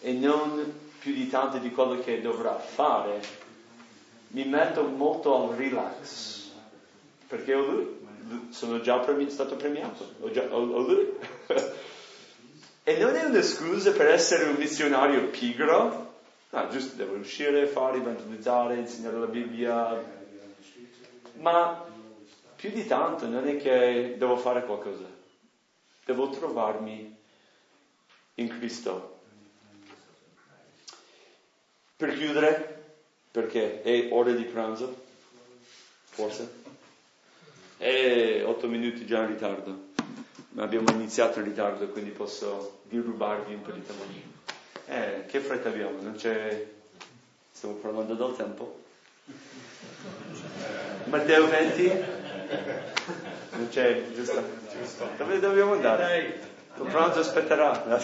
e 0.01 0.13
non 0.13 0.83
più 0.99 1.13
di 1.13 1.29
tanto 1.29 1.59
di 1.59 1.71
quello 1.71 1.99
che 1.99 2.21
dovrà 2.21 2.59
fare, 2.59 3.21
mi 4.29 4.45
metto 4.45 4.85
molto 4.85 5.51
al 5.51 5.57
relax, 5.57 6.51
perché 7.27 7.55
ho 7.55 7.65
Lui, 7.65 8.49
sono 8.51 8.81
già 8.81 8.99
premi- 8.99 9.31
stato 9.31 9.57
premiato, 9.57 10.15
ho, 10.21 10.31
già, 10.31 10.47
ho, 10.51 10.59
ho 10.59 10.81
Lui. 10.81 11.13
e 12.85 12.99
non 12.99 13.15
è 13.15 13.25
una 13.25 13.43
scusa 13.43 13.93
per 13.93 14.09
essere 14.09 14.45
un 14.45 14.57
missionario 14.57 15.29
pigro, 15.29 16.05
No, 16.55 16.69
giusto, 16.69 16.95
devo 16.95 17.17
uscire, 17.17 17.67
fare, 17.67 17.97
evangelizzare, 17.97 18.77
insegnare 18.77 19.19
la 19.19 19.27
Bibbia, 19.27 20.01
ma 21.39 21.85
più 22.55 22.71
di 22.71 22.87
tanto 22.87 23.27
non 23.27 23.49
è 23.49 23.57
che 23.57 24.15
devo 24.17 24.37
fare 24.37 24.65
qualcosa, 24.65 25.05
devo 26.05 26.31
trovarmi 26.31 27.17
in 28.35 28.49
Cristo. 28.49 29.21
Per 31.97 32.17
chiudere, 32.17 32.95
perché 33.31 33.83
è 33.83 34.09
ora 34.13 34.33
di 34.33 34.45
pranzo, 34.45 35.03
forse, 36.05 36.63
è 37.79 38.43
otto 38.45 38.69
minuti 38.69 39.07
già 39.07 39.21
in 39.21 39.29
ritardo, 39.29 39.89
ma 40.51 40.63
abbiamo 40.65 40.91
iniziato 40.93 41.39
in 41.39 41.47
ritardo, 41.47 41.89
quindi 41.89 42.11
posso 42.11 42.81
derubarvi 42.85 43.55
un 43.55 43.63
po' 43.63 43.71
di 43.73 43.83
tempo. 43.83 44.05
Eh, 44.87 45.25
che 45.27 45.41
fretta 45.41 45.69
abbiamo? 45.69 46.01
Non 46.01 46.15
c'è... 46.15 46.73
Stiamo 47.53 47.77
parlando 47.77 48.15
del 48.15 48.37
tempo? 48.37 48.83
Matteo 51.07 51.47
20? 51.49 52.24
Non 53.51 53.69
c'è, 53.71 54.03
giusto? 54.15 54.43
Dove 55.17 55.41
dobbiamo 55.41 55.73
andare? 55.73 56.41
Il 56.77 56.87
pranzo 56.91 57.21
aspetterà. 57.21 57.85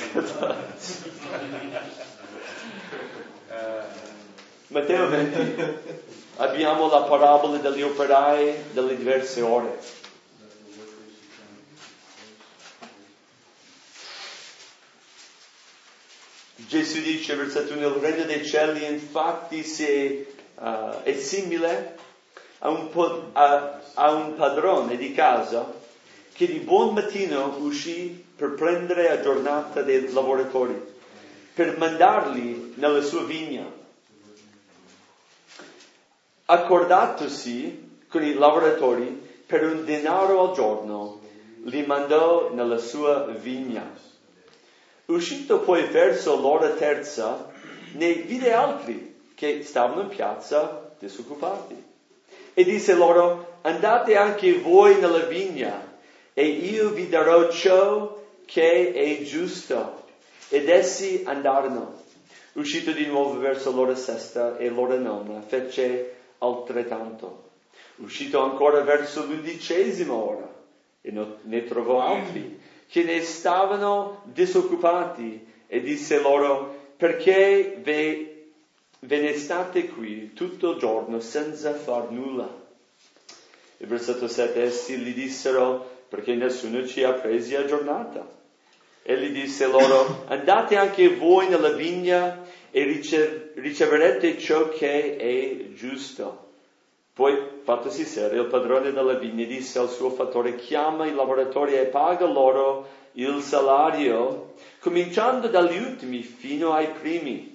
Matteo 4.69 5.09
20. 5.09 5.99
Abbiamo 6.37 6.89
la 6.89 7.03
parabola 7.03 7.59
degli 7.59 7.83
operai 7.83 8.73
delle 8.73 8.97
diverse 8.97 9.41
ore. 9.43 9.79
Gesù 16.55 17.01
dice, 17.01 17.35
versetto 17.35 17.75
1, 17.75 17.87
il 17.87 17.93
regno 17.95 18.25
dei 18.25 18.47
cieli 18.47 18.85
infatti 18.85 19.65
si, 19.65 20.25
uh, 20.55 21.03
è 21.03 21.15
simile 21.19 21.97
a 22.61 22.69
un, 22.71 22.89
po- 22.91 23.31
a, 23.33 23.81
a 23.95 24.11
un 24.13 24.35
padrone 24.35 24.97
di 24.97 25.13
casa 25.13 25.79
che 26.33 26.47
di 26.47 26.59
buon 26.61 26.95
mattino 26.95 27.57
uscì 27.59 28.25
per 28.35 28.53
prendere 28.55 29.11
a 29.11 29.21
giornata 29.21 29.83
dei 29.83 30.11
lavoratori, 30.13 30.81
per 31.53 31.77
mandarli 31.77 32.75
nella 32.77 33.03
sua 33.03 33.23
vigna. 33.25 33.65
Accordatosi 36.47 37.99
con 38.09 38.23
i 38.25 38.33
lavoratori 38.33 39.29
per 39.47 39.65
un 39.65 39.85
denaro 39.85 40.49
al 40.49 40.55
giorno, 40.55 41.21
li 41.65 41.85
mandò 41.85 42.51
nella 42.53 42.79
sua 42.79 43.27
vigna. 43.27 43.87
Uscito 45.07 45.59
poi 45.61 45.85
verso 45.85 46.41
l'ora 46.41 46.71
terza, 46.71 47.51
ne 47.93 48.13
vide 48.15 48.53
altri 48.53 49.21
che 49.35 49.63
stavano 49.63 50.03
in 50.03 50.09
piazza 50.09 50.95
disoccupati. 50.99 51.90
E 52.61 52.65
disse 52.65 52.93
loro, 52.93 53.61
andate 53.63 54.17
anche 54.19 54.53
voi 54.59 55.01
nella 55.01 55.21
vigna, 55.25 55.97
e 56.35 56.45
io 56.45 56.91
vi 56.91 57.09
darò 57.09 57.51
ciò 57.51 58.23
che 58.45 58.93
è 58.93 59.23
giusto. 59.23 60.03
Ed 60.51 60.69
essi 60.69 61.23
andarono. 61.25 62.03
Uscito 62.53 62.91
di 62.91 63.07
nuovo 63.07 63.39
verso 63.39 63.73
l'ora 63.73 63.95
sesta 63.95 64.59
e 64.59 64.69
l'ora 64.69 64.99
nona, 64.99 65.41
fece 65.41 66.17
altrettanto. 66.37 67.45
Uscito 67.97 68.43
ancora 68.43 68.83
verso 68.83 69.25
l'undicesima 69.25 70.13
ora, 70.13 70.55
e 71.01 71.11
ne 71.41 71.65
trovò 71.65 72.03
altri 72.03 72.61
che 72.91 73.05
ne 73.05 73.23
stavano 73.23 74.21
disoccupati 74.25 75.47
e 75.67 75.81
disse 75.81 76.21
loro 76.21 76.77
perché 76.99 77.79
ve, 77.81 78.30
ve 79.01 79.21
ne 79.21 79.35
state 79.35 79.89
qui 79.89 80.33
tutto 80.35 80.73
il 80.73 80.79
giorno 80.79 81.21
senza 81.21 81.75
far 81.75 82.11
nulla? 82.11 82.49
Il 83.79 83.87
versetto 83.87 84.29
7, 84.29 84.63
essi 84.63 84.97
gli 84.99 85.15
dissero, 85.15 85.99
perché 86.09 86.35
nessuno 86.35 86.87
ci 86.87 87.03
ha 87.03 87.13
presi 87.13 87.55
a 87.55 87.65
giornata. 87.65 88.27
Egli 89.03 89.31
disse 89.31 89.67
loro, 89.67 90.25
andate 90.29 90.77
anche 90.77 91.17
voi 91.17 91.49
nella 91.49 91.71
vigna 91.71 92.45
e 92.71 92.85
riceverete 93.55 94.39
ciò 94.39 94.69
che 94.69 95.17
è 95.17 95.73
giusto. 95.73 96.49
Poi, 97.13 97.37
fattosi 97.65 98.05
sera, 98.05 98.35
il 98.35 98.47
padrone 98.47 98.93
della 98.93 99.15
vigna 99.15 99.45
disse 99.45 99.79
al 99.79 99.91
suo 99.91 100.11
fattore, 100.11 100.57
chiama 100.57 101.07
i 101.07 101.15
lavoratori 101.15 101.75
e 101.75 101.87
paga 101.87 102.27
loro 102.27 102.87
il 103.13 103.43
salario, 103.43 104.55
cominciando 104.79 105.49
dagli 105.49 105.77
ultimi 105.77 106.23
fino 106.23 106.73
ai 106.73 106.89
primi. 106.91 107.50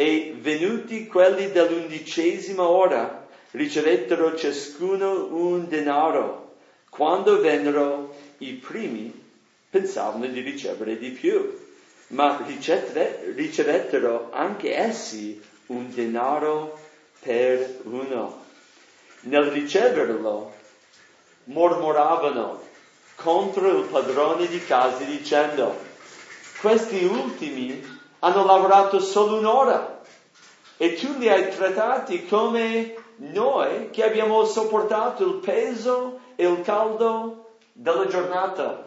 E 0.00 0.32
venuti 0.36 1.08
quelli 1.08 1.50
dell'undicesima 1.50 2.68
ora, 2.68 3.26
ricevettero 3.50 4.36
ciascuno 4.36 5.26
un 5.34 5.66
denaro. 5.66 6.54
Quando 6.88 7.40
vennero 7.40 8.14
i 8.38 8.52
primi, 8.52 9.12
pensavano 9.68 10.26
di 10.26 10.38
ricevere 10.38 10.98
di 10.98 11.10
più, 11.10 11.52
ma 12.10 12.46
ricevettero 12.46 14.28
anche 14.30 14.72
essi 14.72 15.42
un 15.66 15.92
denaro 15.92 16.78
per 17.18 17.80
uno. 17.82 18.44
Nel 19.22 19.46
riceverlo, 19.46 20.54
mormoravano 21.46 22.62
contro 23.16 23.78
il 23.78 23.86
padrone 23.86 24.46
di 24.46 24.64
casa 24.64 25.02
dicendo, 25.02 25.76
questi 26.60 27.02
ultimi 27.02 27.97
hanno 28.20 28.44
lavorato 28.44 29.00
solo 29.00 29.36
un'ora 29.36 30.00
e 30.76 30.94
tu 30.94 31.18
li 31.18 31.28
hai 31.28 31.48
trattati 31.50 32.24
come 32.26 32.94
noi 33.16 33.90
che 33.90 34.04
abbiamo 34.04 34.44
sopportato 34.44 35.24
il 35.24 35.34
peso 35.40 36.20
e 36.36 36.46
il 36.46 36.60
caldo 36.62 37.50
della 37.72 38.06
giornata. 38.06 38.86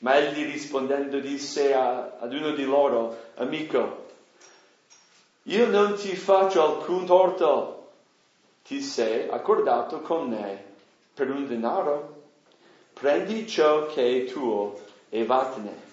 Ma 0.00 0.16
egli 0.16 0.44
rispondendo 0.44 1.18
disse 1.18 1.74
a, 1.74 2.18
ad 2.20 2.32
uno 2.32 2.52
di 2.52 2.64
loro, 2.64 3.30
amico, 3.36 4.06
io 5.44 5.66
non 5.66 5.94
ti 5.94 6.14
faccio 6.14 6.62
alcun 6.62 7.06
torto, 7.06 7.88
ti 8.62 8.82
sei 8.82 9.28
accordato 9.28 10.02
con 10.02 10.28
me 10.28 10.64
per 11.14 11.30
un 11.30 11.46
denaro, 11.46 12.22
prendi 12.92 13.46
ciò 13.48 13.86
che 13.86 14.24
è 14.24 14.30
tuo 14.30 14.78
e 15.08 15.24
vattene. 15.24 15.87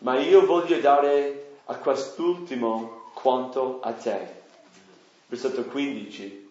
Ma 0.00 0.18
io 0.18 0.44
voglio 0.46 0.78
dare 0.80 1.56
a 1.64 1.76
quest'ultimo 1.76 3.10
quanto 3.14 3.80
a 3.80 3.92
te 3.92 4.38
versetto 5.30 5.64
15. 5.64 6.48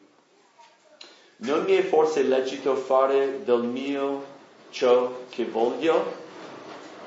Non 1.38 1.64
mi 1.66 1.74
è 1.74 1.84
forse 1.84 2.24
lecito 2.24 2.76
fare 2.76 3.44
del 3.44 3.64
mio 3.64 4.24
ciò 4.70 5.26
che 5.30 5.46
voglio? 5.46 6.28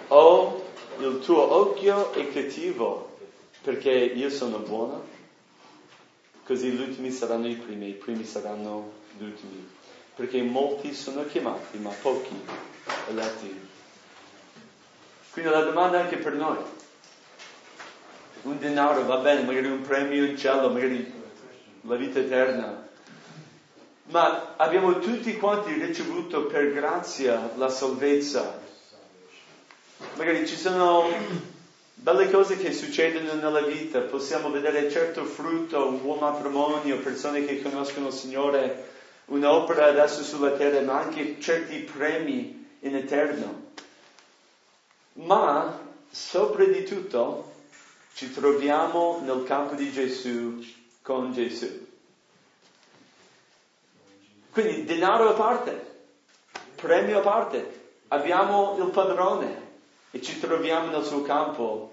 O 0.09 0.65
il 0.99 1.21
tuo 1.21 1.53
occhio 1.53 2.13
è 2.13 2.31
cattivo 2.31 3.17
perché 3.63 3.91
io 3.91 4.29
sono 4.29 4.59
buono? 4.59 5.11
Così 6.45 6.71
gli 6.71 6.81
ultimi 6.81 7.11
saranno 7.11 7.49
i 7.49 7.55
primi, 7.55 7.89
i 7.89 7.95
primi 7.95 8.25
saranno 8.25 8.93
gli 9.17 9.23
ultimi. 9.25 9.71
Perché 10.15 10.43
molti 10.43 10.93
sono 10.93 11.25
chiamati, 11.25 11.79
ma 11.79 11.91
pochi 12.03 12.39
eletti. 13.09 13.62
Quindi 15.33 15.51
la 15.51 15.63
domanda 15.63 16.01
anche 16.01 16.17
per 16.17 16.35
noi. 16.35 16.59
Un 18.43 18.59
denaro 18.59 19.05
va 19.05 19.17
bene, 19.17 19.43
magari 19.43 19.67
un 19.67 19.81
premio 19.81 20.25
in 20.25 20.37
cielo, 20.37 20.69
magari 20.69 21.11
la 21.83 21.97
vita 21.97 22.19
eterna. 22.19 22.87
Ma 24.05 24.55
abbiamo 24.57 24.99
tutti 24.99 25.37
quanti 25.39 25.73
ricevuto 25.73 26.45
per 26.45 26.73
grazia 26.73 27.51
la 27.57 27.71
salvezza. 27.71 28.61
Magari 30.17 30.47
ci 30.47 30.57
sono 30.57 31.09
belle 31.95 32.31
cose 32.31 32.59
che 32.59 32.73
succedono 32.73 33.33
nella 33.35 33.63
vita, 33.63 34.01
possiamo 34.01 34.51
vedere 34.51 34.91
certo 34.91 35.25
frutto, 35.25 35.87
un 35.87 36.03
buon 36.03 36.19
matrimonio, 36.19 36.99
persone 36.99 37.47
che 37.47 37.63
conoscono 37.63 38.09
il 38.09 38.13
Signore, 38.13 38.89
un'opera 39.27 39.87
adesso 39.87 40.23
sulla 40.23 40.51
terra, 40.51 40.81
ma 40.83 41.01
anche 41.01 41.41
certi 41.41 41.79
premi 41.79 42.77
in 42.81 42.97
eterno. 42.97 43.72
Ma 45.15 45.79
sopra 46.11 46.65
di 46.65 46.85
tutto 46.85 47.51
ci 48.15 48.33
troviamo 48.33 49.21
nel 49.23 49.45
campo 49.45 49.75
di 49.75 49.91
Gesù 49.91 50.65
con 51.03 51.33
Gesù. 51.33 51.91
Quindi 54.51 54.85
denaro 54.85 55.31
a 55.31 55.33
parte, 55.33 56.05
premio 56.75 57.19
a 57.19 57.23
parte, 57.23 57.81
abbiamo 58.09 58.77
il 58.79 58.91
padrone 58.91 59.71
e 60.11 60.21
ci 60.21 60.39
troviamo 60.39 60.91
nel 60.91 61.05
suo 61.05 61.23
campo. 61.23 61.91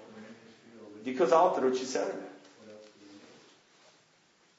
Di 1.02 1.14
cos'altro 1.14 1.74
ci 1.74 1.86
serve? 1.86 2.28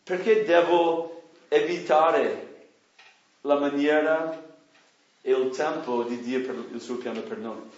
Perché 0.03 0.45
devo 0.45 1.25
evitare 1.49 2.69
la 3.43 3.59
maniera 3.59 4.49
e 5.21 5.31
il 5.31 5.51
tempo 5.55 6.03
di 6.05 6.19
Dio 6.21 6.41
per 6.41 6.65
il 6.73 6.81
suo 6.81 6.97
piano 6.97 7.21
per 7.21 7.37
noi? 7.37 7.71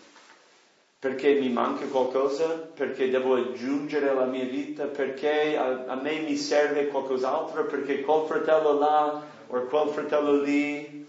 Perché 1.03 1.35
mi 1.35 1.51
manca 1.51 1.85
qualcosa, 1.87 2.47
perché 2.47 3.11
devo 3.11 3.35
aggiungere 3.35 4.09
alla 4.09 4.27
mia 4.27 4.45
vita, 4.45 4.87
perché 4.87 5.59
a, 5.59 5.87
a 5.87 5.97
me 5.97 6.21
mi 6.21 6.37
serve 6.37 6.87
qualcos'altro, 6.87 7.67
perché 7.67 8.03
quel 8.03 8.25
fratello 8.25 8.79
là 8.79 9.21
o 9.49 9.63
quel 9.63 9.89
fratello 9.89 10.41
lì. 10.41 11.05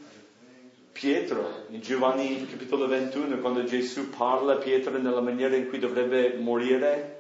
Pietro, 0.92 1.48
in 1.68 1.80
Giovanni 1.82 2.44
capitolo 2.44 2.88
21, 2.88 3.38
quando 3.38 3.64
Gesù 3.66 4.10
parla 4.10 4.54
a 4.54 4.58
Pietro 4.58 4.98
nella 4.98 5.22
maniera 5.22 5.56
in 5.56 5.68
cui 5.68 5.78
dovrebbe 5.78 6.38
morire, 6.40 7.20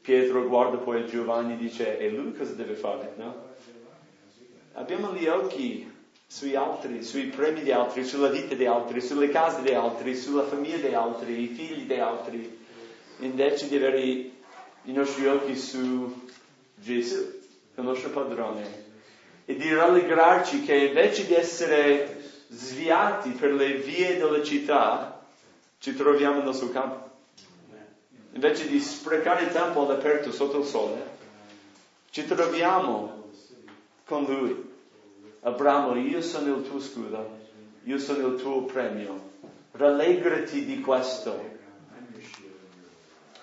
Pietro 0.00 0.46
guarda 0.46 0.78
poi 0.78 1.04
Giovanni 1.04 1.52
e 1.52 1.56
dice, 1.56 1.98
e 1.98 2.08
lui 2.08 2.32
cosa 2.32 2.52
deve 2.52 2.76
fare? 2.76 3.12
No? 3.16 3.52
Abbiamo 4.72 5.12
gli 5.12 5.26
occhi 5.26 5.86
sui 6.34 6.56
altri, 6.56 7.04
sui 7.04 7.26
premi 7.26 7.62
di 7.62 7.70
altri, 7.70 8.02
sulla 8.02 8.26
vita 8.26 8.56
di 8.56 8.66
altri, 8.66 9.00
sulle 9.00 9.28
case 9.28 9.62
di 9.62 9.72
altri, 9.72 10.16
sulla 10.16 10.42
famiglia 10.42 10.88
di 10.88 10.92
altri, 10.92 11.44
i 11.44 11.54
figli 11.54 11.86
di 11.86 11.94
altri, 11.94 12.58
invece 13.18 13.68
di 13.68 13.76
avere 13.76 14.00
i 14.00 14.32
nostri 14.86 15.28
occhi 15.28 15.56
su 15.56 16.26
Gesù, 16.74 17.40
il 17.76 17.84
nostro 17.84 18.10
padrone, 18.10 18.84
e 19.44 19.54
di 19.54 19.72
rallegrarci 19.72 20.64
che 20.64 20.74
invece 20.74 21.24
di 21.24 21.34
essere 21.34 22.20
sviati 22.48 23.30
per 23.30 23.52
le 23.52 23.74
vie 23.74 24.16
della 24.16 24.42
città, 24.42 25.24
ci 25.78 25.94
troviamo 25.94 26.42
nel 26.42 26.52
suo 26.52 26.70
campo. 26.70 27.10
Invece 28.32 28.66
di 28.66 28.80
sprecare 28.80 29.52
tempo 29.52 29.82
all'aperto 29.82 30.32
sotto 30.32 30.58
il 30.58 30.64
sole, 30.64 31.00
ci 32.10 32.26
troviamo 32.26 33.30
con 34.04 34.24
Lui 34.24 34.63
Abramo, 35.44 35.94
io 35.96 36.22
sono 36.22 36.56
il 36.56 36.66
tuo 36.66 36.80
scudo, 36.80 37.38
io 37.82 37.98
sono 37.98 38.28
il 38.28 38.40
tuo 38.40 38.62
premio, 38.62 39.32
rallegrati 39.72 40.64
di 40.64 40.80
questo. 40.80 41.38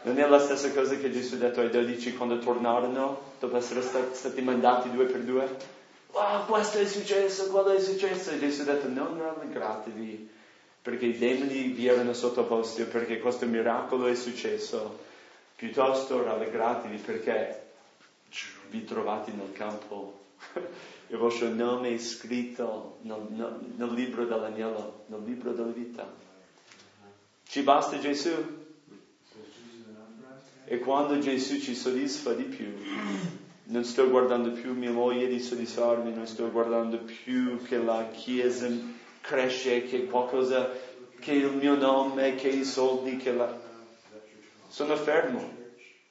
Non 0.02 0.18
è 0.18 0.28
la 0.28 0.40
stessa 0.40 0.72
cosa 0.72 0.96
che 0.96 1.12
Gesù 1.12 1.36
ha 1.36 1.38
detto 1.38 1.60
ai 1.60 1.70
dodici 1.70 2.16
quando 2.16 2.40
tornarono, 2.40 3.22
dopo 3.40 3.56
essere 3.56 3.84
stati 3.84 4.42
mandati 4.42 4.90
due 4.90 5.06
per 5.06 5.20
due? 5.20 5.58
Wow, 6.14 6.48
questo 6.48 6.80
è 6.80 6.88
successo, 6.88 7.52
quello 7.52 7.70
è 7.70 7.80
successo. 7.80 8.32
E 8.32 8.40
Gesù 8.40 8.62
ha 8.62 8.74
detto, 8.74 8.90
non 8.90 9.20
rallegratevi, 9.20 10.28
perché 10.82 11.06
i 11.06 11.20
demoni 11.20 11.68
vi 11.68 11.86
erano 11.86 12.14
sottoposti, 12.14 12.82
perché 12.86 13.20
questo 13.20 13.46
miracolo 13.46 14.08
è 14.08 14.16
successo. 14.16 14.98
Piuttosto 15.56 16.24
rallegratevi 16.24 16.98
perché 16.98 17.62
vi 18.70 18.84
trovate 18.86 19.32
nel 19.34 19.52
campo 19.54 20.18
il 21.08 21.18
vostro 21.18 21.50
nome 21.50 21.94
è 21.94 21.98
scritto 21.98 23.00
nel, 23.02 23.64
nel, 23.76 23.94
libro 23.94 24.26
dell'agnello, 24.26 25.04
nel 25.08 25.24
libro 25.24 25.52
della 25.54 25.72
vita. 25.72 26.12
Ci 27.44 27.62
basta 27.62 28.00
Gesù? 28.00 28.60
E 30.66 30.80
quando 30.80 31.20
Gesù 31.20 31.60
ci 31.60 31.76
soddisfa 31.76 32.34
di 32.34 32.44
più, 32.44 32.74
non 33.66 33.84
sto 33.84 34.10
guardando 34.10 34.52
più 34.52 34.74
mia 34.74 34.92
moglie 34.92 35.28
di 35.28 35.40
soddisfarmi, 35.40 36.14
non 36.14 36.28
sto 36.28 36.50
guardando 36.50 37.00
più 37.00 37.62
che 37.64 37.78
la 37.78 38.08
Chiesa 38.10 38.70
cresce, 39.20 39.84
che 39.84 40.06
qualcosa, 40.06 40.70
che 41.20 41.34
il 41.34 41.52
mio 41.54 41.76
nome, 41.76 42.36
che 42.36 42.48
i 42.48 42.64
soldi, 42.64 43.18
che 43.18 43.34
la... 43.34 43.60
Sono 44.70 44.96
fermo, 44.96 45.44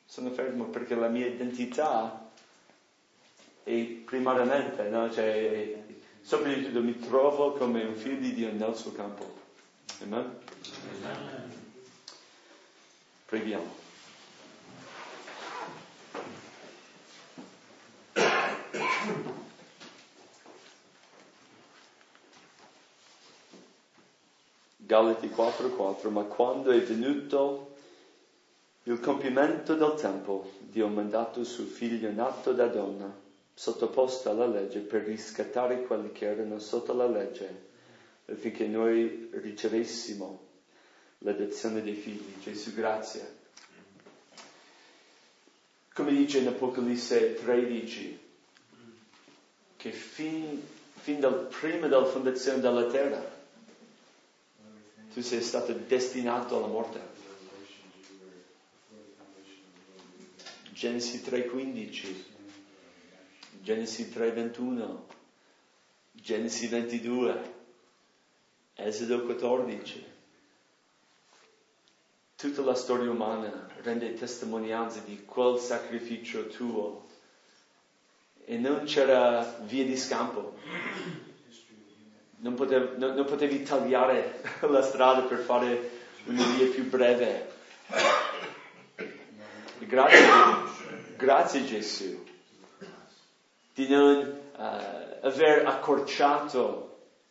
sono 0.04 0.30
fermo 0.30 0.64
perché 0.64 0.94
la 0.94 1.08
mia 1.08 1.26
identità 1.26 2.19
e 3.64 4.02
primariamente, 4.04 4.88
no? 4.88 5.10
cioè, 5.10 5.82
soprattutto 6.20 6.82
mi 6.82 6.98
trovo 6.98 7.52
come 7.52 7.84
un 7.84 7.94
figlio 7.94 8.20
di 8.20 8.34
Dio 8.34 8.52
nel 8.52 8.74
suo 8.76 8.92
campo. 8.92 9.38
Amen. 10.02 10.38
Preghiamo. 13.26 13.78
Galati 24.76 25.28
4:4, 25.28 26.10
ma 26.10 26.24
quando 26.24 26.72
è 26.72 26.80
venuto 26.80 27.76
il 28.84 28.98
compimento 28.98 29.74
del 29.74 29.94
tempo, 29.94 30.50
Dio 30.58 30.86
ha 30.86 30.88
mandato 30.88 31.44
suo 31.44 31.64
figlio 31.64 32.10
nato 32.10 32.52
da 32.52 32.66
donna 32.66 33.28
sottoposto 33.60 34.30
alla 34.30 34.46
legge 34.46 34.78
per 34.78 35.02
riscattare 35.02 35.82
quelli 35.82 36.12
che 36.12 36.24
erano 36.24 36.58
sotto 36.58 36.94
la 36.94 37.06
legge, 37.06 37.66
affinché 38.24 38.66
noi 38.66 39.28
ricevessimo 39.32 40.46
l'adozione 41.18 41.82
dei 41.82 41.92
figli. 41.92 42.40
Gesù, 42.42 42.72
grazie. 42.72 43.36
Come 45.92 46.10
dice 46.12 46.38
in 46.38 46.46
Apocalisse 46.46 47.34
13, 47.34 48.18
che 49.76 49.92
fin, 49.92 50.66
fin 50.94 51.20
dal 51.20 51.46
prima 51.48 51.86
della 51.86 52.06
fondazione 52.06 52.60
della 52.60 52.86
terra, 52.86 53.22
tu 55.12 55.20
sei 55.20 55.42
stato 55.42 55.74
destinato 55.74 56.56
alla 56.56 56.66
morte. 56.66 56.98
Genesi 60.72 61.20
3:15, 61.22 62.38
Genesi 63.62 64.08
3:21, 64.10 65.04
Genesi 66.12 66.66
22, 66.66 67.54
Esodo 68.74 69.22
14. 69.26 70.06
Tutta 72.36 72.62
la 72.62 72.74
storia 72.74 73.10
umana 73.10 73.68
rende 73.82 74.14
testimonianza 74.14 75.00
di 75.00 75.26
quel 75.26 75.58
sacrificio 75.58 76.46
tuo 76.46 77.06
e 78.46 78.56
non 78.56 78.84
c'era 78.84 79.58
via 79.64 79.84
di 79.84 79.96
scampo. 79.98 80.56
Non 82.38 82.54
potevi, 82.54 82.98
non, 82.98 83.14
non 83.14 83.26
potevi 83.26 83.62
tagliare 83.62 84.40
la 84.70 84.80
strada 84.80 85.20
per 85.20 85.40
fare 85.40 85.90
una 86.24 86.46
via 86.56 86.66
più 86.68 86.88
breve. 86.88 87.52
Grazie, 89.80 90.28
grazie 91.18 91.64
Gesù 91.66 92.28
di 93.86 93.94
non 93.94 94.18
uh, 94.18 95.26
aver 95.26 95.66
accorciato 95.66 96.88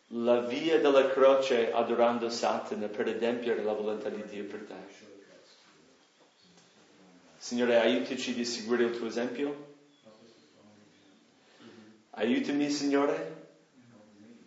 la 0.08 0.40
via 0.40 0.80
della 0.80 1.08
croce 1.10 1.72
adorando 1.72 2.28
Satana 2.28 2.88
per 2.88 3.06
adempiere 3.06 3.62
la 3.62 3.72
volontà 3.72 4.08
di 4.08 4.22
Dio 4.24 4.44
per 4.44 4.64
te. 4.66 5.08
Signore, 7.38 7.80
aiutaci 7.80 8.34
di 8.34 8.44
seguire 8.44 8.84
il 8.84 8.96
tuo 8.96 9.06
esempio. 9.06 9.68
Aiutami, 12.10 12.68
Signore, 12.70 13.48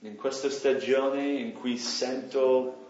in 0.02 0.16
questa 0.16 0.50
stagione 0.50 1.26
in 1.26 1.54
cui 1.54 1.78
sento 1.78 2.88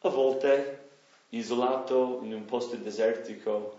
a 0.00 0.08
volte 0.08 0.88
isolato 1.30 2.20
in 2.22 2.32
un 2.32 2.44
posto 2.44 2.76
desertico 2.76 3.78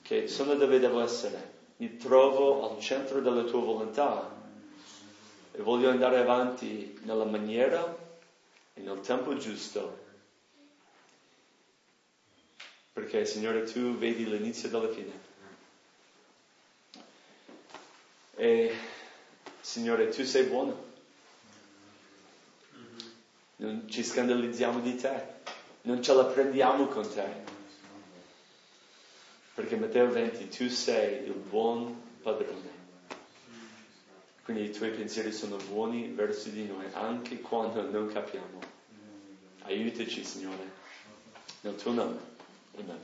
che 0.00 0.26
sono 0.26 0.54
dove 0.54 0.78
devo 0.78 1.02
essere. 1.02 1.53
Mi 1.76 1.96
trovo 1.96 2.70
al 2.70 2.80
centro 2.80 3.20
della 3.20 3.42
tua 3.42 3.60
volontà 3.60 4.30
e 5.52 5.62
voglio 5.62 5.90
andare 5.90 6.18
avanti 6.18 6.98
nella 7.02 7.24
maniera 7.24 7.96
e 8.74 8.80
nel 8.80 9.00
tempo 9.00 9.36
giusto. 9.36 10.02
Perché, 12.92 13.26
Signore, 13.26 13.64
tu 13.64 13.96
vedi 13.96 14.24
l'inizio 14.28 14.68
dalla 14.68 14.88
fine. 14.88 15.20
E, 18.36 18.74
Signore, 19.60 20.08
tu 20.08 20.24
sei 20.24 20.44
buono. 20.44 20.92
Non 23.56 23.88
ci 23.88 24.04
scandalizziamo 24.04 24.80
di 24.80 24.96
te. 24.96 25.26
Non 25.82 26.02
ce 26.02 26.14
la 26.14 26.24
prendiamo 26.24 26.86
con 26.86 27.08
te. 27.08 27.53
Perché 29.54 29.76
Matteo 29.76 30.10
20, 30.10 30.48
tu 30.48 30.68
sei 30.68 31.26
il 31.26 31.32
buon 31.32 32.02
padrone. 32.22 32.72
Quindi 34.44 34.64
i 34.64 34.70
tuoi 34.70 34.90
pensieri 34.90 35.32
sono 35.32 35.56
buoni 35.68 36.08
verso 36.08 36.48
di 36.50 36.66
noi, 36.66 36.86
anche 36.92 37.40
quando 37.40 37.88
non 37.88 38.08
capiamo. 38.12 38.58
Aiutaci, 39.62 40.22
Signore, 40.24 40.70
nel 41.62 41.76
tuo 41.76 41.92
nome. 41.92 42.18
Amen. 42.78 43.00